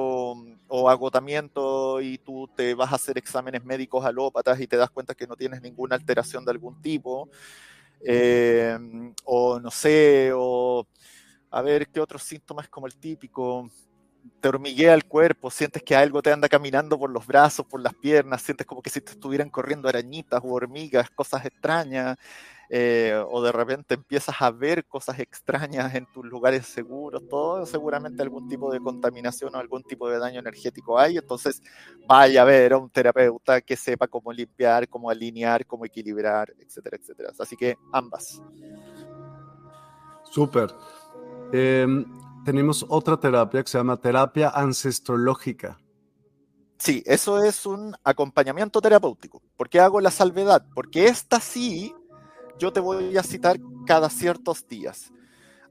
o 0.67 0.89
agotamiento 0.89 2.01
y 2.01 2.17
tú 2.19 2.49
te 2.55 2.73
vas 2.75 2.91
a 2.91 2.95
hacer 2.95 3.17
exámenes 3.17 3.63
médicos 3.63 4.05
alópatas 4.05 4.59
y 4.59 4.67
te 4.67 4.77
das 4.77 4.89
cuenta 4.89 5.15
que 5.15 5.27
no 5.27 5.35
tienes 5.35 5.61
ninguna 5.61 5.95
alteración 5.95 6.45
de 6.45 6.51
algún 6.51 6.81
tipo, 6.81 7.29
eh, 8.01 8.77
o 9.23 9.59
no 9.59 9.71
sé, 9.71 10.31
o 10.35 10.85
a 11.49 11.61
ver 11.61 11.87
qué 11.87 11.99
otros 11.99 12.23
síntomas 12.23 12.69
como 12.69 12.87
el 12.87 12.95
típico, 12.97 13.69
te 14.39 14.49
hormiguea 14.49 14.93
el 14.93 15.05
cuerpo, 15.05 15.49
sientes 15.49 15.83
que 15.83 15.95
algo 15.95 16.21
te 16.21 16.31
anda 16.31 16.49
caminando 16.49 16.97
por 16.97 17.09
los 17.09 17.25
brazos, 17.25 17.65
por 17.65 17.81
las 17.81 17.93
piernas, 17.93 18.41
sientes 18.41 18.65
como 18.67 18.81
que 18.81 18.89
si 18.89 19.01
te 19.01 19.11
estuvieran 19.11 19.49
corriendo 19.49 19.87
arañitas 19.89 20.41
o 20.43 20.53
hormigas, 20.53 21.09
cosas 21.11 21.45
extrañas, 21.45 22.17
eh, 22.69 23.17
o 23.29 23.41
de 23.41 23.51
repente 23.53 23.93
empiezas 23.93 24.35
a 24.41 24.51
ver 24.51 24.85
cosas 24.85 25.19
extrañas 25.19 25.95
en 25.95 26.05
tus 26.11 26.25
lugares 26.25 26.65
seguros, 26.65 27.23
todo 27.29 27.65
seguramente 27.65 28.21
algún 28.21 28.49
tipo 28.49 28.71
de 28.71 28.81
contaminación 28.81 29.55
o 29.55 29.57
algún 29.57 29.83
tipo 29.83 30.09
de 30.09 30.19
daño 30.19 30.41
energético 30.41 30.99
hay, 30.99 31.17
entonces 31.17 31.61
vaya 32.05 32.41
a 32.41 32.45
ver 32.45 32.73
a 32.73 32.77
un 32.77 32.89
terapeuta 32.89 33.61
que 33.61 33.77
sepa 33.77 34.07
cómo 34.07 34.33
limpiar, 34.33 34.89
cómo 34.89 35.09
alinear, 35.09 35.65
cómo 35.65 35.85
equilibrar, 35.85 36.53
etcétera, 36.59 36.97
etcétera. 36.97 37.31
Así 37.39 37.55
que 37.55 37.77
ambas. 37.93 38.41
Súper. 40.23 40.69
Em, 41.53 42.05
tenemos 42.47 42.85
otra 42.87 43.19
terapia 43.19 43.61
que 43.61 43.69
se 43.69 43.77
llama 43.77 43.99
terapia 43.99 44.47
ancestrológica. 44.47 45.77
Sí, 46.77 47.03
eso 47.05 47.43
es 47.43 47.65
un 47.65 47.93
acompañamiento 48.05 48.79
terapéutico. 48.79 49.41
¿Por 49.57 49.67
qué 49.67 49.81
hago 49.81 49.99
la 49.99 50.11
salvedad? 50.11 50.65
Porque 50.73 51.07
esta 51.07 51.41
sí, 51.41 51.93
yo 52.57 52.71
te 52.71 52.79
voy 52.79 53.17
a 53.17 53.23
citar 53.23 53.57
cada 53.85 54.09
ciertos 54.09 54.65
días. 54.65 55.11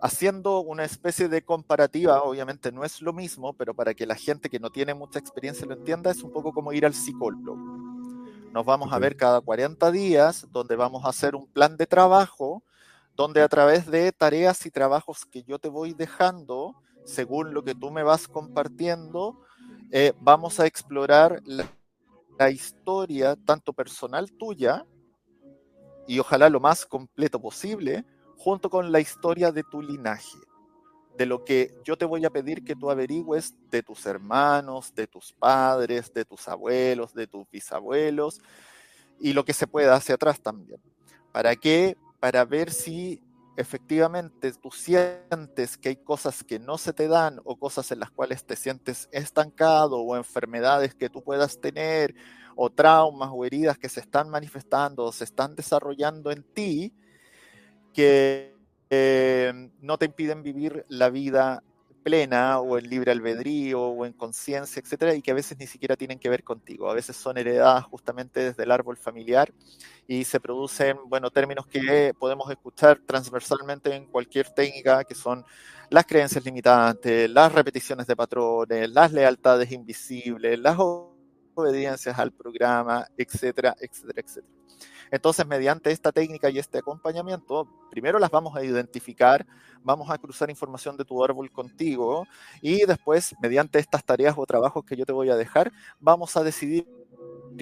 Haciendo 0.02 0.60
una 0.60 0.84
especie 0.84 1.30
de 1.30 1.40
comparativa, 1.40 2.22
obviamente 2.22 2.70
no 2.70 2.84
es 2.84 3.00
lo 3.00 3.14
mismo, 3.14 3.54
pero 3.54 3.72
para 3.72 3.94
que 3.94 4.04
la 4.04 4.14
gente 4.14 4.50
que 4.50 4.60
no 4.60 4.68
tiene 4.68 4.92
mucha 4.92 5.18
experiencia 5.18 5.64
lo 5.64 5.72
entienda, 5.72 6.10
es 6.10 6.22
un 6.22 6.30
poco 6.30 6.52
como 6.52 6.74
ir 6.74 6.84
al 6.84 6.92
psicólogo. 6.92 7.56
Nos 8.52 8.66
vamos 8.66 8.92
a 8.92 8.98
ver 8.98 9.16
cada 9.16 9.40
40 9.40 9.90
días, 9.92 10.46
donde 10.52 10.76
vamos 10.76 11.06
a 11.06 11.08
hacer 11.08 11.36
un 11.36 11.46
plan 11.46 11.78
de 11.78 11.86
trabajo 11.86 12.65
donde 13.16 13.40
a 13.40 13.48
través 13.48 13.90
de 13.90 14.12
tareas 14.12 14.66
y 14.66 14.70
trabajos 14.70 15.24
que 15.24 15.42
yo 15.42 15.58
te 15.58 15.68
voy 15.68 15.94
dejando, 15.94 16.76
según 17.04 17.54
lo 17.54 17.64
que 17.64 17.74
tú 17.74 17.90
me 17.90 18.02
vas 18.02 18.28
compartiendo, 18.28 19.40
eh, 19.90 20.12
vamos 20.20 20.60
a 20.60 20.66
explorar 20.66 21.40
la, 21.44 21.66
historia 22.50 23.34
tanto 23.34 23.72
personal 23.72 24.30
tuya 24.30 24.84
y 26.06 26.18
ojalá 26.18 26.50
lo 26.50 26.60
más 26.60 26.84
completo 26.84 27.40
posible, 27.40 28.04
junto 28.36 28.68
con 28.68 28.92
la 28.92 29.00
historia 29.00 29.50
de 29.50 29.62
tu 29.62 29.80
linaje, 29.80 30.36
de 31.16 31.24
lo 31.24 31.42
que 31.42 31.74
yo 31.82 31.96
te 31.96 32.04
voy 32.04 32.26
a 32.26 32.30
pedir 32.30 32.62
que 32.62 32.76
tú 32.76 32.90
averigües 32.90 33.54
de 33.70 33.82
tus 33.82 34.04
hermanos, 34.04 34.94
de 34.94 35.06
tus 35.06 35.32
padres, 35.32 36.12
de 36.12 36.26
tus 36.26 36.46
abuelos, 36.46 37.14
de 37.14 37.26
tus 37.26 37.50
bisabuelos 37.50 38.42
y 39.18 39.32
lo 39.32 39.42
que 39.42 39.54
se 39.54 39.66
pueda 39.66 39.94
hacia 39.94 40.16
atrás 40.16 40.38
también. 40.38 40.80
¿Para 41.32 41.56
qué? 41.56 41.96
Para 42.20 42.44
ver 42.44 42.70
si 42.70 43.22
efectivamente 43.56 44.52
tú 44.52 44.70
sientes 44.70 45.78
que 45.78 45.90
hay 45.90 45.96
cosas 45.96 46.44
que 46.44 46.58
no 46.58 46.78
se 46.78 46.92
te 46.92 47.08
dan 47.08 47.40
o 47.44 47.58
cosas 47.58 47.90
en 47.90 48.00
las 48.00 48.10
cuales 48.10 48.44
te 48.44 48.56
sientes 48.56 49.08
estancado 49.12 49.98
o 49.98 50.16
enfermedades 50.16 50.94
que 50.94 51.08
tú 51.08 51.22
puedas 51.22 51.60
tener 51.60 52.14
o 52.54 52.70
traumas 52.70 53.30
o 53.32 53.44
heridas 53.44 53.78
que 53.78 53.88
se 53.88 54.00
están 54.00 54.28
manifestando 54.28 55.04
o 55.04 55.12
se 55.12 55.24
están 55.24 55.54
desarrollando 55.54 56.30
en 56.30 56.42
ti 56.42 56.92
que 57.92 58.54
eh, 58.90 59.70
no 59.80 59.98
te 59.98 60.06
impiden 60.06 60.42
vivir 60.42 60.84
la 60.88 61.08
vida 61.08 61.62
plena 62.06 62.60
o 62.60 62.78
en 62.78 62.88
libre 62.88 63.10
albedrío 63.10 63.82
o 63.82 64.06
en 64.06 64.12
conciencia, 64.12 64.80
etcétera, 64.80 65.12
y 65.16 65.22
que 65.22 65.32
a 65.32 65.34
veces 65.34 65.58
ni 65.58 65.66
siquiera 65.66 65.96
tienen 65.96 66.20
que 66.20 66.28
ver 66.28 66.44
contigo. 66.44 66.88
A 66.88 66.94
veces 66.94 67.16
son 67.16 67.36
heredadas 67.36 67.82
justamente 67.86 68.38
desde 68.44 68.62
el 68.62 68.70
árbol 68.70 68.96
familiar 68.96 69.52
y 70.06 70.22
se 70.22 70.38
producen, 70.38 70.98
bueno, 71.06 71.32
términos 71.32 71.66
que 71.66 72.14
podemos 72.16 72.48
escuchar 72.48 73.00
transversalmente 73.04 73.92
en 73.92 74.06
cualquier 74.06 74.48
técnica, 74.50 75.02
que 75.02 75.16
son 75.16 75.44
las 75.90 76.06
creencias 76.06 76.44
limitantes, 76.44 77.28
las 77.28 77.52
repeticiones 77.52 78.06
de 78.06 78.14
patrones, 78.14 78.88
las 78.88 79.10
lealtades 79.10 79.72
invisibles, 79.72 80.60
las 80.60 80.78
obediencias 80.78 82.16
al 82.16 82.30
programa, 82.30 83.04
etcétera, 83.16 83.74
etcétera, 83.80 84.22
etcétera. 84.24 84.54
Entonces, 85.10 85.46
mediante 85.46 85.90
esta 85.90 86.12
técnica 86.12 86.50
y 86.50 86.58
este 86.58 86.78
acompañamiento, 86.78 87.68
primero 87.90 88.18
las 88.18 88.30
vamos 88.30 88.56
a 88.56 88.64
identificar, 88.64 89.46
vamos 89.82 90.10
a 90.10 90.18
cruzar 90.18 90.50
información 90.50 90.96
de 90.96 91.04
tu 91.04 91.22
árbol 91.22 91.50
contigo 91.50 92.26
y 92.60 92.84
después, 92.84 93.34
mediante 93.40 93.78
estas 93.78 94.04
tareas 94.04 94.34
o 94.36 94.46
trabajos 94.46 94.84
que 94.84 94.96
yo 94.96 95.04
te 95.04 95.12
voy 95.12 95.30
a 95.30 95.36
dejar, 95.36 95.72
vamos 96.00 96.36
a 96.36 96.42
decidir 96.42 96.86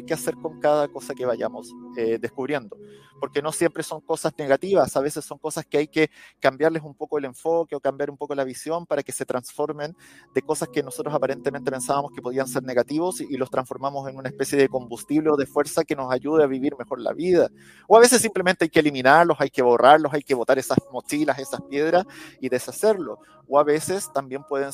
qué 0.03 0.15
hacer 0.15 0.35
con 0.37 0.61
cada 0.61 0.89
cosa 0.89 1.15
que 1.15 1.27
vayamos 1.27 1.73
eh, 1.97 2.19
descubriendo. 2.21 2.77
Porque 3.21 3.41
no 3.41 3.53
siempre 3.53 3.83
son 3.83 4.01
cosas 4.01 4.35
negativas, 4.37 4.97
a 4.97 5.01
veces 5.01 5.25
son 5.25 5.39
cosas 5.39 5.65
que 5.65 5.79
hay 5.79 5.89
que 5.89 6.11
cambiarles 6.41 6.83
un 6.83 6.95
poco 6.95 7.19
el 7.19 7.25
enfoque 7.25 7.77
o 7.77 7.81
cambiar 7.81 8.11
un 8.11 8.17
poco 8.17 8.35
la 8.35 8.45
visión 8.45 8.87
para 8.87 9.03
que 9.03 9.13
se 9.13 9.25
transformen 9.25 9.97
de 10.35 10.43
cosas 10.43 10.69
que 10.69 10.83
nosotros 10.83 11.15
aparentemente 11.15 11.71
pensábamos 11.71 12.13
que 12.13 12.21
podían 12.21 12.49
ser 12.49 12.63
negativos 12.65 13.21
y, 13.21 13.37
los 13.37 13.51
transformamos 13.51 14.09
en 14.09 14.17
una 14.17 14.29
especie 14.29 14.57
de 14.57 14.69
combustible 14.69 15.31
o 15.31 15.37
de 15.37 15.47
fuerza 15.47 15.85
que 15.85 15.97
nos 15.97 16.13
ayude 16.13 16.45
a 16.45 16.47
vivir 16.47 16.75
mejor 16.79 17.01
la 17.01 17.13
vida. 17.13 17.51
O 17.89 17.97
a 17.97 18.01
veces 18.01 18.23
simplemente 18.23 18.65
hay 18.65 18.71
que 18.71 18.81
eliminarlos, 18.81 19.37
hay 19.41 19.51
que 19.51 19.63
borrarlos, 19.63 20.13
hay 20.13 20.23
que 20.23 20.35
botar 20.35 20.59
esas 20.59 20.79
mochilas, 20.93 21.39
esas 21.39 21.61
piedras 21.63 22.05
y 22.41 22.49
deshacerlo. 22.49 23.19
O 23.49 23.59
a 23.59 23.65
veces 23.65 24.11
también 24.13 24.43
pueden 24.49 24.71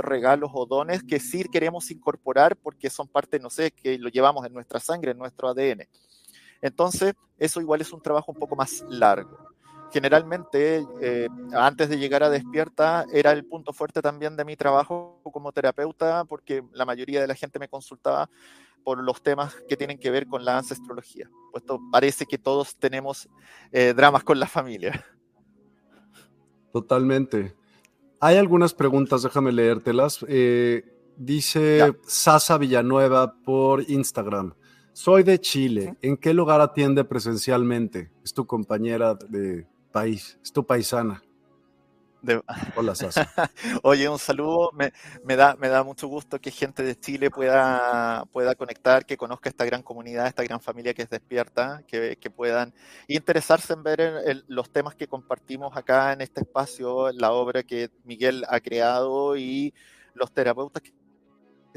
regalos 0.00 0.50
o 0.54 0.66
dones 0.66 1.02
que 1.02 1.20
sí 1.20 1.44
queremos 1.44 1.90
incorporar 1.90 2.56
porque 2.56 2.88
son 2.88 3.08
parte, 3.08 3.38
no 3.38 3.50
sé, 3.50 3.72
que 3.72 3.98
lo 3.98 4.08
llevamos 4.08 4.46
en 4.46 4.54
nuestra 4.54 4.80
sangre, 4.80 5.10
en 5.10 5.18
nuestro 5.18 5.48
ADN. 5.48 5.86
Entonces, 6.62 7.14
eso 7.38 7.60
igual 7.60 7.80
es 7.80 7.92
un 7.92 8.00
trabajo 8.00 8.32
un 8.32 8.38
poco 8.38 8.56
más 8.56 8.84
largo. 8.88 9.36
Generalmente, 9.92 10.86
eh, 11.02 11.28
antes 11.52 11.90
de 11.90 11.98
llegar 11.98 12.22
a 12.22 12.30
Despierta, 12.30 13.04
era 13.12 13.32
el 13.32 13.44
punto 13.44 13.74
fuerte 13.74 14.00
también 14.00 14.36
de 14.36 14.44
mi 14.44 14.56
trabajo 14.56 15.20
como 15.22 15.52
terapeuta, 15.52 16.24
porque 16.24 16.64
la 16.72 16.86
mayoría 16.86 17.20
de 17.20 17.26
la 17.26 17.34
gente 17.34 17.58
me 17.58 17.68
consultaba 17.68 18.30
por 18.84 19.02
los 19.02 19.22
temas 19.22 19.54
que 19.68 19.76
tienen 19.76 19.98
que 19.98 20.10
ver 20.10 20.26
con 20.26 20.44
la 20.44 20.58
ancestrología. 20.58 21.28
Puesto 21.50 21.78
parece 21.90 22.24
que 22.24 22.38
todos 22.38 22.76
tenemos 22.76 23.28
eh, 23.70 23.92
dramas 23.94 24.24
con 24.24 24.40
la 24.40 24.46
familia. 24.46 25.04
Totalmente. 26.72 27.54
Hay 28.24 28.36
algunas 28.36 28.72
preguntas, 28.72 29.24
déjame 29.24 29.50
leértelas. 29.50 30.24
Eh, 30.28 30.84
dice 31.16 31.92
Sasa 32.06 32.56
Villanueva 32.56 33.34
por 33.42 33.90
Instagram. 33.90 34.54
Soy 34.92 35.24
de 35.24 35.40
Chile. 35.40 35.96
¿En 36.02 36.16
qué 36.16 36.32
lugar 36.32 36.60
atiende 36.60 37.02
presencialmente? 37.02 38.12
Es 38.24 38.32
tu 38.32 38.46
compañera 38.46 39.16
de 39.16 39.66
país, 39.90 40.38
es 40.40 40.52
tu 40.52 40.64
paisana. 40.64 41.20
Hola, 42.76 42.94
Sasa. 42.94 43.28
Oye, 43.82 44.08
un 44.08 44.18
saludo. 44.18 44.70
Me, 44.72 45.36
da, 45.36 45.56
me 45.56 45.68
da 45.68 45.82
mucho 45.82 46.06
gusto 46.06 46.40
que 46.40 46.50
gente 46.50 46.82
de 46.84 46.94
Chile 46.98 47.30
pueda, 47.30 48.24
pueda 48.32 48.54
conectar, 48.54 49.04
que 49.04 49.16
conozca 49.16 49.48
esta 49.48 49.64
gran 49.64 49.82
comunidad, 49.82 50.28
esta 50.28 50.44
gran 50.44 50.60
familia 50.60 50.94
que 50.94 51.02
es 51.02 51.10
despierta, 51.10 51.82
que, 51.86 52.16
puedan 52.34 52.72
interesarse 53.08 53.72
en 53.72 53.82
ver 53.82 54.44
los 54.46 54.70
temas 54.70 54.94
que 54.94 55.08
compartimos 55.08 55.76
acá 55.76 56.12
en 56.12 56.20
este 56.20 56.42
espacio, 56.42 57.10
la 57.12 57.32
obra 57.32 57.62
que 57.62 57.90
Miguel 58.04 58.44
ha 58.48 58.60
creado 58.60 59.36
y 59.36 59.74
los 60.14 60.32
terapeutas 60.32 60.82
que 60.82 60.92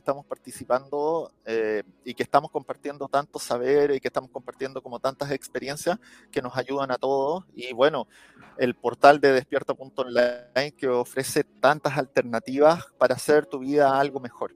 estamos 0.01 0.25
participando 0.25 1.31
eh, 1.45 1.83
y 2.03 2.13
que 2.13 2.23
estamos 2.23 2.51
compartiendo 2.51 3.07
tanto 3.07 3.39
saber 3.39 3.91
y 3.91 3.99
que 3.99 4.07
estamos 4.07 4.29
compartiendo 4.29 4.81
como 4.81 4.99
tantas 4.99 5.31
experiencias 5.31 5.99
que 6.31 6.41
nos 6.41 6.55
ayudan 6.57 6.91
a 6.91 6.97
todos. 6.97 7.45
Y 7.55 7.73
bueno, 7.73 8.07
el 8.57 8.75
portal 8.75 9.19
de 9.19 9.31
despierta.online 9.31 10.73
que 10.77 10.87
ofrece 10.87 11.43
tantas 11.43 11.97
alternativas 11.97 12.85
para 12.97 13.15
hacer 13.15 13.45
tu 13.45 13.59
vida 13.59 13.99
algo 13.99 14.19
mejor. 14.19 14.55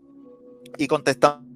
Y 0.77 0.87
contestando 0.87 1.49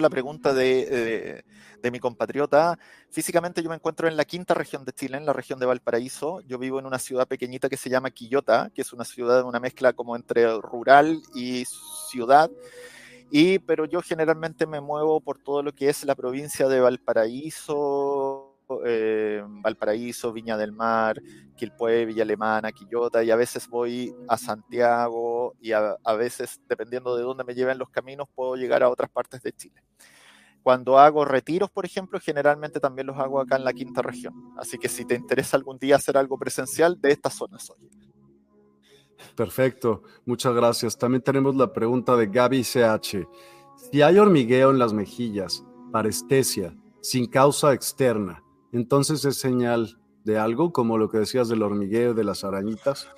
la 0.00 0.10
pregunta 0.10 0.52
de, 0.52 1.44
de, 1.80 1.90
mi 1.90 2.00
compatriota, 2.00 2.76
físicamente 3.10 3.62
yo 3.62 3.68
me 3.68 3.76
encuentro 3.76 4.08
en 4.08 4.16
la 4.16 4.24
quinta 4.24 4.54
región 4.54 4.84
de 4.84 4.92
Chile, 4.92 5.16
en 5.16 5.24
la 5.26 5.32
región 5.32 5.60
de 5.60 5.66
Valparaíso. 5.66 6.40
Yo 6.40 6.58
vivo 6.58 6.80
en 6.80 6.86
una 6.86 6.98
ciudad 6.98 7.28
pequeñita 7.28 7.68
que 7.68 7.76
se 7.76 7.88
llama 7.88 8.10
Quillota, 8.10 8.70
que 8.74 8.82
es 8.82 8.92
una 8.92 9.04
ciudad, 9.04 9.44
una 9.44 9.60
mezcla 9.60 9.92
como 9.92 10.16
entre 10.16 10.52
rural 10.58 11.22
y 11.34 11.64
ciudad. 12.10 12.50
Y, 13.30 13.58
pero 13.58 13.84
yo 13.86 14.02
generalmente 14.02 14.66
me 14.66 14.80
muevo 14.80 15.20
por 15.20 15.38
todo 15.38 15.62
lo 15.62 15.72
que 15.72 15.88
es 15.88 16.04
la 16.04 16.14
provincia 16.14 16.68
de 16.68 16.80
Valparaíso, 16.80 18.56
eh, 18.84 19.42
Valparaíso, 19.46 20.32
Viña 20.32 20.56
del 20.56 20.72
Mar, 20.72 21.20
Quilpué, 21.56 22.04
Villa 22.04 22.22
Alemana, 22.22 22.72
Quillota, 22.72 23.22
y 23.22 23.30
a 23.30 23.36
veces 23.36 23.68
voy 23.68 24.14
a 24.28 24.36
Santiago 24.36 25.54
y 25.60 25.72
a, 25.72 25.96
veces, 26.18 26.60
dependiendo 26.68 27.16
de 27.16 27.22
dónde 27.22 27.44
me 27.44 27.54
lleven 27.54 27.78
los 27.78 27.90
caminos, 27.90 28.28
puedo 28.34 28.56
llegar 28.56 28.82
a 28.82 28.90
otras 28.90 29.10
partes 29.10 29.42
de 29.42 29.52
Chile. 29.52 29.82
Cuando 30.62 30.98
hago 30.98 31.24
retiros, 31.24 31.70
por 31.70 31.84
ejemplo, 31.84 32.18
generalmente 32.18 32.80
también 32.80 33.06
los 33.06 33.18
hago 33.18 33.40
acá 33.40 33.56
en 33.56 33.64
la 33.64 33.72
quinta 33.72 34.02
región. 34.02 34.34
Así 34.58 34.78
que 34.78 34.88
si 34.88 35.04
te 35.04 35.14
interesa 35.14 35.56
algún 35.56 35.78
día 35.78 35.94
hacer 35.94 36.16
algo 36.16 36.36
presencial, 36.36 37.00
de 37.00 37.12
esta 37.12 37.30
zona 37.30 37.58
soy. 37.58 37.88
Perfecto, 39.34 40.02
muchas 40.24 40.54
gracias. 40.54 40.98
También 40.98 41.22
tenemos 41.22 41.56
la 41.56 41.72
pregunta 41.72 42.16
de 42.16 42.26
Gaby 42.26 42.62
CH. 42.62 43.26
Si 43.76 44.02
hay 44.02 44.18
hormigueo 44.18 44.70
en 44.70 44.78
las 44.78 44.92
mejillas, 44.92 45.64
parestesia, 45.92 46.74
sin 47.00 47.26
causa 47.26 47.72
externa, 47.72 48.42
entonces 48.72 49.24
es 49.24 49.36
señal 49.36 49.98
de 50.24 50.38
algo, 50.38 50.72
como 50.72 50.98
lo 50.98 51.08
que 51.08 51.18
decías 51.18 51.48
del 51.48 51.62
hormigueo 51.62 52.14
de 52.14 52.24
las 52.24 52.44
arañitas. 52.44 53.08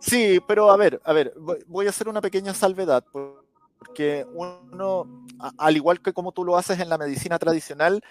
Sí, 0.00 0.38
pero 0.46 0.70
a 0.70 0.76
ver, 0.76 1.00
a 1.04 1.12
ver, 1.12 1.34
voy 1.66 1.86
a 1.86 1.90
hacer 1.90 2.08
una 2.08 2.20
pequeña 2.20 2.52
salvedad, 2.52 3.04
porque 3.12 4.26
uno, 4.34 5.24
al 5.56 5.76
igual 5.76 6.02
que 6.02 6.12
como 6.12 6.32
tú 6.32 6.44
lo 6.44 6.58
haces 6.58 6.78
en 6.78 6.90
la 6.90 6.98
medicina 6.98 7.38
tradicional, 7.38 8.02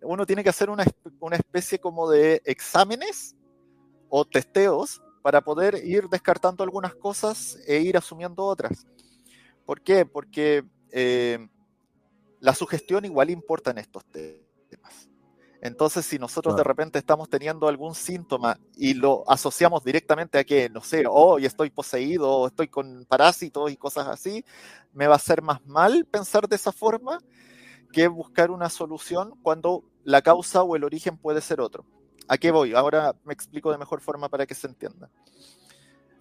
uno 0.00 0.24
tiene 0.24 0.42
que 0.42 0.48
hacer 0.48 0.70
una, 0.70 0.84
una 1.20 1.36
especie 1.36 1.78
como 1.78 2.08
de 2.08 2.40
exámenes 2.46 3.36
o 4.08 4.24
testeos 4.24 5.02
para 5.22 5.40
poder 5.40 5.80
ir 5.84 6.08
descartando 6.08 6.64
algunas 6.64 6.94
cosas 6.94 7.58
e 7.66 7.80
ir 7.80 7.96
asumiendo 7.96 8.44
otras. 8.44 8.86
¿Por 9.64 9.80
qué? 9.80 10.04
Porque 10.04 10.64
eh, 10.90 11.38
la 12.40 12.54
sugestión 12.54 13.04
igual 13.04 13.30
importa 13.30 13.70
en 13.70 13.78
estos 13.78 14.04
temas. 14.06 15.08
Entonces, 15.60 16.04
si 16.04 16.18
nosotros 16.18 16.56
de 16.56 16.64
repente 16.64 16.98
estamos 16.98 17.28
teniendo 17.28 17.68
algún 17.68 17.94
síntoma 17.94 18.58
y 18.74 18.94
lo 18.94 19.22
asociamos 19.30 19.84
directamente 19.84 20.40
a 20.40 20.44
que, 20.44 20.68
no 20.68 20.80
sé, 20.80 21.04
hoy 21.08 21.46
estoy 21.46 21.70
poseído, 21.70 22.28
o 22.28 22.48
estoy 22.48 22.66
con 22.66 23.04
parásitos 23.04 23.70
y 23.70 23.76
cosas 23.76 24.08
así, 24.08 24.44
me 24.92 25.06
va 25.06 25.14
a 25.14 25.16
hacer 25.16 25.40
más 25.40 25.64
mal 25.64 26.04
pensar 26.04 26.48
de 26.48 26.56
esa 26.56 26.72
forma 26.72 27.20
que 27.92 28.08
buscar 28.08 28.50
una 28.50 28.68
solución 28.70 29.38
cuando 29.40 29.84
la 30.02 30.20
causa 30.20 30.64
o 30.64 30.74
el 30.74 30.82
origen 30.82 31.16
puede 31.16 31.40
ser 31.40 31.60
otro. 31.60 31.86
¿A 32.28 32.38
qué 32.38 32.50
voy? 32.50 32.74
Ahora 32.74 33.14
me 33.24 33.32
explico 33.32 33.70
de 33.70 33.78
mejor 33.78 34.00
forma 34.00 34.28
para 34.28 34.46
que 34.46 34.54
se 34.54 34.66
entienda. 34.66 35.10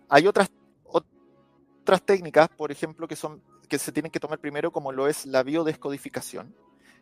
Hay 0.10 0.28
otras, 0.28 0.50
otras 0.84 2.02
técnicas, 2.04 2.50
por 2.50 2.72
ejemplo, 2.72 3.08
que, 3.08 3.16
son, 3.16 3.42
que 3.70 3.80
se 3.80 3.92
tienen 3.92 4.12
que 4.12 4.20
tomar 4.20 4.40
primero, 4.40 4.72
como 4.72 4.92
lo 4.92 5.08
es 5.08 5.26
la 5.26 5.44
biodescodificación, 5.44 6.56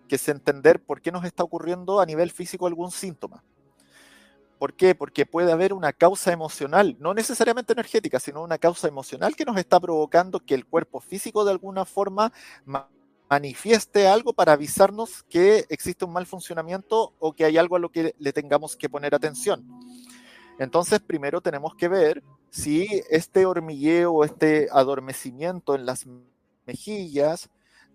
que 0.07 0.15
es 0.15 0.29
entender 0.29 0.83
por 0.83 1.01
qué 1.01 1.11
nos 1.11 1.25
está 1.25 1.43
ocurriendo 1.43 1.99
a 1.99 2.05
nivel 2.05 2.31
físico 2.31 2.67
algún 2.67 2.91
síntoma. 2.91 3.43
¿Por 4.59 4.73
qué? 4.73 4.93
Porque 4.93 5.25
puede 5.25 5.53
haber 5.53 5.71
una 5.73 5.93
causa 5.93 6.33
emocional, 6.33 6.97
no 6.99 7.13
necesariamente 7.13 7.71
energética, 7.71 8.19
sino 8.19 8.43
una 8.43 8.57
causa 8.57 8.89
emocional 8.89 9.35
que 9.35 9.45
nos 9.45 9.57
está 9.57 9.79
provocando 9.79 10.41
que 10.41 10.53
el 10.53 10.65
cuerpo 10.65 10.99
físico 10.99 11.45
de 11.45 11.51
alguna 11.51 11.85
forma 11.85 12.33
manifieste 13.29 14.07
algo 14.07 14.33
para 14.33 14.53
avisarnos 14.53 15.23
que 15.23 15.65
existe 15.69 16.05
un 16.05 16.13
mal 16.13 16.25
funcionamiento 16.25 17.13
o 17.19 17.33
que 17.33 17.45
hay 17.45 17.57
algo 17.57 17.75
a 17.75 17.79
lo 17.79 17.89
que 17.89 18.15
le 18.17 18.33
tengamos 18.33 18.75
que 18.75 18.89
poner 18.89 19.13
atención. 19.13 19.65
Entonces, 20.57 20.99
primero 20.99 21.39
tenemos 21.39 21.75
que 21.75 21.87
ver 21.87 22.23
si 22.49 23.03
este 23.09 23.45
hormigueo 23.45 24.11
o 24.11 24.25
este 24.25 24.67
adormecimiento 24.71 25.75
en 25.75 25.85
las 25.85 26.05
mejillas 26.65 27.49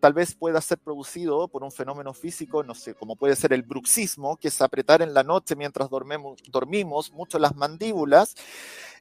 tal 0.04 0.12
vez 0.12 0.34
pueda 0.34 0.60
ser 0.60 0.76
producido 0.76 1.48
por 1.48 1.64
un 1.64 1.72
fenómeno 1.72 2.12
físico, 2.12 2.62
no 2.62 2.74
sé, 2.74 2.94
como 2.94 3.16
puede 3.16 3.34
ser 3.36 3.54
el 3.54 3.62
bruxismo, 3.62 4.36
que 4.36 4.48
es 4.48 4.60
apretar 4.60 5.00
en 5.00 5.14
la 5.14 5.22
noche 5.22 5.56
mientras 5.56 5.88
dormimos, 5.88 6.42
dormimos 6.50 7.10
mucho 7.10 7.38
las 7.38 7.56
mandíbulas, 7.56 8.34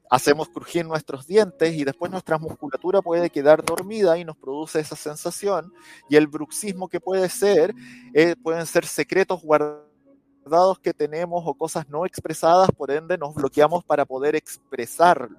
hacemos 0.09 0.47
crujir 0.47 0.85
nuestros 0.85 1.27
dientes 1.27 1.75
y 1.75 1.83
después 1.83 2.09
nuestra 2.09 2.37
musculatura 2.37 3.01
puede 3.01 3.29
quedar 3.29 3.65
dormida 3.65 4.17
y 4.17 4.23
nos 4.23 4.37
produce 4.37 4.79
esa 4.79 4.95
sensación. 4.95 5.73
Y 6.07 6.15
el 6.15 6.27
bruxismo 6.27 6.87
que 6.87 7.01
puede 7.01 7.27
ser, 7.27 7.75
eh, 8.13 8.37
pueden 8.41 8.65
ser 8.65 8.85
secretos 8.85 9.41
guardados 9.41 10.79
que 10.81 10.93
tenemos 10.93 11.43
o 11.45 11.53
cosas 11.53 11.89
no 11.89 12.05
expresadas, 12.05 12.69
por 12.71 12.91
ende 12.91 13.17
nos 13.17 13.35
bloqueamos 13.35 13.83
para 13.83 14.05
poder 14.05 14.37
expresarlo. 14.37 15.37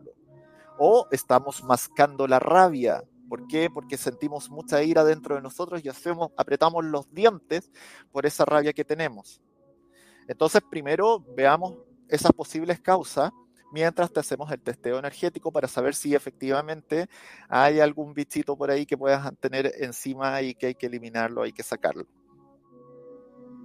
O 0.77 1.09
estamos 1.11 1.65
mascando 1.65 2.27
la 2.27 2.39
rabia. 2.39 3.03
¿Por 3.29 3.47
qué? 3.47 3.69
Porque 3.73 3.97
sentimos 3.97 4.51
mucha 4.51 4.83
ira 4.83 5.05
dentro 5.05 5.35
de 5.35 5.43
nosotros 5.43 5.85
y 5.85 5.89
hacemos, 5.89 6.31
apretamos 6.37 6.85
los 6.85 7.13
dientes 7.13 7.71
por 8.13 8.27
esa 8.27 8.45
rabia 8.45 8.73
que 8.73 8.85
tenemos. 8.85 9.41
Entonces, 10.29 10.63
primero 10.71 11.25
veamos 11.37 11.77
esas 12.09 12.33
posibles 12.33 12.81
causas 12.81 13.31
mientras 13.73 14.13
te 14.13 14.21
hacemos 14.21 14.51
el 14.53 14.61
testeo 14.61 14.99
energético 14.99 15.51
para 15.51 15.67
saber 15.67 15.95
si 15.97 16.15
efectivamente 16.15 17.09
hay 17.49 17.81
algún 17.81 18.15
bichito 18.15 18.57
por 18.57 18.71
ahí 18.71 18.87
que 18.87 18.97
puedas 18.97 19.33
tener 19.41 19.73
encima 19.81 20.41
y 20.43 20.55
que 20.55 20.67
hay 20.67 20.75
que 20.77 20.87
eliminarlo, 20.87 21.43
hay 21.43 21.53
que 21.53 21.65
sacarlo. 21.65 22.07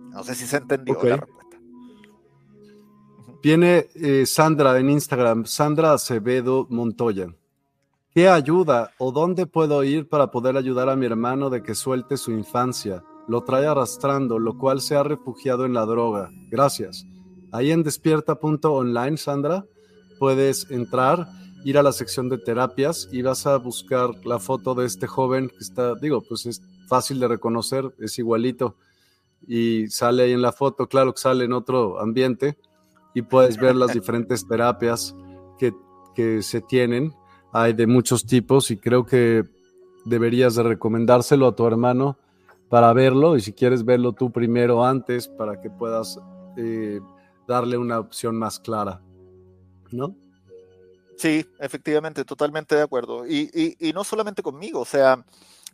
No 0.10 0.24
sé 0.24 0.34
si 0.34 0.48
se 0.48 0.58
entendió 0.58 1.00
la 1.04 1.18
respuesta. 1.18 1.58
Viene 3.44 3.88
eh, 3.94 4.26
Sandra 4.26 4.78
en 4.80 4.90
Instagram, 4.90 5.46
Sandra 5.46 5.94
Acevedo 5.94 6.66
Montoya. 6.70 7.28
¿Qué 8.20 8.28
ayuda 8.28 8.92
o 8.98 9.14
dónde 9.14 9.48
puedo 9.48 9.82
ir 9.86 10.10
para 10.10 10.30
poder 10.30 10.58
ayudar 10.58 10.90
a 10.90 10.98
mi 10.98 11.06
hermano 11.06 11.50
de 11.50 11.64
que 11.64 11.74
suelte 11.74 12.18
su 12.18 12.34
infancia? 12.34 13.02
Lo 13.30 13.46
trae 13.46 13.66
arrastrando, 13.66 14.40
lo 14.40 14.58
cual 14.58 14.82
se 14.82 14.98
ha 14.98 15.04
refugiado 15.04 15.66
en 15.66 15.74
la 15.74 15.86
droga. 15.86 16.30
Gracias. 16.50 17.06
Ahí 17.54 17.72
en 17.72 17.82
despierta.online, 17.82 19.16
Sandra, 19.16 19.66
puedes 20.20 20.70
entrar, 20.70 21.30
ir 21.64 21.78
a 21.78 21.82
la 21.82 21.94
sección 21.94 22.28
de 22.28 22.38
terapias 22.38 23.08
y 23.10 23.22
vas 23.22 23.48
a 23.48 23.56
buscar 23.56 24.10
la 24.26 24.38
foto 24.38 24.76
de 24.76 24.86
este 24.86 25.08
joven 25.08 25.48
que 25.48 25.60
está, 25.60 25.96
digo, 25.96 26.22
pues 26.22 26.46
es 26.46 26.62
fácil 26.90 27.22
de 27.22 27.30
reconocer, 27.30 27.96
es 28.00 28.20
igualito 28.20 28.76
y 29.48 29.88
sale 29.88 30.24
ahí 30.24 30.34
en 30.34 30.42
la 30.42 30.52
foto, 30.52 30.88
claro 30.88 31.14
que 31.14 31.22
sale 31.22 31.46
en 31.46 31.54
otro 31.54 32.02
ambiente 32.02 32.58
y 33.16 33.22
puedes 33.22 33.56
ver 33.56 33.78
las 33.78 33.94
diferentes 33.94 34.46
terapias 34.46 35.16
que, 35.58 35.74
que 36.14 36.42
se 36.42 36.60
tienen 36.60 37.14
hay 37.52 37.74
de 37.74 37.88
muchos 37.88 38.26
tipos 38.26 38.72
y 38.72 38.78
creo 38.78 39.06
que 39.06 39.44
deberías 40.06 40.56
de 40.56 40.64
recomendárselo 40.64 41.48
a 41.48 41.56
tu 41.56 41.66
hermano 41.66 42.18
para 42.70 42.94
verlo 42.94 43.36
y 43.36 43.42
si 43.42 43.54
quieres 43.54 43.84
verlo 43.84 44.14
tú 44.14 44.32
primero 44.32 44.86
antes 44.86 45.28
para 45.28 45.60
que 45.60 45.70
puedas 45.70 46.20
eh, 46.58 47.00
darle 47.48 47.78
una 47.78 48.00
opción 48.00 48.38
más 48.38 48.60
clara, 48.60 49.02
¿no? 49.92 50.16
Sí, 51.18 51.46
efectivamente, 51.60 52.24
totalmente 52.24 52.76
de 52.76 52.82
acuerdo. 52.82 53.28
Y, 53.28 53.76
y, 53.78 53.92
no 53.92 54.06
solamente 54.06 54.42
conmigo, 54.42 54.80
o 54.80 54.86
sea, 54.86 55.26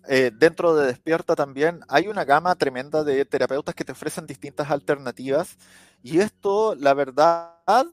eh, 0.08 0.32
dentro 0.34 0.76
de 0.76 0.88
Despierta 0.88 1.36
también 1.36 1.82
hay 1.88 2.08
una 2.08 2.26
gama 2.26 2.56
tremenda 2.56 3.04
de 3.04 3.26
terapeutas 3.26 3.76
que 3.76 3.84
te 3.84 3.92
ofrecen 3.92 4.26
distintas 4.26 4.72
alternativas 4.72 5.58
y 6.02 6.20
esto, 6.20 6.74
la 6.76 6.96
verdad, 6.96 7.86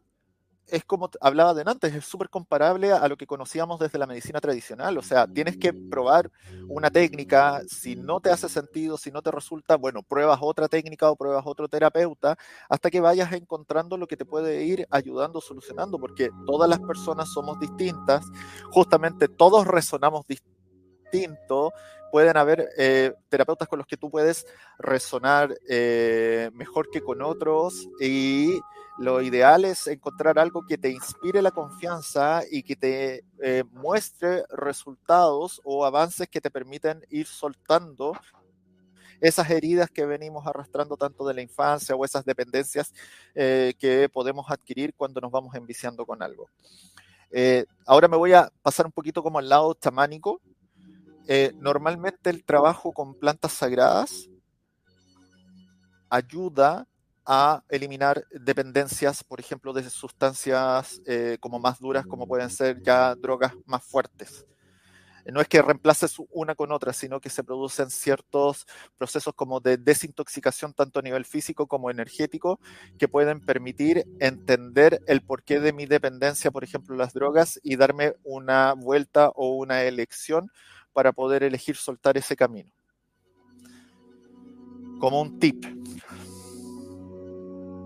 es 0.68 0.84
como 0.84 1.10
hablaba 1.20 1.54
de 1.54 1.62
antes, 1.66 1.94
es 1.94 2.04
súper 2.04 2.28
comparable 2.28 2.92
a 2.92 3.06
lo 3.08 3.16
que 3.16 3.26
conocíamos 3.26 3.78
desde 3.78 3.98
la 3.98 4.06
medicina 4.06 4.40
tradicional. 4.40 4.96
O 4.98 5.02
sea, 5.02 5.26
tienes 5.26 5.56
que 5.56 5.72
probar 5.72 6.30
una 6.68 6.90
técnica, 6.90 7.62
si 7.68 7.96
no 7.96 8.20
te 8.20 8.30
hace 8.30 8.48
sentido, 8.48 8.96
si 8.96 9.10
no 9.10 9.22
te 9.22 9.30
resulta, 9.30 9.76
bueno, 9.76 10.02
pruebas 10.02 10.38
otra 10.40 10.68
técnica 10.68 11.10
o 11.10 11.16
pruebas 11.16 11.44
otro 11.46 11.68
terapeuta 11.68 12.36
hasta 12.68 12.90
que 12.90 13.00
vayas 13.00 13.32
encontrando 13.32 13.96
lo 13.96 14.06
que 14.06 14.16
te 14.16 14.24
puede 14.24 14.64
ir 14.64 14.86
ayudando, 14.90 15.40
solucionando, 15.40 15.98
porque 15.98 16.30
todas 16.46 16.68
las 16.68 16.80
personas 16.80 17.30
somos 17.32 17.58
distintas, 17.60 18.24
justamente 18.70 19.28
todos 19.28 19.66
resonamos 19.66 20.24
distinto, 20.26 21.72
pueden 22.10 22.36
haber 22.36 22.68
eh, 22.76 23.12
terapeutas 23.28 23.68
con 23.68 23.78
los 23.78 23.86
que 23.86 23.96
tú 23.96 24.10
puedes 24.10 24.46
resonar 24.78 25.54
eh, 25.68 26.50
mejor 26.52 26.90
que 26.90 27.00
con 27.00 27.22
otros 27.22 27.88
y 28.00 28.60
lo 28.98 29.22
ideal 29.22 29.64
es 29.64 29.86
encontrar 29.86 30.38
algo 30.38 30.66
que 30.66 30.78
te 30.78 30.90
inspire 30.90 31.42
la 31.42 31.50
confianza 31.50 32.42
y 32.50 32.62
que 32.62 32.76
te 32.76 33.24
eh, 33.42 33.64
muestre 33.72 34.44
resultados 34.50 35.60
o 35.64 35.84
avances 35.84 36.28
que 36.28 36.40
te 36.40 36.50
permiten 36.50 37.04
ir 37.10 37.26
soltando 37.26 38.12
esas 39.20 39.48
heridas 39.50 39.90
que 39.90 40.04
venimos 40.04 40.46
arrastrando 40.46 40.96
tanto 40.96 41.26
de 41.26 41.34
la 41.34 41.42
infancia 41.42 41.94
o 41.94 42.04
esas 42.04 42.24
dependencias 42.24 42.92
que 43.32 44.10
podemos 44.12 44.50
adquirir 44.50 44.94
cuando 44.96 45.20
nos 45.20 45.30
vamos 45.30 45.54
enviciando 45.54 46.04
con 46.04 46.20
algo. 46.24 46.48
ahora 47.86 48.08
me 48.08 48.16
voy 48.16 48.32
a 48.32 48.50
pasar 48.62 48.84
un 48.84 48.90
poquito 48.90 49.22
como 49.22 49.38
al 49.38 49.48
lado 49.48 49.74
chamánico 49.74 50.40
eh, 51.28 51.52
normalmente 51.56 52.30
el 52.30 52.44
trabajo 52.44 52.92
con 52.92 53.14
plantas 53.14 53.52
sagradas 53.52 54.28
ayuda 56.10 56.88
a 57.34 57.64
eliminar 57.70 58.26
dependencias, 58.30 59.24
por 59.24 59.40
ejemplo, 59.40 59.72
de 59.72 59.88
sustancias 59.88 61.00
eh, 61.06 61.38
como 61.40 61.58
más 61.58 61.80
duras, 61.80 62.04
como 62.04 62.26
pueden 62.26 62.50
ser 62.50 62.82
ya 62.82 63.14
drogas 63.14 63.54
más 63.64 63.82
fuertes. 63.82 64.44
No 65.24 65.40
es 65.40 65.48
que 65.48 65.62
reemplaces 65.62 66.16
una 66.30 66.54
con 66.54 66.72
otra, 66.72 66.92
sino 66.92 67.22
que 67.22 67.30
se 67.30 67.42
producen 67.42 67.88
ciertos 67.88 68.66
procesos 68.98 69.32
como 69.34 69.60
de 69.60 69.78
desintoxicación, 69.78 70.74
tanto 70.74 70.98
a 70.98 71.02
nivel 71.02 71.24
físico 71.24 71.66
como 71.66 71.90
energético, 71.90 72.60
que 72.98 73.08
pueden 73.08 73.40
permitir 73.40 74.04
entender 74.20 75.00
el 75.06 75.22
porqué 75.22 75.58
de 75.58 75.72
mi 75.72 75.86
dependencia, 75.86 76.50
por 76.50 76.64
ejemplo, 76.64 76.96
las 76.96 77.14
drogas, 77.14 77.58
y 77.62 77.76
darme 77.76 78.12
una 78.24 78.74
vuelta 78.74 79.30
o 79.30 79.56
una 79.56 79.84
elección 79.84 80.50
para 80.92 81.12
poder 81.12 81.44
elegir 81.44 81.76
soltar 81.76 82.18
ese 82.18 82.36
camino. 82.36 82.70
Como 85.00 85.22
un 85.22 85.38
tip. 85.38 85.64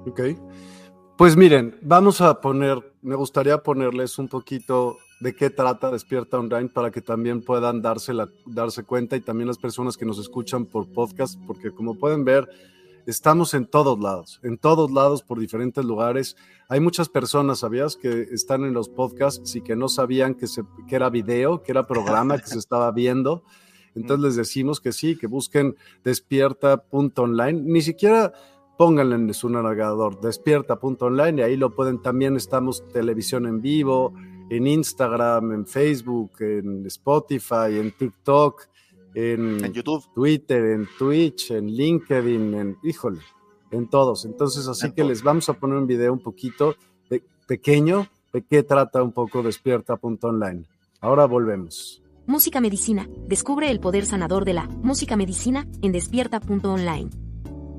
Ok. 0.07 0.21
Pues 1.17 1.37
miren, 1.37 1.79
vamos 1.83 2.21
a 2.21 2.41
poner, 2.41 2.79
me 3.03 3.15
gustaría 3.15 3.63
ponerles 3.63 4.19
un 4.19 4.29
poquito 4.29 4.99
de 5.21 5.35
qué 5.35 5.49
trata 5.49 5.91
Despierta 5.91 6.39
Online 6.39 6.69
para 6.69 6.91
que 6.91 7.01
también 7.01 7.43
puedan 7.43 7.81
darse, 7.81 8.13
la, 8.13 8.29
darse 8.45 8.85
cuenta 8.85 9.17
y 9.17 9.21
también 9.21 9.49
las 9.49 9.59
personas 9.59 9.97
que 9.97 10.05
nos 10.05 10.19
escuchan 10.19 10.67
por 10.67 10.93
podcast, 10.93 11.41
porque 11.47 11.71
como 11.71 11.99
pueden 11.99 12.25
ver, 12.25 12.47
estamos 13.07 13.55
en 13.55 13.67
todos 13.67 13.99
lados, 13.99 14.41
en 14.43 14.59
todos 14.59 14.91
lados 14.91 15.23
por 15.23 15.41
diferentes 15.41 15.85
lugares. 15.85 16.37
Hay 16.69 16.81
muchas 16.81 17.09
personas, 17.09 17.61
¿sabías? 17.61 17.97
Que 17.97 18.29
están 18.31 18.65
en 18.65 18.75
los 18.75 18.91
podcasts 18.91 19.57
y 19.57 19.63
que 19.63 19.75
no 19.75 19.89
sabían 19.89 20.35
que, 20.35 20.47
se, 20.47 20.63
que 20.87 20.97
era 20.97 21.09
video, 21.09 21.63
que 21.63 21.73
era 21.73 21.87
programa, 21.87 22.39
que 22.39 22.49
se 22.49 22.59
estaba 22.59 22.93
viendo. 22.93 23.43
Entonces 23.95 24.23
les 24.23 24.37
decimos 24.37 24.81
que 24.81 24.93
sí, 24.93 25.17
que 25.17 25.27
busquen 25.27 25.77
despierta.online. 26.05 27.63
Ni 27.63 27.81
siquiera 27.81 28.35
pónganle 28.77 29.17
en 29.17 29.35
su 29.35 29.49
navegador 29.49 30.21
despierta.online 30.21 31.41
y 31.41 31.45
ahí 31.45 31.57
lo 31.57 31.75
pueden. 31.75 32.01
También 32.03 32.37
estamos 32.37 32.87
televisión 32.89 33.47
en 33.47 33.61
vivo, 33.61 34.15
en 34.51 34.67
Instagram, 34.67 35.53
en 35.53 35.67
Facebook, 35.67 36.33
en 36.41 36.87
Spotify, 36.87 37.79
en 37.79 37.93
TikTok 37.93 38.69
en, 39.17 39.73
YouTube, 39.73 40.05
Twitter, 40.15 40.63
en 40.67 40.87
Twitch, 40.99 41.51
en 41.51 41.69
LinkedIn, 41.69 42.55
en, 42.55 42.77
híjole, 42.83 43.21
en 43.71 43.89
todos. 43.89 44.27
Entonces, 44.27 44.69
así 44.69 44.93
que 44.93 45.05
les 45.05 45.23
vamos 45.23 45.49
a 45.49 45.55
poner 45.55 45.79
un 45.79 45.87
video 45.87 46.13
un 46.13 46.21
poquito 46.21 46.77
pequeño 47.47 48.09
de 48.33 48.43
qué 48.43 48.63
trata 48.63 49.03
un 49.03 49.13
poco 49.13 49.43
Despierta.online. 49.43 50.65
Ahora 51.01 51.25
volvemos. 51.27 52.03
Música 52.27 52.61
Medicina. 52.61 53.09
Descubre 53.27 53.71
el 53.71 53.81
poder 53.81 54.05
sanador 54.05 54.45
de 54.45 54.53
la 54.53 54.67
música 54.67 55.17
medicina 55.17 55.67
en 55.81 55.93
despierta.online. 55.93 57.26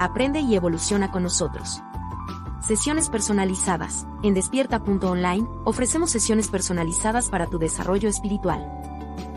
Aprende 0.00 0.38
y 0.38 0.54
evoluciona 0.54 1.10
con 1.10 1.24
nosotros. 1.24 1.82
Sesiones 2.60 3.08
personalizadas. 3.08 4.06
En 4.22 4.32
despierta.online 4.32 5.44
ofrecemos 5.64 6.10
sesiones 6.10 6.46
personalizadas 6.46 7.28
para 7.28 7.48
tu 7.48 7.58
desarrollo 7.58 8.08
espiritual. 8.08 8.64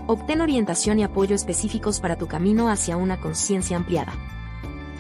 Obtén 0.06 0.40
orientación 0.40 1.00
y 1.00 1.04
apoyo 1.04 1.36
específicos 1.36 2.00
para 2.00 2.16
tu 2.16 2.28
camino 2.28 2.70
hacia 2.70 2.96
una 2.96 3.20
conciencia 3.20 3.76
ampliada. 3.76 4.14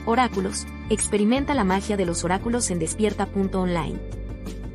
Oráculos. 0.07 0.65
Experimenta 0.89 1.53
la 1.53 1.63
magia 1.63 1.95
de 1.95 2.05
los 2.05 2.23
oráculos 2.23 2.71
en 2.71 2.79
despierta.online. 2.79 3.99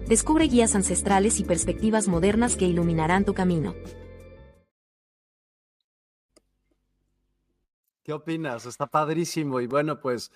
Descubre 0.06 0.44
guías 0.44 0.76
ancestrales 0.76 1.40
y 1.40 1.44
perspectivas 1.44 2.06
modernas 2.06 2.56
que 2.56 2.66
iluminarán 2.66 3.24
tu 3.24 3.34
camino. 3.34 3.74
¿Qué 8.04 8.12
opinas? 8.12 8.66
Está 8.66 8.86
padrísimo 8.86 9.60
y 9.60 9.66
bueno, 9.66 9.98
pues 9.98 10.30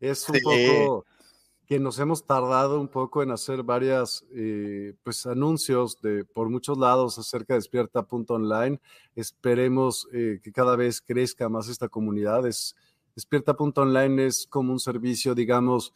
es 0.00 0.28
un 0.28 0.38
poco 0.42 1.06
que 1.66 1.80
nos 1.80 1.98
hemos 1.98 2.24
tardado 2.24 2.80
un 2.80 2.88
poco 2.88 3.22
en 3.24 3.32
hacer 3.32 3.64
varias 3.64 4.24
eh, 4.32 4.94
pues 5.02 5.26
anuncios 5.26 6.00
de 6.00 6.24
por 6.24 6.48
muchos 6.48 6.78
lados 6.78 7.18
acerca 7.18 7.54
de 7.54 7.58
despierta.online. 7.58 8.80
Esperemos 9.16 10.08
eh, 10.12 10.38
que 10.42 10.52
cada 10.52 10.76
vez 10.76 11.00
crezca 11.00 11.48
más 11.48 11.68
esta 11.68 11.88
comunidad. 11.88 12.46
Es, 12.46 12.76
despierta.online 13.16 14.26
es 14.26 14.46
como 14.46 14.72
un 14.72 14.78
servicio, 14.78 15.34
digamos, 15.34 15.92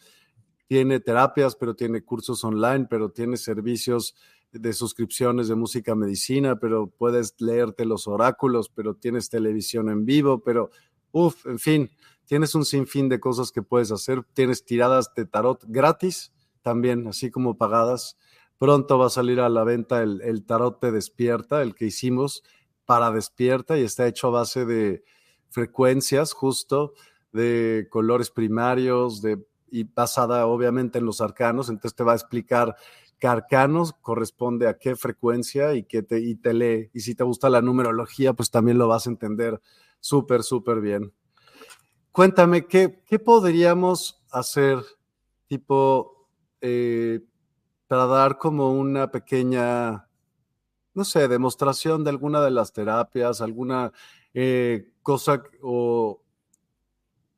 tiene 0.67 0.99
terapias, 0.99 1.55
pero 1.55 1.75
tiene 1.75 2.03
cursos 2.03 2.43
online, 2.43 2.87
pero 2.91 3.11
tiene 3.11 3.37
servicios 3.37 4.17
de 4.53 4.73
suscripciones 4.73 5.47
de 5.47 5.55
música 5.55 5.95
medicina, 5.95 6.59
pero 6.59 6.89
puedes 6.89 7.35
leerte 7.41 7.85
los 7.85 8.09
oráculos, 8.09 8.69
pero 8.69 8.95
tienes 8.95 9.29
televisión 9.31 9.89
en 9.89 10.05
vivo, 10.05 10.41
pero, 10.41 10.71
uff, 11.13 11.47
en 11.47 11.61
fin, 11.61 11.91
tienes 12.31 12.55
un 12.55 12.65
sinfín 12.65 13.09
de 13.09 13.19
cosas 13.19 13.51
que 13.51 13.61
puedes 13.61 13.91
hacer. 13.91 14.23
Tienes 14.35 14.65
tiradas 14.65 15.13
de 15.17 15.25
tarot 15.25 15.65
gratis 15.67 16.33
también, 16.63 17.09
así 17.09 17.29
como 17.29 17.59
pagadas. 17.59 18.17
Pronto 18.57 19.01
va 19.01 19.07
a 19.07 19.11
salir 19.11 19.41
a 19.41 19.49
la 19.49 19.65
venta 19.65 20.01
el, 20.01 20.45
tarot 20.47 20.81
de 20.81 20.93
despierta, 20.93 21.61
el 21.61 21.75
que 21.75 21.87
hicimos 21.87 22.45
para 22.85 23.11
despierta 23.11 23.77
y 23.77 23.83
está 23.83 24.07
hecho 24.07 24.29
a 24.29 24.31
base 24.31 24.65
de 24.65 25.03
frecuencias 25.49 26.33
justo, 26.33 26.93
de 27.33 27.89
colores 27.91 28.31
primarios, 28.31 29.23
y 29.69 29.83
basada 29.83 30.47
obviamente 30.47 31.01
en 31.01 31.07
los 31.07 31.21
arcanos. 31.21 31.69
Entonces 31.69 31.97
te 31.97 32.05
va 32.05 32.13
a 32.13 32.17
explicar 32.17 32.77
qué 33.19 33.27
arcanos 33.27 33.93
corresponde 34.03 34.69
a 34.69 34.79
qué 34.79 34.95
frecuencia 34.95 35.75
y, 35.75 35.83
que 35.83 36.05
te, 36.05 36.21
y 36.21 36.37
te 36.37 36.55
lee. 36.55 36.91
Y 36.95 37.01
si 37.01 37.17
te 37.17 37.25
gusta 37.25 37.51
la 37.51 37.61
numerología, 37.61 38.35
pues 38.35 38.53
también 38.53 38.79
lo 38.79 38.87
vas 38.87 39.09
a 39.09 39.11
entender 39.11 39.61
súper, 39.99 40.45
súper 40.45 40.81
bien. 40.81 41.13
Cuéntame, 42.13 42.67
¿qué, 42.67 43.03
qué 43.07 43.21
podríamos 43.21 44.21
hacer 44.33 44.79
tipo 45.47 46.29
eh, 46.61 47.21
para 47.87 48.07
dar 48.07 48.37
como 48.37 48.73
una 48.73 49.11
pequeña, 49.11 50.09
no 50.95 51.05
sé, 51.05 51.29
demostración 51.29 52.03
de 52.03 52.11
alguna 52.11 52.41
de 52.43 52.51
las 52.51 52.73
terapias, 52.73 53.41
alguna 53.41 53.93
eh, 54.35 54.93
cosa 55.03 55.43
o 55.63 56.21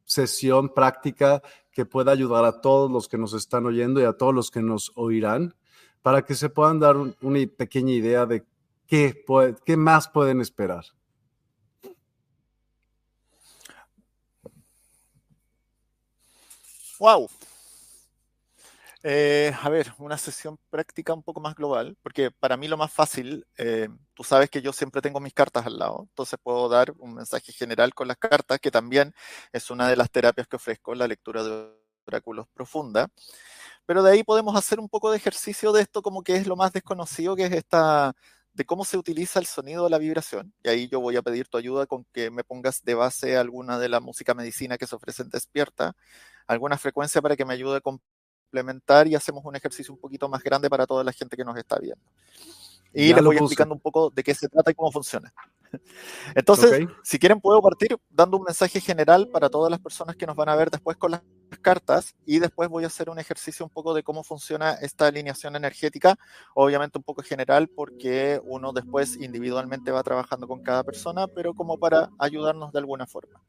sesión 0.04 0.72
práctica 0.74 1.42
que 1.70 1.86
pueda 1.86 2.12
ayudar 2.12 2.44
a 2.44 2.60
todos 2.60 2.90
los 2.90 3.08
que 3.08 3.18
nos 3.18 3.34
están 3.34 3.66
oyendo 3.66 4.00
y 4.00 4.04
a 4.04 4.14
todos 4.14 4.34
los 4.34 4.50
que 4.50 4.62
nos 4.62 4.92
oirán, 4.94 5.54
para 6.00 6.22
que 6.22 6.34
se 6.34 6.48
puedan 6.48 6.80
dar 6.80 6.96
una 6.96 7.46
pequeña 7.56 7.92
idea 7.92 8.26
de 8.26 8.44
qué, 8.86 9.24
qué 9.64 9.76
más 9.76 10.08
pueden 10.08 10.40
esperar. 10.40 10.84
Wow. 17.03 17.28
Eh, 19.03 19.53
a 19.61 19.68
ver, 19.68 19.92
una 19.98 20.16
sesión 20.16 20.57
práctica 20.70 21.12
un 21.12 21.24
poco 21.24 21.40
más 21.40 21.57
global, 21.57 21.96
porque 22.00 22.30
para 22.30 22.57
mí 22.57 22.68
lo 22.68 22.76
más 22.76 22.92
fácil, 22.92 23.44
eh, 23.59 23.88
tú 24.14 24.22
sabes 24.22 24.48
que 24.50 24.62
yo 24.62 24.72
siempre 24.72 25.03
tengo 25.03 25.18
mis 25.18 25.34
cartas 25.34 25.66
al 25.66 25.80
lado, 25.80 26.07
entonces 26.09 26.38
puedo 26.40 26.68
dar 26.68 26.92
un 26.98 27.14
mensaje 27.14 27.50
general 27.53 27.92
con 27.92 28.07
las 28.07 28.18
cartas, 28.18 28.61
que 28.61 28.70
también 28.70 29.12
es 29.53 29.68
una 29.70 29.88
de 29.88 29.96
las 29.96 30.12
terapias 30.12 30.46
que 30.46 30.55
ofrezco, 30.55 30.94
la 30.94 31.09
lectura 31.09 31.42
de 31.42 31.72
oráculos 32.07 32.46
profunda. 32.55 33.09
Pero 33.86 34.03
de 34.05 34.12
ahí 34.12 34.22
podemos 34.24 34.57
hacer 34.57 34.80
un 34.80 34.88
poco 34.88 35.11
de 35.11 35.16
ejercicio 35.16 35.72
de 35.72 35.82
esto 35.82 36.03
como 36.03 36.22
que 36.22 36.36
es 36.36 36.46
lo 36.46 36.57
más 36.57 36.72
desconocido, 36.72 37.36
que 37.36 37.46
es 37.46 37.53
esta 37.53 38.14
de 38.53 38.64
cómo 38.64 38.84
se 38.84 38.98
utiliza 38.98 39.38
el 39.40 39.46
sonido 39.46 39.84
de 39.84 39.90
la 39.90 39.98
vibración. 39.98 40.53
Y 40.62 40.68
ahí 40.68 40.88
yo 40.88 41.00
voy 41.00 41.16
a 41.16 41.22
pedir 41.22 41.48
tu 41.48 41.57
ayuda 41.59 41.86
con 41.86 42.05
que 42.12 42.30
me 42.30 42.44
pongas 42.44 42.82
de 42.84 42.94
base 42.94 43.36
alguna 43.36 43.78
de 43.78 43.88
la 43.88 44.00
música 44.00 44.34
medicina 44.34 44.78
que 44.78 44.86
se 44.86 44.94
ofrece 44.96 45.22
en 45.22 45.30
Despierta, 45.30 45.94
alguna 46.53 46.78
frecuencia 46.78 47.20
para 47.20 47.36
que 47.36 47.44
me 47.44 47.55
ayude 47.55 47.78
a 47.78 47.80
complementar 47.80 49.07
y 49.07 49.14
hacemos 49.14 49.44
un 49.44 49.57
ejercicio 49.57 49.92
un 49.92 50.00
poquito 50.00 50.28
más 50.28 50.42
grande 50.42 50.68
para 50.68 50.86
toda 50.86 51.03
la 51.05 51.12
gente 51.12 51.36
que 51.36 51.44
nos 51.44 51.57
está 51.57 51.78
viendo. 51.78 52.05
Y 52.94 53.14
les 53.14 53.24
voy 53.24 53.36
explicando 53.36 53.74
un 53.74 53.80
poco 53.80 54.11
de 54.11 54.22
qué 54.22 54.34
se 54.34 54.48
trata 54.48 54.70
y 54.70 54.74
cómo 54.74 54.92
funciona. 54.92 55.32
Entonces, 56.34 56.86
si 57.03 57.18
quieren, 57.18 57.40
puedo 57.40 57.62
partir 57.62 57.96
dando 58.11 58.36
un 58.36 58.44
mensaje 58.44 58.80
general 58.80 59.28
para 59.28 59.48
todas 59.48 59.70
las 59.70 59.80
personas 59.80 60.16
que 60.16 60.26
nos 60.26 60.36
van 60.36 60.50
a 60.50 60.57
ver 60.57 60.70
después 60.70 60.98
con 60.98 61.12
las 61.12 61.22
cartas 61.62 62.14
y 62.26 62.38
después 62.38 62.68
voy 62.68 62.84
a 62.84 62.88
hacer 62.88 63.09
un 63.09 63.18
ejercicio 63.18 63.64
un 63.64 63.70
poco 63.70 63.94
de 63.94 64.03
cómo 64.03 64.24
funciona 64.24 64.72
esta 64.74 65.07
alineación 65.07 65.57
energética, 65.57 66.18
obviamente 66.55 66.98
un 66.98 67.05
poco 67.05 67.22
general 67.22 67.68
porque 67.68 68.40
uno 68.44 68.72
después 68.72 69.16
individualmente 69.16 69.90
va 69.90 70.03
trabajando 70.03 70.46
con 70.46 70.62
cada 70.62 70.84
persona, 70.84 71.26
pero 71.28 71.55
como 71.55 71.78
para 71.78 72.11
ayudarnos 72.18 72.72
de 72.72 72.78
alguna 72.78 73.07
forma. 73.07 73.42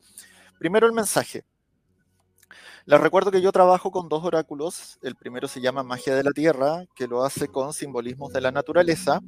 Primero 0.57 0.87
el 0.87 0.93
mensaje. 0.93 1.43
Les 2.85 2.99
recuerdo 2.99 3.31
que 3.31 3.41
yo 3.41 3.53
trabajo 3.53 3.91
con 3.91 4.09
dos 4.09 4.25
oráculos. 4.25 4.99
El 5.01 5.15
primero 5.15 5.47
se 5.47 5.61
llama 5.61 5.83
Magia 5.83 6.15
de 6.15 6.23
la 6.23 6.31
Tierra, 6.31 6.83
que 6.95 7.07
lo 7.07 7.23
hace 7.23 7.47
con 7.47 7.71
simbolismos 7.71 8.33
de 8.33 8.41
la 8.41 8.51
naturaleza, 8.51 9.21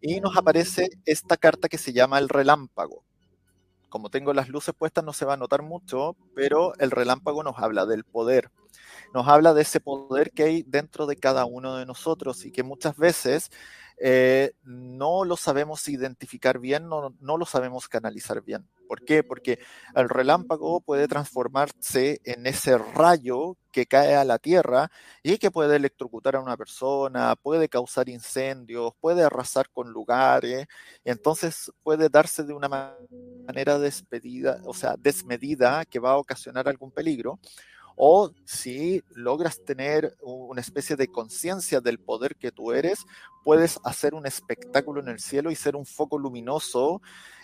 y 0.00 0.20
nos 0.20 0.34
aparece 0.34 0.88
esta 1.04 1.36
carta 1.36 1.68
que 1.68 1.76
se 1.76 1.92
llama 1.92 2.18
el 2.18 2.30
relámpago. 2.30 3.04
Como 3.90 4.08
tengo 4.08 4.32
las 4.32 4.48
luces 4.48 4.74
puestas 4.74 5.04
no 5.04 5.12
se 5.12 5.26
va 5.26 5.34
a 5.34 5.36
notar 5.36 5.60
mucho, 5.60 6.16
pero 6.34 6.72
el 6.78 6.90
relámpago 6.90 7.42
nos 7.42 7.58
habla 7.58 7.84
del 7.84 8.04
poder. 8.04 8.50
Nos 9.12 9.28
habla 9.28 9.52
de 9.52 9.60
ese 9.60 9.80
poder 9.80 10.32
que 10.32 10.44
hay 10.44 10.62
dentro 10.62 11.04
de 11.06 11.16
cada 11.16 11.44
uno 11.44 11.76
de 11.76 11.84
nosotros 11.84 12.46
y 12.46 12.50
que 12.50 12.62
muchas 12.62 12.96
veces 12.96 13.50
eh, 13.98 14.52
no 14.64 15.26
lo 15.26 15.36
sabemos 15.36 15.86
identificar 15.86 16.58
bien, 16.58 16.88
no, 16.88 17.14
no 17.20 17.36
lo 17.36 17.44
sabemos 17.44 17.88
canalizar 17.88 18.40
bien. 18.40 18.66
¿Por 18.92 19.06
qué? 19.06 19.24
Porque 19.24 19.58
el 19.94 20.06
relámpago 20.10 20.82
puede 20.82 21.08
transformarse 21.08 22.20
en 22.24 22.46
ese 22.46 22.76
rayo 22.76 23.56
que 23.70 23.86
cae 23.86 24.14
a 24.16 24.24
la 24.26 24.38
tierra 24.38 24.90
y 25.22 25.38
que 25.38 25.50
puede 25.50 25.76
electrocutar 25.76 26.36
a 26.36 26.40
una 26.40 26.58
persona, 26.58 27.34
puede 27.36 27.70
causar 27.70 28.10
incendios, 28.10 28.92
puede 29.00 29.22
arrasar 29.24 29.70
con 29.70 29.90
lugares, 29.92 30.66
entonces 31.06 31.72
puede 31.82 32.10
darse 32.10 32.44
de 32.44 32.52
una 32.52 32.68
manera 32.68 33.78
despedida, 33.78 34.60
o 34.66 34.74
sea, 34.74 34.96
desmedida 34.98 35.86
que 35.86 35.98
va 35.98 36.10
a 36.10 36.18
ocasionar 36.18 36.68
algún 36.68 36.90
peligro 36.90 37.38
o 37.96 38.32
si 38.44 39.02
logras 39.14 39.64
tener 39.64 40.16
una 40.20 40.60
especie 40.60 40.96
de 40.96 41.08
conciencia 41.08 41.80
del 41.80 41.98
poder 41.98 42.36
que 42.36 42.52
tú 42.52 42.72
eres, 42.72 43.04
puedes 43.44 43.78
hacer 43.84 44.14
un 44.14 44.26
espectáculo 44.26 45.00
en 45.00 45.08
el 45.08 45.20
cielo 45.20 45.50
y 45.50 45.56
ser 45.56 45.76
un 45.76 45.86
foco 45.86 46.18
luminoso 46.18 47.00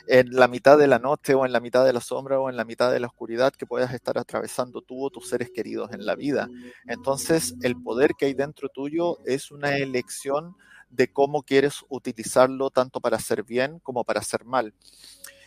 en 0.06 0.34
la 0.34 0.48
mitad 0.48 0.78
de 0.78 0.86
la 0.86 0.98
noche 0.98 1.34
o 1.34 1.44
en 1.44 1.52
la 1.52 1.60
mitad 1.60 1.84
de 1.84 1.92
la 1.92 2.00
sombra 2.00 2.40
o 2.40 2.48
en 2.48 2.56
la 2.56 2.64
mitad 2.64 2.90
de 2.90 3.00
la 3.00 3.08
oscuridad 3.08 3.52
que 3.52 3.66
puedas 3.66 3.92
estar 3.92 4.18
atravesando 4.18 4.80
tú 4.80 5.04
o 5.04 5.10
tus 5.10 5.28
seres 5.28 5.50
queridos 5.54 5.92
en 5.92 6.06
la 6.06 6.14
vida. 6.14 6.48
Entonces, 6.86 7.54
el 7.62 7.80
poder 7.80 8.12
que 8.18 8.26
hay 8.26 8.34
dentro 8.34 8.68
tuyo 8.68 9.18
es 9.26 9.50
una 9.50 9.76
elección 9.76 10.56
de 10.90 11.12
cómo 11.12 11.42
quieres 11.42 11.84
utilizarlo 11.88 12.70
tanto 12.70 13.00
para 13.00 13.18
hacer 13.18 13.42
bien 13.42 13.78
como 13.80 14.04
para 14.04 14.20
hacer 14.20 14.44
mal. 14.44 14.72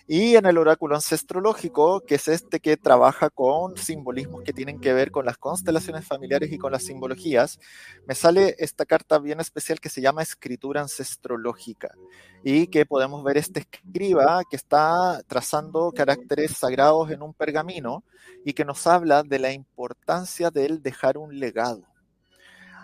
Y 0.07 0.35
en 0.35 0.45
el 0.45 0.57
oráculo 0.57 0.95
ancestrológico, 0.95 2.01
que 2.01 2.15
es 2.15 2.27
este 2.27 2.59
que 2.59 2.77
trabaja 2.77 3.29
con 3.29 3.77
simbolismos 3.77 4.43
que 4.43 4.53
tienen 4.53 4.79
que 4.79 4.93
ver 4.93 5.11
con 5.11 5.25
las 5.25 5.37
constelaciones 5.37 6.05
familiares 6.05 6.51
y 6.51 6.57
con 6.57 6.71
las 6.71 6.83
simbologías, 6.83 7.59
me 8.07 8.15
sale 8.15 8.55
esta 8.59 8.85
carta 8.85 9.19
bien 9.19 9.39
especial 9.39 9.79
que 9.79 9.89
se 9.89 10.01
llama 10.01 10.23
escritura 10.23 10.81
ancestrológica 10.81 11.91
y 12.43 12.67
que 12.67 12.85
podemos 12.85 13.23
ver 13.23 13.37
este 13.37 13.59
escriba 13.59 14.41
que 14.49 14.55
está 14.55 15.21
trazando 15.27 15.91
caracteres 15.91 16.57
sagrados 16.57 17.11
en 17.11 17.21
un 17.21 17.33
pergamino 17.33 18.03
y 18.43 18.53
que 18.53 18.65
nos 18.65 18.87
habla 18.87 19.23
de 19.23 19.39
la 19.39 19.51
importancia 19.51 20.49
de 20.49 20.65
él 20.65 20.81
dejar 20.81 21.17
un 21.17 21.39
legado, 21.39 21.83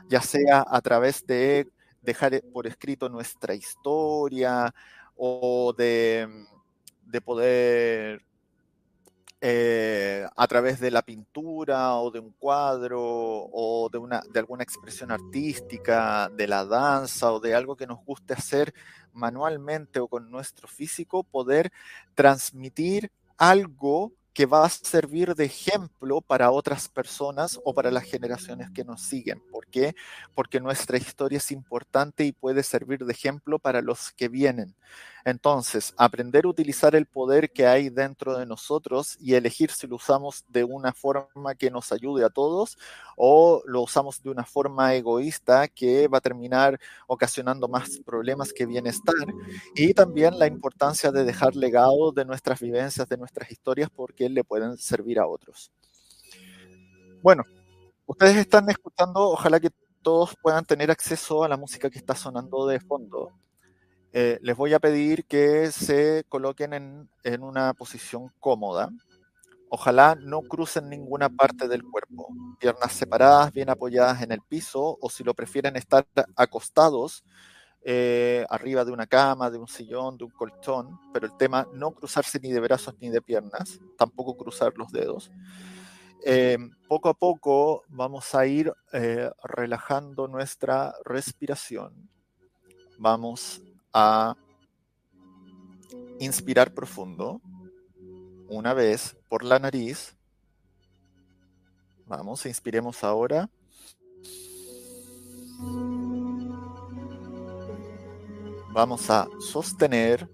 ya 0.07 0.21
sea 0.21 0.65
a 0.67 0.81
través 0.81 1.25
de 1.25 1.67
dejar 2.01 2.41
por 2.53 2.67
escrito 2.67 3.09
nuestra 3.09 3.55
historia 3.55 4.73
o 5.15 5.73
de 5.77 6.27
de 7.07 7.21
poder 7.21 8.25
eh, 9.39 10.25
a 10.35 10.47
través 10.47 10.79
de 10.79 10.89
la 10.89 11.03
pintura 11.03 11.95
o 11.95 12.09
de 12.09 12.19
un 12.19 12.31
cuadro 12.31 12.99
o 12.99 13.87
de, 13.91 13.99
una, 13.99 14.21
de 14.31 14.39
alguna 14.39 14.63
expresión 14.63 15.11
artística, 15.11 16.27
de 16.29 16.47
la 16.47 16.65
danza 16.65 17.31
o 17.31 17.39
de 17.39 17.53
algo 17.53 17.75
que 17.75 17.85
nos 17.85 18.03
guste 18.03 18.33
hacer 18.33 18.73
manualmente 19.13 19.99
o 19.99 20.07
con 20.07 20.31
nuestro 20.31 20.67
físico, 20.67 21.23
poder 21.23 21.71
transmitir 22.15 23.11
algo 23.37 24.11
que 24.33 24.47
va 24.47 24.65
a 24.65 24.69
servir 24.69 25.35
de 25.35 25.45
ejemplo 25.45 26.21
para 26.21 26.51
otras 26.51 26.89
personas 26.89 27.59
o 27.63 27.73
para 27.73 27.91
las 27.91 28.03
generaciones 28.03 28.71
que 28.71 28.83
nos 28.83 29.01
siguen. 29.01 29.41
¿Por 29.51 29.66
qué? 29.71 29.95
Porque 30.35 30.59
nuestra 30.59 30.97
historia 30.97 31.37
es 31.37 31.51
importante 31.51 32.25
y 32.25 32.31
puede 32.31 32.63
servir 32.63 33.05
de 33.05 33.13
ejemplo 33.13 33.59
para 33.59 33.81
los 33.81 34.11
que 34.11 34.29
vienen. 34.29 34.75
Entonces, 35.25 35.93
aprender 35.97 36.45
a 36.45 36.47
utilizar 36.47 36.95
el 36.95 37.05
poder 37.05 37.51
que 37.51 37.67
hay 37.67 37.89
dentro 37.89 38.37
de 38.37 38.45
nosotros 38.45 39.17
y 39.19 39.33
elegir 39.33 39.71
si 39.71 39.85
lo 39.85 39.97
usamos 39.97 40.45
de 40.47 40.63
una 40.63 40.93
forma 40.93 41.53
que 41.55 41.69
nos 41.69 41.91
ayude 41.91 42.23
a 42.23 42.29
todos 42.29 42.77
o 43.17 43.61
lo 43.65 43.81
usamos 43.81 44.23
de 44.23 44.29
una 44.29 44.45
forma 44.45 44.95
egoísta 44.95 45.67
que 45.67 46.07
va 46.07 46.19
a 46.19 46.21
terminar 46.21 46.79
ocasionando 47.07 47.67
más 47.67 47.99
problemas 48.05 48.53
que 48.53 48.65
bienestar. 48.65 49.15
Y 49.75 49.93
también 49.93 50.39
la 50.39 50.47
importancia 50.47 51.11
de 51.11 51.25
dejar 51.25 51.57
legado 51.57 52.13
de 52.13 52.23
nuestras 52.23 52.61
vivencias, 52.61 53.09
de 53.09 53.17
nuestras 53.17 53.51
historias, 53.51 53.89
porque 53.89 54.29
le 54.29 54.45
pueden 54.45 54.77
servir 54.77 55.19
a 55.19 55.27
otros. 55.27 55.71
Bueno, 57.21 57.43
ustedes 58.07 58.37
están 58.37 58.69
escuchando, 58.69 59.29
ojalá 59.29 59.59
que 59.59 59.69
todos 60.01 60.35
puedan 60.41 60.65
tener 60.65 60.89
acceso 60.89 61.43
a 61.43 61.49
la 61.49 61.57
música 61.57 61.89
que 61.89 61.99
está 61.99 62.15
sonando 62.15 62.65
de 62.65 62.79
fondo. 62.79 63.33
Eh, 64.13 64.39
les 64.41 64.55
voy 64.55 64.73
a 64.73 64.79
pedir 64.79 65.25
que 65.25 65.71
se 65.71 66.23
coloquen 66.29 66.73
en, 67.23 67.43
una 67.43 67.73
posición 67.73 68.31
cómoda. 68.39 68.89
Ojalá 69.69 70.15
no 70.15 70.41
crucen 70.41 70.89
ninguna 70.89 71.29
parte 71.29 71.67
del 71.67 71.83
cuerpo. 71.83 72.29
Piernas 72.57 72.93
separadas, 72.93 73.51
bien 73.51 73.69
apoyadas 73.69 74.21
en 74.21 74.31
el 74.31 74.39
piso, 74.41 74.97
o 74.99 75.09
si 75.09 75.25
lo 75.25 75.33
prefieren 75.33 75.75
estar 75.75 76.07
acostados, 76.37 77.25
eh, 77.83 78.45
arriba 78.49 78.85
de 78.85 78.93
una 78.93 79.07
cama, 79.07 79.51
de 79.51 79.57
un 79.57 79.67
sillón, 79.67 80.17
de 80.17 80.23
un 80.23 80.31
colchón, 80.31 80.99
pero 81.13 81.27
el 81.27 81.35
tema 81.37 81.67
no 81.73 81.91
cruzarse 81.91 82.39
ni 82.39 82.51
de 82.51 82.61
brazos 82.61 82.95
ni 82.99 83.09
de 83.09 83.21
piernas, 83.21 83.79
tampoco 83.97 84.37
cruzar 84.37 84.73
los 84.77 84.91
dedos. 84.91 85.29
Eh, 86.29 86.57
poco 86.89 87.07
a 87.07 87.13
poco 87.13 87.85
vamos 87.87 88.35
a 88.35 88.45
ir 88.45 88.73
eh, 88.91 89.31
relajando 89.45 90.27
nuestra 90.27 90.93
respiración. 91.05 92.09
Vamos 92.97 93.61
a 93.93 94.35
inspirar 96.19 96.73
profundo 96.73 97.39
una 98.49 98.73
vez 98.73 99.15
por 99.29 99.41
la 99.45 99.57
nariz. 99.57 100.17
Vamos, 102.05 102.45
inspiremos 102.45 103.05
ahora. 103.05 103.49
Vamos 108.73 109.09
a 109.09 109.29
sostener 109.39 110.29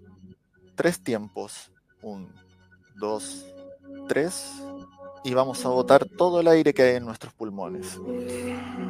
tres 0.73 0.99
tiempos. 0.99 1.71
Un, 2.01 2.33
dos, 2.95 3.45
tres. 4.07 4.59
Y 5.23 5.33
vamos 5.33 5.65
a 5.65 5.69
botar 5.69 6.05
todo 6.05 6.41
el 6.41 6.47
aire 6.47 6.73
que 6.73 6.83
hay 6.83 6.95
en 6.97 7.05
nuestros 7.05 7.33
pulmones. 7.33 7.99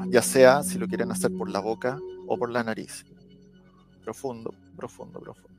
Ya 0.08 0.22
sea 0.22 0.64
si 0.64 0.78
lo 0.78 0.88
quieren 0.88 1.12
hacer 1.12 1.32
por 1.38 1.50
la 1.50 1.60
boca 1.60 2.00
o 2.28 2.38
por 2.38 2.50
la 2.50 2.64
nariz. 2.64 3.06
Profundo, 4.04 4.54
profundo, 4.76 5.20
profundo. 5.20 5.50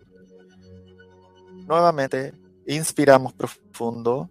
Nuevamente, 1.66 2.34
inspiramos 2.66 3.32
profundo. 3.32 4.28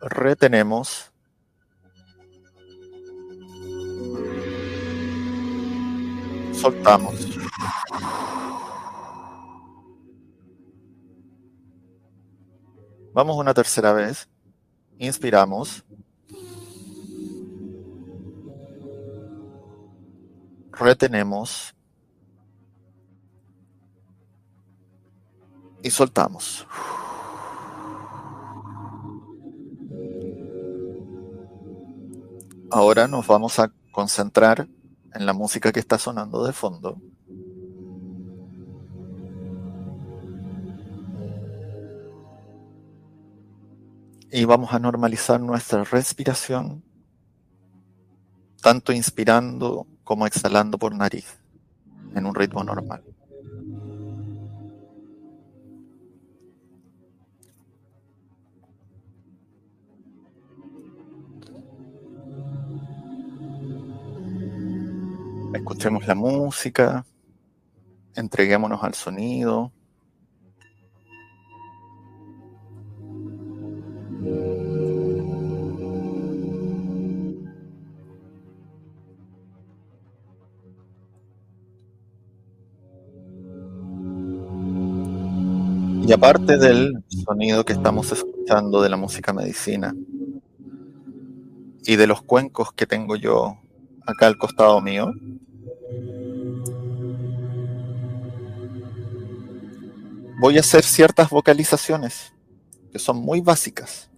Retenemos. 0.00 1.12
soltamos. 6.62 7.41
Vamos 13.14 13.36
una 13.36 13.52
tercera 13.52 13.92
vez. 13.92 14.28
Inspiramos. 14.98 15.84
Retenemos. 20.70 21.74
Y 25.82 25.90
soltamos. 25.90 26.66
Ahora 32.70 33.06
nos 33.06 33.26
vamos 33.26 33.58
a 33.58 33.70
concentrar 33.90 34.66
en 35.12 35.26
la 35.26 35.34
música 35.34 35.72
que 35.72 35.80
está 35.80 35.98
sonando 35.98 36.44
de 36.46 36.54
fondo. 36.54 36.96
Y 44.34 44.46
vamos 44.46 44.72
a 44.72 44.78
normalizar 44.78 45.38
nuestra 45.38 45.84
respiración, 45.84 46.82
tanto 48.62 48.94
inspirando 48.94 49.86
como 50.04 50.26
exhalando 50.26 50.78
por 50.78 50.94
nariz, 50.94 51.38
en 52.14 52.24
un 52.24 52.34
ritmo 52.34 52.64
normal. 52.64 53.04
Escuchemos 65.52 66.06
la 66.06 66.14
música, 66.14 67.04
entreguémonos 68.14 68.82
al 68.82 68.94
sonido. 68.94 69.72
Y 86.04 86.12
aparte 86.12 86.58
del 86.58 87.04
sonido 87.24 87.64
que 87.64 87.74
estamos 87.74 88.10
escuchando 88.10 88.82
de 88.82 88.88
la 88.88 88.96
música 88.96 89.32
medicina 89.32 89.94
y 91.84 91.94
de 91.94 92.06
los 92.08 92.22
cuencos 92.22 92.72
que 92.72 92.86
tengo 92.86 93.14
yo 93.14 93.56
acá 94.04 94.26
al 94.26 94.36
costado 94.36 94.80
mío, 94.80 95.12
voy 100.40 100.56
a 100.56 100.60
hacer 100.60 100.82
ciertas 100.82 101.30
vocalizaciones 101.30 102.34
que 102.90 102.98
son 102.98 103.18
muy 103.18 103.40
básicas, 103.40 104.10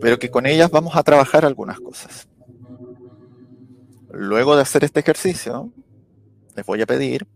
pero 0.00 0.20
que 0.20 0.30
con 0.30 0.46
ellas 0.46 0.70
vamos 0.70 0.94
a 0.94 1.02
trabajar 1.02 1.44
algunas 1.44 1.80
cosas. 1.80 2.28
Luego 4.12 4.54
de 4.54 4.62
hacer 4.62 4.84
este 4.84 5.00
ejercicio, 5.00 5.72
les 6.54 6.64
voy 6.64 6.80
a 6.80 6.86
pedir 6.86 7.26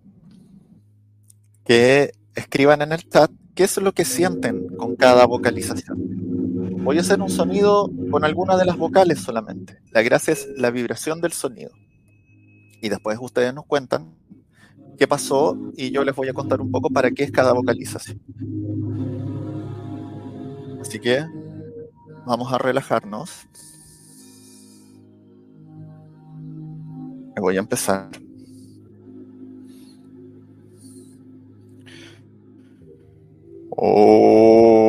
que 1.65 2.13
escriban 2.35 2.83
en 2.83 2.93
el 2.93 3.09
chat 3.09 3.31
qué 3.55 3.65
es 3.65 3.77
lo 3.79 3.93
que 3.93 4.05
sienten 4.05 4.69
con 4.77 4.97
cada 4.97 5.27
vocalización. 5.27 6.25
Voy 6.85 6.99
a 6.99 7.01
hacer 7.01 7.21
un 7.23 7.31
sonido 7.31 7.91
con 8.11 8.25
alguna 8.25 8.57
de 8.57 8.67
las 8.67 8.77
vocales 8.77 9.21
solamente. 9.21 9.79
La 9.93 10.03
gracia 10.03 10.33
es 10.33 10.47
la 10.57 10.71
vibración 10.71 11.21
del 11.21 11.33
sonido. 11.33 11.71
Y 12.83 12.91
después 12.91 13.19
ustedes 13.21 13.55
nos 13.55 13.65
cuentan 13.65 14.15
qué 14.99 15.09
pasó 15.09 15.59
y 15.77 15.91
yo 15.91 16.05
les 16.05 16.15
voy 16.15 16.29
a 16.29 16.35
contar 16.35 16.61
un 16.61 16.71
poco 16.71 16.91
para 16.91 17.11
qué 17.11 17.25
es 17.25 17.33
cada 17.33 17.53
vocalización. 17.53 18.21
Así 20.81 20.99
que 20.99 21.25
vamos 22.27 22.53
a 22.53 22.59
relajarnos. 22.59 23.49
Voy 27.41 27.57
a 27.57 27.61
empezar. 27.61 28.24
oh. 33.87 34.84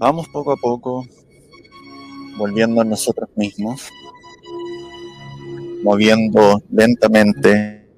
Vamos 0.00 0.28
poco 0.28 0.52
a 0.52 0.56
poco 0.56 1.04
volviendo 2.38 2.80
a 2.80 2.84
nosotros 2.84 3.19
mismos, 3.40 3.88
moviendo 5.82 6.62
lentamente 6.70 7.90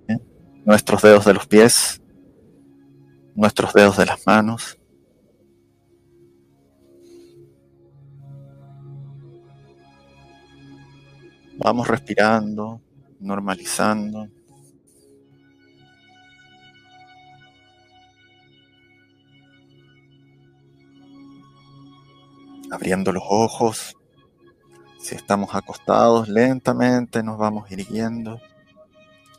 nuestros 0.64 1.02
dedos 1.02 1.24
de 1.24 1.34
los 1.34 1.46
pies, 1.48 2.00
nuestros 3.34 3.72
dedos 3.72 3.96
de 3.96 4.06
las 4.06 4.24
manos. 4.24 4.78
Vamos 11.58 11.88
respirando, 11.88 12.80
normalizando. 13.18 14.28
abriendo 22.72 23.12
los 23.12 23.22
ojos. 23.28 23.94
Si 25.02 25.16
estamos 25.16 25.52
acostados, 25.52 26.28
lentamente 26.28 27.24
nos 27.24 27.36
vamos 27.36 27.68
irguiendo. 27.72 28.40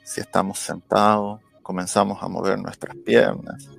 Si 0.03 0.19
estamos 0.19 0.59
sentados, 0.59 1.39
comenzamos 1.61 2.21
a 2.21 2.27
mover 2.27 2.59
nuestras 2.59 2.97
piernas, 2.97 3.69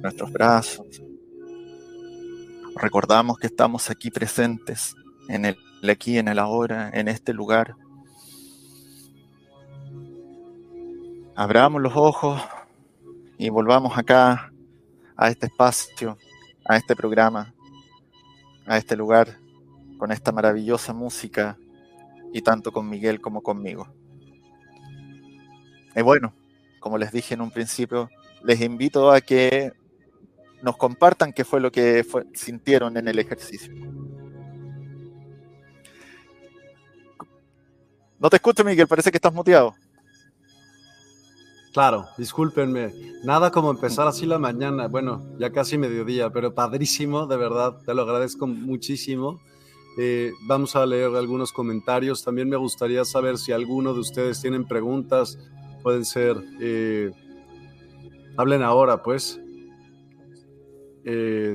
nuestros 0.00 0.32
brazos. 0.32 1.02
Recordamos 2.76 3.36
que 3.38 3.48
estamos 3.48 3.90
aquí 3.90 4.12
presentes, 4.12 4.94
en 5.28 5.44
el 5.44 5.58
aquí, 5.90 6.18
en 6.18 6.28
el 6.28 6.38
ahora, 6.38 6.88
en 6.94 7.08
este 7.08 7.34
lugar. 7.34 7.74
Abramos 11.34 11.82
los 11.82 11.96
ojos 11.96 12.40
y 13.38 13.48
volvamos 13.48 13.98
acá 13.98 14.52
a 15.16 15.28
este 15.30 15.46
espacio, 15.46 16.16
a 16.64 16.76
este 16.76 16.94
programa 16.94 17.52
a 18.66 18.78
este 18.78 18.94
lugar 18.94 19.36
con 20.00 20.12
esta 20.12 20.32
maravillosa 20.32 20.94
música 20.94 21.58
y 22.32 22.40
tanto 22.40 22.72
con 22.72 22.88
Miguel 22.88 23.20
como 23.20 23.42
conmigo. 23.42 23.86
Y 25.94 26.00
bueno, 26.00 26.32
como 26.80 26.96
les 26.96 27.12
dije 27.12 27.34
en 27.34 27.42
un 27.42 27.50
principio, 27.50 28.08
les 28.42 28.62
invito 28.62 29.10
a 29.10 29.20
que 29.20 29.74
nos 30.62 30.78
compartan 30.78 31.34
qué 31.34 31.44
fue 31.44 31.60
lo 31.60 31.70
que 31.70 32.02
sintieron 32.32 32.96
en 32.96 33.08
el 33.08 33.18
ejercicio. 33.18 33.74
No 38.18 38.30
te 38.30 38.36
escucho, 38.36 38.64
Miguel, 38.64 38.88
parece 38.88 39.10
que 39.10 39.18
estás 39.18 39.34
muteado. 39.34 39.74
Claro, 41.74 42.06
discúlpenme. 42.16 42.94
Nada 43.22 43.50
como 43.50 43.70
empezar 43.70 44.08
así 44.08 44.24
la 44.24 44.38
mañana, 44.38 44.88
bueno, 44.88 45.22
ya 45.38 45.52
casi 45.52 45.76
mediodía, 45.76 46.30
pero 46.30 46.54
padrísimo, 46.54 47.26
de 47.26 47.36
verdad, 47.36 47.76
te 47.84 47.92
lo 47.92 48.02
agradezco 48.02 48.46
muchísimo. 48.46 49.40
Eh, 50.02 50.32
vamos 50.40 50.76
a 50.76 50.86
leer 50.86 51.14
algunos 51.14 51.52
comentarios. 51.52 52.24
También 52.24 52.48
me 52.48 52.56
gustaría 52.56 53.04
saber 53.04 53.36
si 53.36 53.52
alguno 53.52 53.92
de 53.92 54.00
ustedes 54.00 54.40
tienen 54.40 54.64
preguntas. 54.66 55.38
Pueden 55.82 56.06
ser, 56.06 56.42
eh, 56.58 57.10
hablen 58.34 58.62
ahora, 58.62 59.02
pues. 59.02 59.38
Eh, 61.04 61.54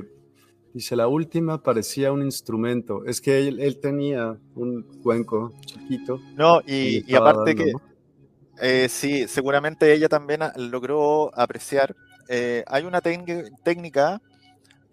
dice, 0.72 0.94
la 0.94 1.08
última 1.08 1.60
parecía 1.60 2.12
un 2.12 2.22
instrumento. 2.22 3.04
Es 3.04 3.20
que 3.20 3.48
él, 3.48 3.80
tenía 3.80 4.38
un 4.54 5.00
cuenco 5.02 5.52
chiquito. 5.64 6.20
No, 6.36 6.60
y, 6.64 7.12
aparte 7.16 7.56
que... 7.56 8.88
Sí, 8.88 9.26
seguramente 9.26 9.92
ella 9.92 10.08
también 10.08 10.42
logró 10.54 11.36
apreciar. 11.36 11.96
Hay 12.28 12.84
una 12.84 13.00
técnica, 13.00 14.22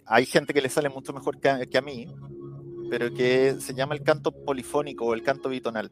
hay 0.08 0.26
gente 0.26 0.56
que 0.56 0.62
le 0.62 0.70
sale 0.70 0.90
mucho 0.90 1.14
mejor 1.14 1.40
que 1.40 1.78
a, 1.78 1.82
mí, 1.82 2.08
pero 2.94 3.12
que 3.12 3.56
se 3.60 3.74
llama 3.74 3.96
el 3.96 4.04
canto 4.04 4.32
polifónico 4.32 5.06
o 5.06 5.16
el 5.16 5.24
canto 5.24 5.50
bitonal. 5.50 5.90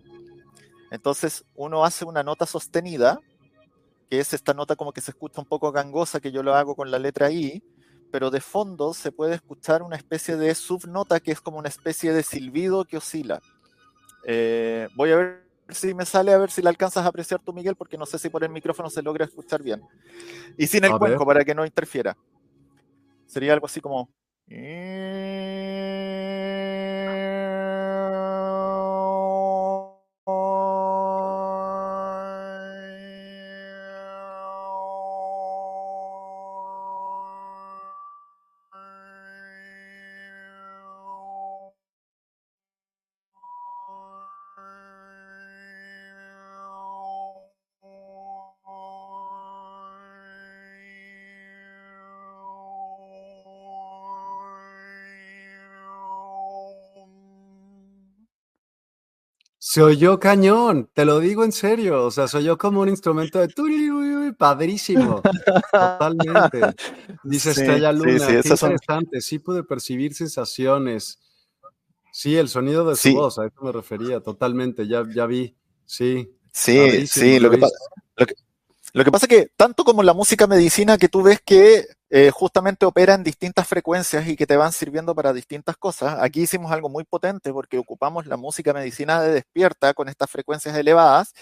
Entonces 0.91 1.43
uno 1.56 1.84
hace 1.84 2.06
una 2.06 2.22
nota 2.22 2.45
sostenida, 2.45 3.20
que 4.08 4.20
es 4.20 4.36
esta 4.36 4.54
nota 4.54 4.76
como 4.76 4.93
que 4.93 5.02
se 5.02 5.10
escucha 5.10 5.41
un 5.41 5.47
poco 5.47 5.72
gangosa, 5.72 6.20
que 6.20 6.32
yo 6.32 6.43
lo 6.43 6.54
hago 6.54 6.76
con 6.76 6.91
la 6.91 6.99
letra 6.99 7.32
I, 7.32 7.64
pero 8.12 8.30
de 8.30 8.39
fondo 8.39 8.93
se 8.93 9.12
puede 9.12 9.34
escuchar 9.34 9.82
una 9.82 9.95
especie 9.95 10.38
de 10.38 10.54
subnota 10.54 11.20
que 11.20 11.32
es 11.32 11.41
como 11.41 11.58
una 11.58 11.70
especie 11.70 12.14
de 12.14 12.22
silbido 12.22 12.86
que 12.86 12.97
oscila. 12.97 13.41
Eh, 14.28 14.88
voy 14.95 15.12
a 15.12 15.16
ver 15.16 15.47
si 15.70 15.95
me 15.95 16.06
sale, 16.06 16.32
a 16.34 16.38
ver 16.38 16.52
si 16.52 16.62
la 16.62 16.70
alcanzas 16.70 17.04
a 17.04 17.08
apreciar 17.08 17.41
tú, 17.43 17.52
Miguel, 17.52 17.76
porque 17.76 17.97
no 17.97 18.06
sé 18.06 18.20
si 18.20 18.30
por 18.30 18.43
el 18.43 18.52
micrófono 18.52 18.91
se 18.91 19.02
logra 19.02 19.26
escuchar 19.26 19.64
bien. 19.64 19.82
Y 20.56 20.68
sin 20.68 20.86
el 20.86 20.95
cuenco, 20.99 21.26
para 21.26 21.43
que 21.43 21.56
no 21.56 21.66
interfiera. 21.66 22.16
Sería 23.26 23.54
algo 23.54 23.66
así 23.66 23.82
como... 23.82 24.08
Se 59.72 59.82
oyó 59.82 60.20
cañón, 60.20 60.90
te 60.94 61.06
lo 61.06 61.22
digo 61.22 61.46
en 61.46 61.54
serio. 61.54 62.04
O 62.04 62.12
sea, 62.12 62.28
se 62.28 62.40
oyó 62.40 62.58
como 62.58 62.82
un 62.82 62.90
instrumento 62.90 63.40
de 63.40 63.48
padrísimo. 64.38 65.22
Totalmente. 65.72 66.76
Dice 67.24 67.52
Estrella 67.52 67.94
Luna, 67.94 68.20
sí, 68.20 68.26
qué 68.42 68.50
interesante. 68.50 69.22
Sí 69.22 69.40
pude 69.40 69.64
percibir 69.64 70.14
sensaciones. 70.14 71.22
Sí, 72.12 72.36
el 72.36 72.50
sonido 72.50 72.84
de 72.84 72.98
su 72.98 73.14
voz, 73.14 73.40
a 73.40 73.46
eso 73.46 73.62
me 73.62 73.72
refería, 73.72 74.20
totalmente, 74.20 74.90
ya, 74.90 75.06
ya 75.16 75.26
vi. 75.26 75.56
Sí. 75.86 76.30
Sí, 76.52 77.08
sí, 77.08 77.40
lo 77.40 77.50
que, 77.50 77.60
lo 77.60 78.26
que, 78.26 78.34
pasa 79.12 79.26
es 79.26 79.30
que 79.30 79.52
tanto 79.56 79.84
como 79.84 80.04
la 80.04 80.14
música 80.14 80.48
medicina 80.48 80.98
que 80.98 81.08
tú 81.08 81.24
ves 81.24 81.39
que 81.46 81.86
eh, 82.10 82.30
justamente 82.30 82.86
opera 82.86 83.14
en 83.14 83.24
distintas 83.24 83.66
frecuencias 83.66 84.28
y 84.28 84.36
que 84.36 84.46
te 84.46 84.58
van 84.58 84.74
sirviendo 84.74 85.16
para 85.16 85.32
distintas 85.32 85.78
cosas. 85.78 86.18
Aquí 86.20 86.42
hicimos 86.42 86.72
algo 86.72 86.89
muy 86.89 87.06
potente 87.06 87.54
porque 87.54 87.78
ocupamos 87.78 88.26
la 88.26 88.36
música 88.36 88.74
medicina 88.74 89.22
de 89.22 89.32
despierta 89.32 89.94
con 89.94 90.10
estas 90.10 90.30
frecuencias 90.30 90.76
elevadas, 90.76 91.34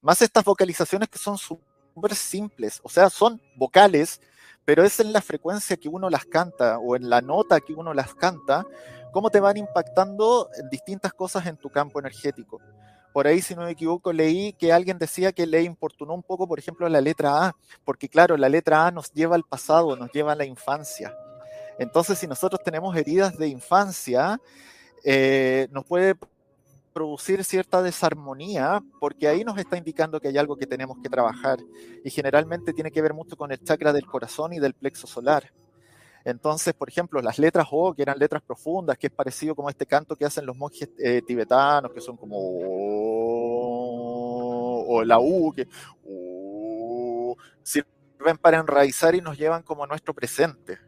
más 0.00 0.20
estas 0.22 0.44
vocalizaciones 0.44 1.08
que 1.08 1.18
son 1.18 1.38
súper 1.38 2.16
simples, 2.16 2.80
o 2.82 2.88
sea, 2.88 3.08
son 3.08 3.40
vocales, 3.56 4.20
pero 4.64 4.82
es 4.82 4.98
en 4.98 5.12
la 5.12 5.22
frecuencia 5.22 5.76
que 5.76 5.88
uno 5.88 6.10
las 6.10 6.24
canta 6.24 6.78
o 6.78 6.96
en 6.96 7.08
la 7.08 7.20
nota 7.20 7.60
que 7.60 7.72
uno 7.72 7.94
las 7.94 8.14
canta, 8.14 8.66
cómo 9.12 9.30
te 9.30 9.38
van 9.38 9.56
impactando 9.58 10.50
distintas 10.72 11.12
cosas 11.12 11.46
en 11.46 11.56
tu 11.56 11.70
campo 11.70 12.00
energético 12.00 12.60
por 13.16 13.26
ahí, 13.26 13.40
si 13.40 13.54
no 13.54 13.62
me 13.62 13.70
equivoco, 13.70 14.12
leí 14.12 14.52
que 14.52 14.74
alguien 14.74 14.98
decía 14.98 15.32
que 15.32 15.46
le 15.46 15.62
importunó 15.62 16.12
un 16.12 16.22
poco, 16.22 16.46
por 16.46 16.58
ejemplo, 16.58 16.86
la 16.86 17.00
letra 17.00 17.46
A, 17.46 17.56
porque 17.82 18.10
claro, 18.10 18.36
la 18.36 18.50
letra 18.50 18.86
A 18.86 18.90
nos 18.90 19.10
lleva 19.10 19.36
al 19.36 19.42
pasado, 19.42 19.96
nos 19.96 20.12
lleva 20.12 20.32
a 20.32 20.36
la 20.36 20.44
infancia. 20.44 21.16
Entonces, 21.78 22.18
si 22.18 22.26
nosotros 22.26 22.60
tenemos 22.62 22.94
heridas 22.94 23.38
de 23.38 23.48
infancia, 23.48 24.38
eh, 25.02 25.66
nos 25.70 25.86
puede 25.86 26.14
producir 26.92 27.42
cierta 27.42 27.80
desarmonía, 27.80 28.82
porque 29.00 29.28
ahí 29.28 29.44
nos 29.44 29.56
está 29.56 29.78
indicando 29.78 30.20
que 30.20 30.28
hay 30.28 30.36
algo 30.36 30.54
que 30.58 30.66
tenemos 30.66 30.98
que 31.02 31.08
trabajar. 31.08 31.58
Y 32.04 32.10
generalmente 32.10 32.74
tiene 32.74 32.90
que 32.90 33.00
ver 33.00 33.14
mucho 33.14 33.34
con 33.34 33.50
el 33.50 33.64
chakra 33.64 33.94
del 33.94 34.04
corazón 34.04 34.52
y 34.52 34.58
del 34.58 34.74
plexo 34.74 35.06
solar. 35.06 35.50
Entonces, 36.26 36.74
por 36.74 36.88
ejemplo, 36.88 37.22
las 37.22 37.38
letras 37.38 37.68
O, 37.70 37.94
que 37.94 38.02
eran 38.02 38.18
letras 38.18 38.42
profundas, 38.42 38.98
que 38.98 39.06
es 39.06 39.12
parecido 39.12 39.54
como 39.54 39.70
este 39.70 39.86
canto 39.86 40.16
que 40.16 40.24
hacen 40.24 40.44
los 40.44 40.56
monjes 40.56 40.90
eh, 40.98 41.22
tibetanos, 41.24 41.92
que 41.92 42.00
son 42.00 42.16
como... 42.16 42.36
O 44.88 45.04
la 45.04 45.20
U, 45.20 45.52
que... 45.54 45.68
sirven 47.62 48.38
para 48.38 48.58
enraizar 48.58 49.14
y 49.14 49.20
nos 49.20 49.38
llevan 49.38 49.62
como 49.62 49.84
a 49.84 49.86
nuestro 49.86 50.12
presente. 50.14 50.80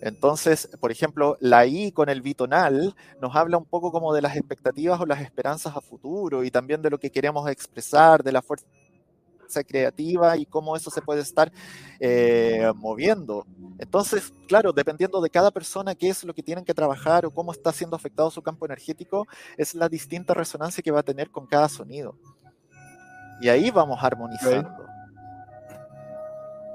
Entonces, 0.00 0.68
por 0.80 0.90
ejemplo, 0.90 1.36
la 1.38 1.64
I 1.64 1.92
con 1.92 2.08
el 2.08 2.20
bitonal 2.20 2.96
nos 3.20 3.36
habla 3.36 3.58
un 3.58 3.66
poco 3.66 3.92
como 3.92 4.12
de 4.12 4.22
las 4.22 4.36
expectativas 4.36 5.00
o 5.00 5.06
las 5.06 5.20
esperanzas 5.20 5.76
a 5.76 5.80
futuro 5.80 6.42
y 6.42 6.50
también 6.50 6.82
de 6.82 6.90
lo 6.90 6.98
que 6.98 7.12
queremos 7.12 7.48
expresar, 7.48 8.24
de 8.24 8.32
la 8.32 8.42
fuerza 8.42 8.66
creativa 9.62 10.36
y 10.36 10.46
cómo 10.46 10.76
eso 10.76 10.90
se 10.90 11.02
puede 11.02 11.20
estar 11.20 11.52
eh, 12.00 12.72
moviendo. 12.76 13.46
Entonces, 13.78 14.32
claro, 14.48 14.72
dependiendo 14.72 15.20
de 15.20 15.30
cada 15.30 15.50
persona 15.50 15.94
qué 15.94 16.08
es 16.08 16.24
lo 16.24 16.34
que 16.34 16.42
tienen 16.42 16.64
que 16.64 16.74
trabajar 16.74 17.26
o 17.26 17.30
cómo 17.30 17.52
está 17.52 17.72
siendo 17.72 17.96
afectado 17.96 18.30
su 18.30 18.42
campo 18.42 18.64
energético, 18.64 19.26
es 19.56 19.74
la 19.74 19.88
distinta 19.88 20.34
resonancia 20.34 20.82
que 20.82 20.90
va 20.90 21.00
a 21.00 21.04
tener 21.04 21.30
con 21.30 21.46
cada 21.46 21.68
sonido. 21.68 22.16
Y 23.40 23.48
ahí 23.48 23.70
vamos 23.70 23.98
armonizando. 24.02 24.70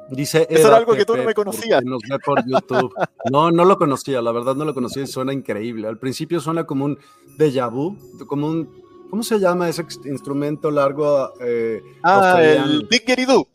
Dice 0.09 0.47
Eso 0.49 0.67
era 0.67 0.77
algo 0.77 0.93
que 0.93 1.05
tú 1.05 1.17
no 1.17 1.23
me 1.23 1.33
conocías. 1.33 1.83
Nos 1.83 2.01
ve 2.09 2.17
por 2.19 2.45
YouTube. 2.45 2.93
No, 3.29 3.51
no 3.51 3.65
lo 3.65 3.77
conocía, 3.77 4.21
la 4.21 4.31
verdad 4.31 4.55
no 4.55 4.63
lo 4.63 4.73
conocía 4.73 5.03
y 5.03 5.07
suena 5.07 5.33
increíble. 5.33 5.87
Al 5.87 5.97
principio 5.97 6.39
suena 6.39 6.65
como 6.65 6.85
un 6.85 6.97
déjà 7.37 7.69
vu, 7.69 7.97
como 8.27 8.47
un 8.47 8.86
¿Cómo 9.09 9.23
se 9.23 9.39
llama 9.39 9.69
ese 9.69 9.85
instrumento 10.05 10.69
largo? 10.69 11.33
Eh, 11.39 11.81
ah, 12.03 12.41
el 12.41 12.87
Diggeridoo. 12.89 13.47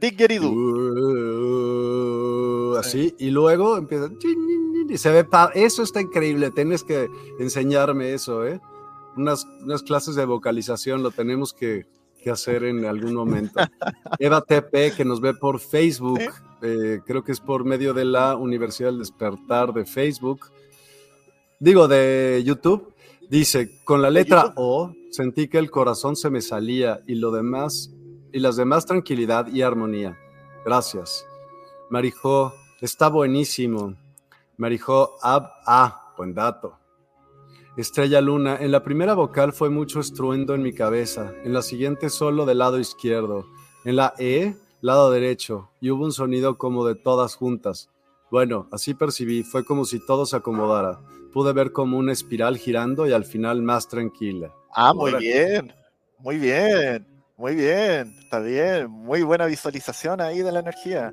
Diggeridoo. 0.00 0.50
Uh, 1.42 2.76
así, 2.76 3.14
y 3.18 3.30
luego 3.30 3.76
empieza. 3.76 4.08
Y 4.88 4.98
se 4.98 5.10
ve. 5.10 5.26
Eso 5.54 5.82
está 5.82 6.00
increíble. 6.00 6.50
Tienes 6.50 6.82
que 6.84 7.08
enseñarme 7.38 8.14
eso, 8.14 8.46
¿eh? 8.46 8.60
Unas, 9.16 9.46
unas 9.62 9.82
clases 9.82 10.14
de 10.14 10.24
vocalización 10.24 11.02
lo 11.02 11.10
tenemos 11.10 11.52
que, 11.52 11.86
que 12.22 12.30
hacer 12.30 12.64
en 12.64 12.84
algún 12.84 13.14
momento. 13.14 13.60
Eva 14.18 14.40
TP, 14.40 14.94
que 14.96 15.04
nos 15.04 15.20
ve 15.20 15.34
por 15.34 15.60
Facebook, 15.60 16.20
eh, 16.62 17.00
creo 17.04 17.22
que 17.22 17.32
es 17.32 17.40
por 17.40 17.64
medio 17.64 17.92
de 17.92 18.04
la 18.04 18.36
Universidad 18.36 18.88
del 18.90 19.00
Despertar 19.00 19.72
de 19.72 19.84
Facebook, 19.84 20.50
digo, 21.58 21.88
de 21.88 22.42
YouTube. 22.44 22.91
Dice, 23.32 23.82
con 23.84 24.02
la 24.02 24.10
letra 24.10 24.52
O 24.56 24.94
sentí 25.10 25.48
que 25.48 25.56
el 25.56 25.70
corazón 25.70 26.16
se 26.16 26.28
me 26.28 26.42
salía 26.42 27.00
y 27.06 27.14
lo 27.14 27.30
demás, 27.30 27.90
y 28.30 28.40
las 28.40 28.56
demás 28.56 28.84
tranquilidad 28.84 29.46
y 29.46 29.62
armonía. 29.62 30.18
Gracias. 30.66 31.24
Marijo, 31.88 32.52
está 32.82 33.08
buenísimo. 33.08 33.94
Marijo, 34.58 35.14
ab, 35.22 35.48
ah, 35.66 36.12
buen 36.18 36.34
dato. 36.34 36.76
Estrella 37.78 38.20
Luna, 38.20 38.58
en 38.60 38.70
la 38.70 38.84
primera 38.84 39.14
vocal 39.14 39.54
fue 39.54 39.70
mucho 39.70 40.00
estruendo 40.00 40.54
en 40.54 40.60
mi 40.60 40.74
cabeza, 40.74 41.32
en 41.42 41.54
la 41.54 41.62
siguiente 41.62 42.10
solo 42.10 42.44
del 42.44 42.58
lado 42.58 42.78
izquierdo, 42.78 43.46
en 43.86 43.96
la 43.96 44.12
E, 44.18 44.58
lado 44.82 45.10
derecho, 45.10 45.70
y 45.80 45.88
hubo 45.88 46.04
un 46.04 46.12
sonido 46.12 46.58
como 46.58 46.84
de 46.84 46.96
todas 46.96 47.36
juntas. 47.36 47.88
Bueno, 48.30 48.68
así 48.70 48.92
percibí, 48.92 49.42
fue 49.42 49.64
como 49.64 49.86
si 49.86 50.04
todo 50.04 50.26
se 50.26 50.36
acomodara 50.36 51.00
pude 51.32 51.52
ver 51.52 51.72
como 51.72 51.98
una 51.98 52.12
espiral 52.12 52.56
girando 52.56 53.06
y 53.06 53.12
al 53.12 53.24
final 53.24 53.62
más 53.62 53.88
tranquila. 53.88 54.52
Ah, 54.74 54.92
muy 54.94 55.14
bien, 55.14 55.72
muy 56.18 56.38
bien, 56.38 57.06
muy 57.36 57.54
bien, 57.54 58.14
está 58.20 58.40
bien, 58.40 58.90
muy 58.90 59.22
buena 59.22 59.46
visualización 59.46 60.20
ahí 60.20 60.42
de 60.42 60.52
la 60.52 60.60
energía. 60.60 61.12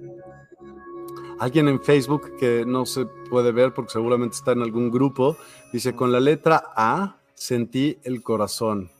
Alguien 1.39 1.69
en 1.69 1.81
Facebook 1.81 2.35
que 2.37 2.65
no 2.67 2.85
se 2.85 3.05
puede 3.29 3.51
ver 3.51 3.73
porque 3.73 3.93
seguramente 3.93 4.35
está 4.35 4.51
en 4.51 4.61
algún 4.61 4.91
grupo, 4.91 5.37
dice, 5.71 5.95
con 5.95 6.11
la 6.11 6.19
letra 6.19 6.63
A 6.75 7.17
sentí 7.33 7.97
el 8.03 8.21
corazón. 8.21 8.91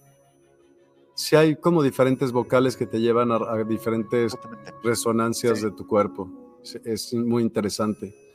Si 1.15 1.35
hay 1.35 1.57
como 1.57 1.83
diferentes 1.83 2.31
vocales 2.31 2.77
que 2.77 2.85
te 2.85 3.01
llevan 3.01 3.33
a, 3.33 3.63
diferentes 3.65 4.37
resonancias 4.81 5.61
de 5.61 5.71
tu 5.71 5.85
cuerpo. 5.85 6.29
es 6.85 7.13
muy 7.13 7.43
interesante. 7.43 8.28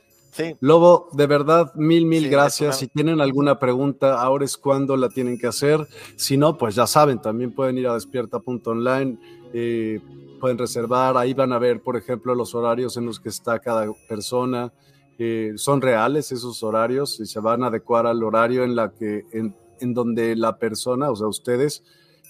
Lobo, 0.59 1.09
de 1.13 1.27
verdad, 1.27 1.73
mil, 1.75 2.05
mil 2.05 2.29
gracias. 2.29 2.79
Si 2.79 2.87
tienen 2.87 3.21
alguna 3.21 3.59
pregunta, 3.59 4.21
ahora 4.21 4.45
es 4.45 4.57
cuando 4.57 4.97
la 4.97 5.09
tienen 5.09 5.37
que 5.37 5.47
hacer. 5.47 5.85
Si 6.15 6.37
no, 6.37 6.57
pues 6.57 6.75
ya 6.75 6.87
saben, 6.87 7.21
también 7.21 7.53
pueden 7.53 7.77
ir 7.77 7.87
a 7.87 7.93
despierta.online, 7.93 9.17
eh, 9.53 9.99
pueden 10.39 10.57
reservar, 10.57 11.17
ahí 11.17 11.33
van 11.33 11.53
a 11.53 11.59
ver, 11.59 11.81
por 11.81 11.97
ejemplo, 11.97 12.35
los 12.35 12.53
horarios 12.55 12.97
en 12.97 13.05
los 13.05 13.19
que 13.19 13.29
está 13.29 13.59
cada 13.59 13.87
persona. 14.07 14.73
Eh, 15.17 15.53
son 15.55 15.81
reales 15.81 16.31
esos 16.33 16.61
horarios 16.61 17.19
y 17.21 17.25
se 17.25 17.39
van 17.39 17.63
a 17.63 17.67
adecuar 17.67 18.05
al 18.05 18.21
horario 18.21 18.65
en, 18.65 18.75
la 18.75 18.91
que, 18.91 19.23
en, 19.31 19.55
en 19.79 19.93
donde 19.93 20.35
la 20.35 20.57
persona, 20.57 21.09
o 21.09 21.15
sea, 21.15 21.27
ustedes, 21.27 21.83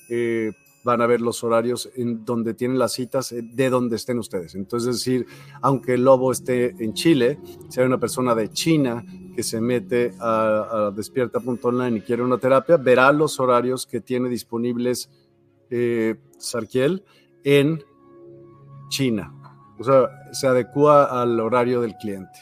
eh, 0.10 0.52
van 0.86 1.02
a 1.02 1.08
ver 1.08 1.20
los 1.20 1.44
horarios 1.44 1.90
en 1.96 2.24
donde 2.24 2.54
tienen 2.54 2.78
las 2.78 2.94
citas 2.94 3.32
eh, 3.32 3.42
de 3.42 3.70
donde 3.72 3.96
estén 3.96 4.20
ustedes. 4.20 4.54
Entonces, 4.54 4.90
es 4.90 4.96
decir, 4.98 5.26
aunque 5.62 5.96
el 5.96 6.04
lobo 6.04 6.32
esté 6.32 6.76
en 6.82 6.94
Chile, 6.94 7.40
si 7.70 7.80
hay 7.80 7.88
una 7.88 8.00
persona 8.00 8.36
de 8.36 8.50
China 8.52 9.04
que 9.36 9.42
se 9.42 9.60
mete 9.60 10.14
a, 10.20 10.88
a 10.88 10.92
despierta.online 10.92 11.98
y 11.98 12.02
quiere 12.02 12.22
una 12.22 12.38
terapia, 12.38 12.78
verá 12.78 13.12
los 13.12 13.40
horarios 13.40 13.88
que 13.88 14.00
tiene 14.00 14.30
disponibles 14.30 15.10
eh, 15.72 16.16
Sarkiel 16.38 17.04
en 17.44 17.84
China. 18.90 19.34
O 19.80 19.84
sea, 19.84 20.08
se 20.34 20.46
adecua 20.46 21.22
al 21.22 21.40
horario 21.40 21.82
del 21.82 21.96
cliente. 21.96 22.40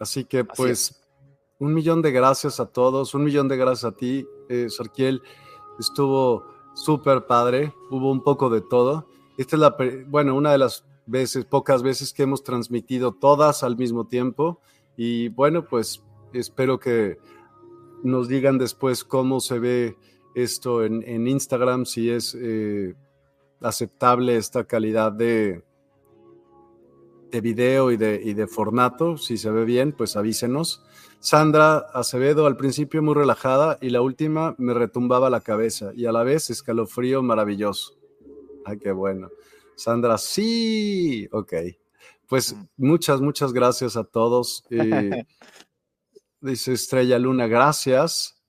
Así 0.00 0.24
que, 0.24 0.44
pues, 0.44 1.06
un 1.60 1.72
millón 1.72 2.02
de 2.02 2.10
gracias 2.10 2.58
a 2.58 2.66
todos, 2.66 3.14
un 3.14 3.22
millón 3.22 3.46
de 3.46 3.56
gracias 3.56 3.84
a 3.84 3.96
ti, 3.96 4.26
eh, 4.48 4.66
Sarkiel. 4.68 5.22
Estuvo 5.78 6.44
súper 6.74 7.26
padre, 7.26 7.74
hubo 7.90 8.10
un 8.10 8.22
poco 8.22 8.50
de 8.50 8.60
todo. 8.60 9.08
Esta 9.36 9.56
es 9.56 9.60
la, 9.60 9.76
bueno, 10.08 10.34
una 10.34 10.52
de 10.52 10.58
las 10.58 10.84
veces, 11.06 11.44
pocas 11.44 11.82
veces 11.82 12.12
que 12.12 12.24
hemos 12.24 12.42
transmitido 12.42 13.12
todas 13.12 13.62
al 13.62 13.76
mismo 13.76 14.06
tiempo. 14.06 14.60
Y 14.96 15.28
bueno, 15.28 15.64
pues 15.66 16.02
espero 16.32 16.78
que 16.78 17.18
nos 18.02 18.28
digan 18.28 18.58
después 18.58 19.04
cómo 19.04 19.40
se 19.40 19.58
ve 19.58 19.96
esto 20.34 20.84
en, 20.84 21.26
Instagram, 21.26 21.86
si 21.86 22.10
es 22.10 22.36
eh, 22.38 22.94
aceptable 23.60 24.36
esta 24.36 24.64
calidad 24.64 25.12
de, 25.12 25.64
de 27.30 27.40
video 27.40 27.90
y 27.90 27.96
de, 27.96 28.20
y 28.22 28.34
de 28.34 28.46
formato. 28.46 29.16
Si 29.16 29.38
se 29.38 29.50
ve 29.50 29.64
bien, 29.64 29.92
pues 29.92 30.16
avísenos. 30.16 30.84
Sandra 31.20 31.78
Acevedo 31.92 32.46
al 32.46 32.56
principio 32.56 33.02
muy 33.02 33.14
relajada 33.14 33.78
y 33.80 33.90
la 33.90 34.00
última 34.00 34.54
me 34.58 34.74
retumbaba 34.74 35.30
la 35.30 35.40
cabeza 35.40 35.92
y 35.94 36.06
a 36.06 36.12
la 36.12 36.22
vez 36.22 36.50
escalofrío 36.50 37.22
maravilloso. 37.22 37.94
Ay, 38.64 38.78
qué 38.78 38.92
bueno. 38.92 39.30
Sandra, 39.74 40.18
sí, 40.18 41.28
ok. 41.32 41.54
Pues 42.26 42.56
muchas, 42.76 43.20
muchas 43.20 43.52
gracias 43.52 43.96
a 43.96 44.04
todos. 44.04 44.64
dice 46.40 46.72
Estrella 46.72 47.18
Luna, 47.18 47.46
gracias. 47.46 48.42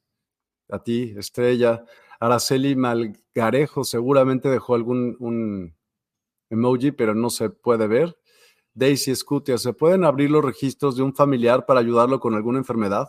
a 0.70 0.80
ti, 0.84 1.14
Estrella. 1.18 1.86
Araceli 2.20 2.76
Malgarejo 2.76 3.84
seguramente 3.84 4.50
dejó 4.50 4.76
algún 4.76 5.16
un 5.20 5.76
emoji, 6.50 6.92
pero 6.92 7.14
no 7.14 7.30
se 7.30 7.50
puede 7.50 7.88
ver. 7.88 8.18
Daisy 8.78 9.16
Scutia, 9.16 9.58
¿se 9.58 9.74
pueden 9.74 10.04
abrir 10.06 10.30
los 10.30 10.46
registros 10.46 10.96
de 10.96 11.02
un 11.02 11.16
familiar 11.16 11.66
para 11.66 11.80
ayudarlo 11.80 12.20
con 12.20 12.36
alguna 12.36 12.60
enfermedad? 12.60 13.08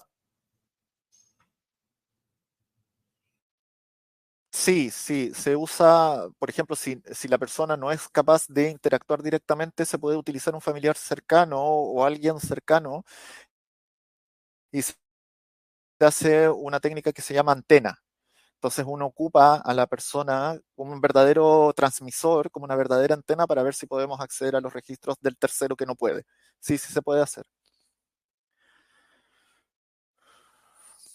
Sí, 4.51 4.91
sí, 4.91 5.31
se 5.35 5.55
usa, 5.57 6.27
por 6.39 6.49
ejemplo, 6.49 6.75
si, 6.75 7.01
la 7.29 7.39
persona 7.39 7.77
no 7.77 7.93
es 7.93 8.09
capaz 8.09 8.47
de 8.49 8.71
interactuar 8.71 9.23
directamente, 9.23 9.85
se 9.85 9.99
puede 9.99 10.17
utilizar 10.17 10.55
un 10.55 10.61
familiar 10.63 10.97
cercano 10.97 11.61
o 11.61 12.03
alguien 12.05 12.41
cercano 12.41 13.05
y 14.73 14.83
se 14.83 14.95
hace 16.01 16.49
una 16.49 16.81
técnica 16.81 17.13
que 17.13 17.23
se 17.23 17.35
llama 17.35 17.53
antena. 17.53 18.01
Entonces 18.59 18.85
uno 18.89 19.07
ocupa 19.07 19.59
a 19.59 19.73
la 19.73 19.87
persona 19.87 20.61
como 20.75 20.93
un 20.93 21.01
verdadero 21.01 21.73
transmisor, 21.77 22.51
como 22.51 22.65
una 22.65 22.75
verdadera 22.75 23.15
antena 23.15 23.47
para 23.47 23.63
ver 23.63 23.73
si 23.73 23.87
podemos 23.87 24.21
acceder 24.21 24.57
a 24.57 24.61
los 24.61 24.73
registros 24.73 25.15
del 25.21 25.37
tercero 25.39 25.77
que 25.77 25.87
no 25.87 25.95
puede. 25.95 26.25
Sí, 26.59 26.77
sí 26.77 26.93
se 26.93 27.01
puede 27.01 27.23
hacer. 27.23 27.47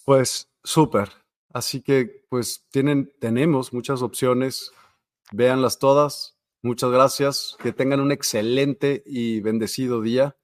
Pues 0.06 0.50
súper. 0.64 1.10
Así 1.52 1.82
que 1.82 2.26
pues 2.30 2.66
tienen, 2.72 3.14
tenemos 3.20 3.74
muchas 3.74 4.02
opciones. 4.02 4.72
Véanlas 5.34 5.80
todas. 5.80 6.38
Muchas 6.62 6.92
gracias. 6.92 7.58
Que 7.62 7.74
tengan 7.74 8.00
un 8.00 8.14
excelente 8.14 9.04
y 9.06 9.42
bendecido 9.42 10.00
día. 10.00 10.38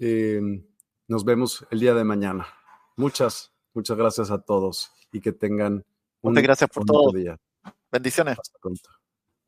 Em, 0.00 0.66
nos 1.06 1.24
vemos 1.24 1.64
el 1.70 1.78
día 1.78 1.94
de 1.94 2.02
mañana. 2.02 2.48
Muchas, 2.96 3.52
muchas 3.72 3.96
gracias 3.96 4.32
a 4.32 4.42
todos 4.42 4.90
y 5.12 5.20
que 5.20 5.30
tengan 5.30 5.84
Muchas 6.22 6.42
gracias 6.42 6.70
por 6.70 6.84
todo. 6.84 7.12
Día. 7.12 7.36
Bendiciones. 7.90 8.38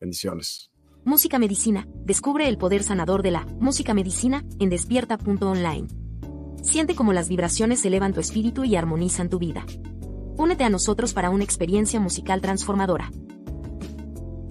Bendiciones. 0.01 0.71
Música 1.05 1.39
Medicina. 1.39 1.87
Descubre 2.05 2.49
el 2.49 2.59
poder 2.59 2.83
sanador 2.83 3.23
de 3.23 3.31
la 3.31 3.47
música 3.59 3.95
medicina 3.95 4.45
en 4.59 4.71
despierta.online. 4.71 5.89
Siente 6.63 6.95
cómo 6.95 7.13
las 7.13 7.29
vibraciones 7.29 7.85
elevan 7.85 8.13
tu 8.13 8.21
espíritu 8.21 8.65
y 8.65 8.77
armonizan 8.77 9.31
tu 9.31 9.39
vida. 9.39 9.65
Únete 10.37 10.65
a 10.65 10.71
nosotros 10.71 11.13
para 11.13 11.31
una 11.31 11.45
experiencia 11.45 12.01
musical 12.01 12.41
transformadora. 12.41 13.11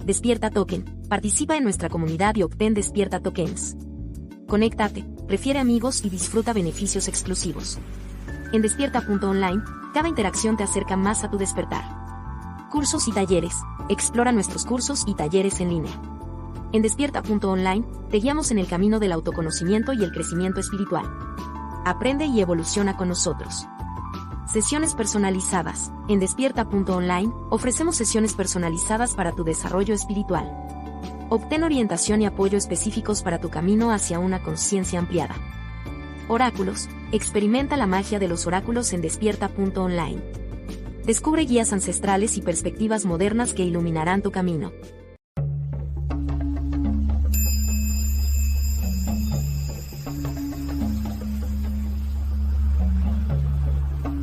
Despierta 0.04 0.50
Token. 0.50 0.84
Participa 1.08 1.56
en 1.56 1.64
nuestra 1.64 1.88
comunidad 1.88 2.36
y 2.36 2.42
obtén 2.42 2.74
Despierta 2.74 3.20
Tokens. 3.20 3.76
Conéctate, 4.48 5.04
prefiere 5.28 5.60
amigos 5.60 6.04
y 6.04 6.10
disfruta 6.10 6.52
beneficios 6.52 7.06
exclusivos. 7.06 7.78
En 8.52 8.62
despierta.online, 8.62 9.62
cada 9.94 10.08
interacción 10.08 10.56
te 10.56 10.64
acerca 10.64 10.96
más 10.96 11.22
a 11.22 11.30
tu 11.30 11.38
despertar. 11.38 11.99
Cursos 12.70 13.08
y 13.08 13.12
talleres. 13.12 13.64
Explora 13.88 14.30
nuestros 14.30 14.64
cursos 14.64 15.02
y 15.04 15.14
talleres 15.14 15.58
en 15.58 15.70
línea. 15.70 15.92
En 16.70 16.82
despierta.online, 16.82 17.84
te 18.10 18.18
guiamos 18.18 18.52
en 18.52 18.60
el 18.60 18.68
camino 18.68 19.00
del 19.00 19.10
autoconocimiento 19.10 19.92
y 19.92 20.04
el 20.04 20.12
crecimiento 20.12 20.60
espiritual. 20.60 21.04
Aprende 21.84 22.26
y 22.26 22.40
evoluciona 22.40 22.96
con 22.96 23.08
nosotros. 23.08 23.66
Sesiones 24.46 24.94
personalizadas. 24.94 25.90
En 26.06 26.20
despierta.online, 26.20 27.32
ofrecemos 27.50 27.96
sesiones 27.96 28.34
personalizadas 28.34 29.14
para 29.16 29.32
tu 29.32 29.42
desarrollo 29.42 29.92
espiritual. 29.92 30.48
Obtén 31.28 31.64
orientación 31.64 32.22
y 32.22 32.26
apoyo 32.26 32.56
específicos 32.56 33.24
para 33.24 33.40
tu 33.40 33.50
camino 33.50 33.90
hacia 33.90 34.20
una 34.20 34.44
conciencia 34.44 35.00
ampliada. 35.00 35.34
Oráculos. 36.28 36.88
Experimenta 37.10 37.76
la 37.76 37.88
magia 37.88 38.20
de 38.20 38.28
los 38.28 38.46
oráculos 38.46 38.92
en 38.92 39.02
despierta.online. 39.02 40.22
Descubre 41.04 41.42
guías 41.46 41.72
ancestrales 41.72 42.36
y 42.36 42.42
perspectivas 42.42 43.06
modernas 43.06 43.54
que 43.54 43.64
iluminarán 43.64 44.22
tu 44.22 44.30
camino. 44.30 44.70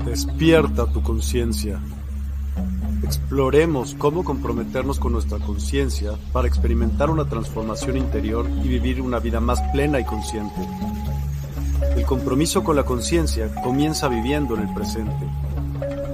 Despierta 0.06 0.86
tu 0.86 1.02
conciencia. 1.02 1.82
Exploremos 3.04 3.96
cómo 3.96 4.24
comprometernos 4.24 5.00
con 5.00 5.14
nuestra 5.14 5.40
conciencia 5.40 6.12
para 6.32 6.48
experimentar 6.48 7.10
una 7.10 7.26
transformación 7.26 7.98
interior 7.98 8.48
y 8.64 8.68
vivir 8.68 9.02
una 9.02 9.20
vida 9.20 9.40
más 9.40 9.62
plena 9.74 10.00
y 10.00 10.06
consciente. 10.06 10.62
El 11.96 12.06
compromiso 12.06 12.64
con 12.64 12.76
la 12.76 12.84
conciencia 12.84 13.54
comienza 13.64 14.08
viviendo 14.08 14.56
en 14.56 14.68
el 14.68 14.74
presente 14.74 15.47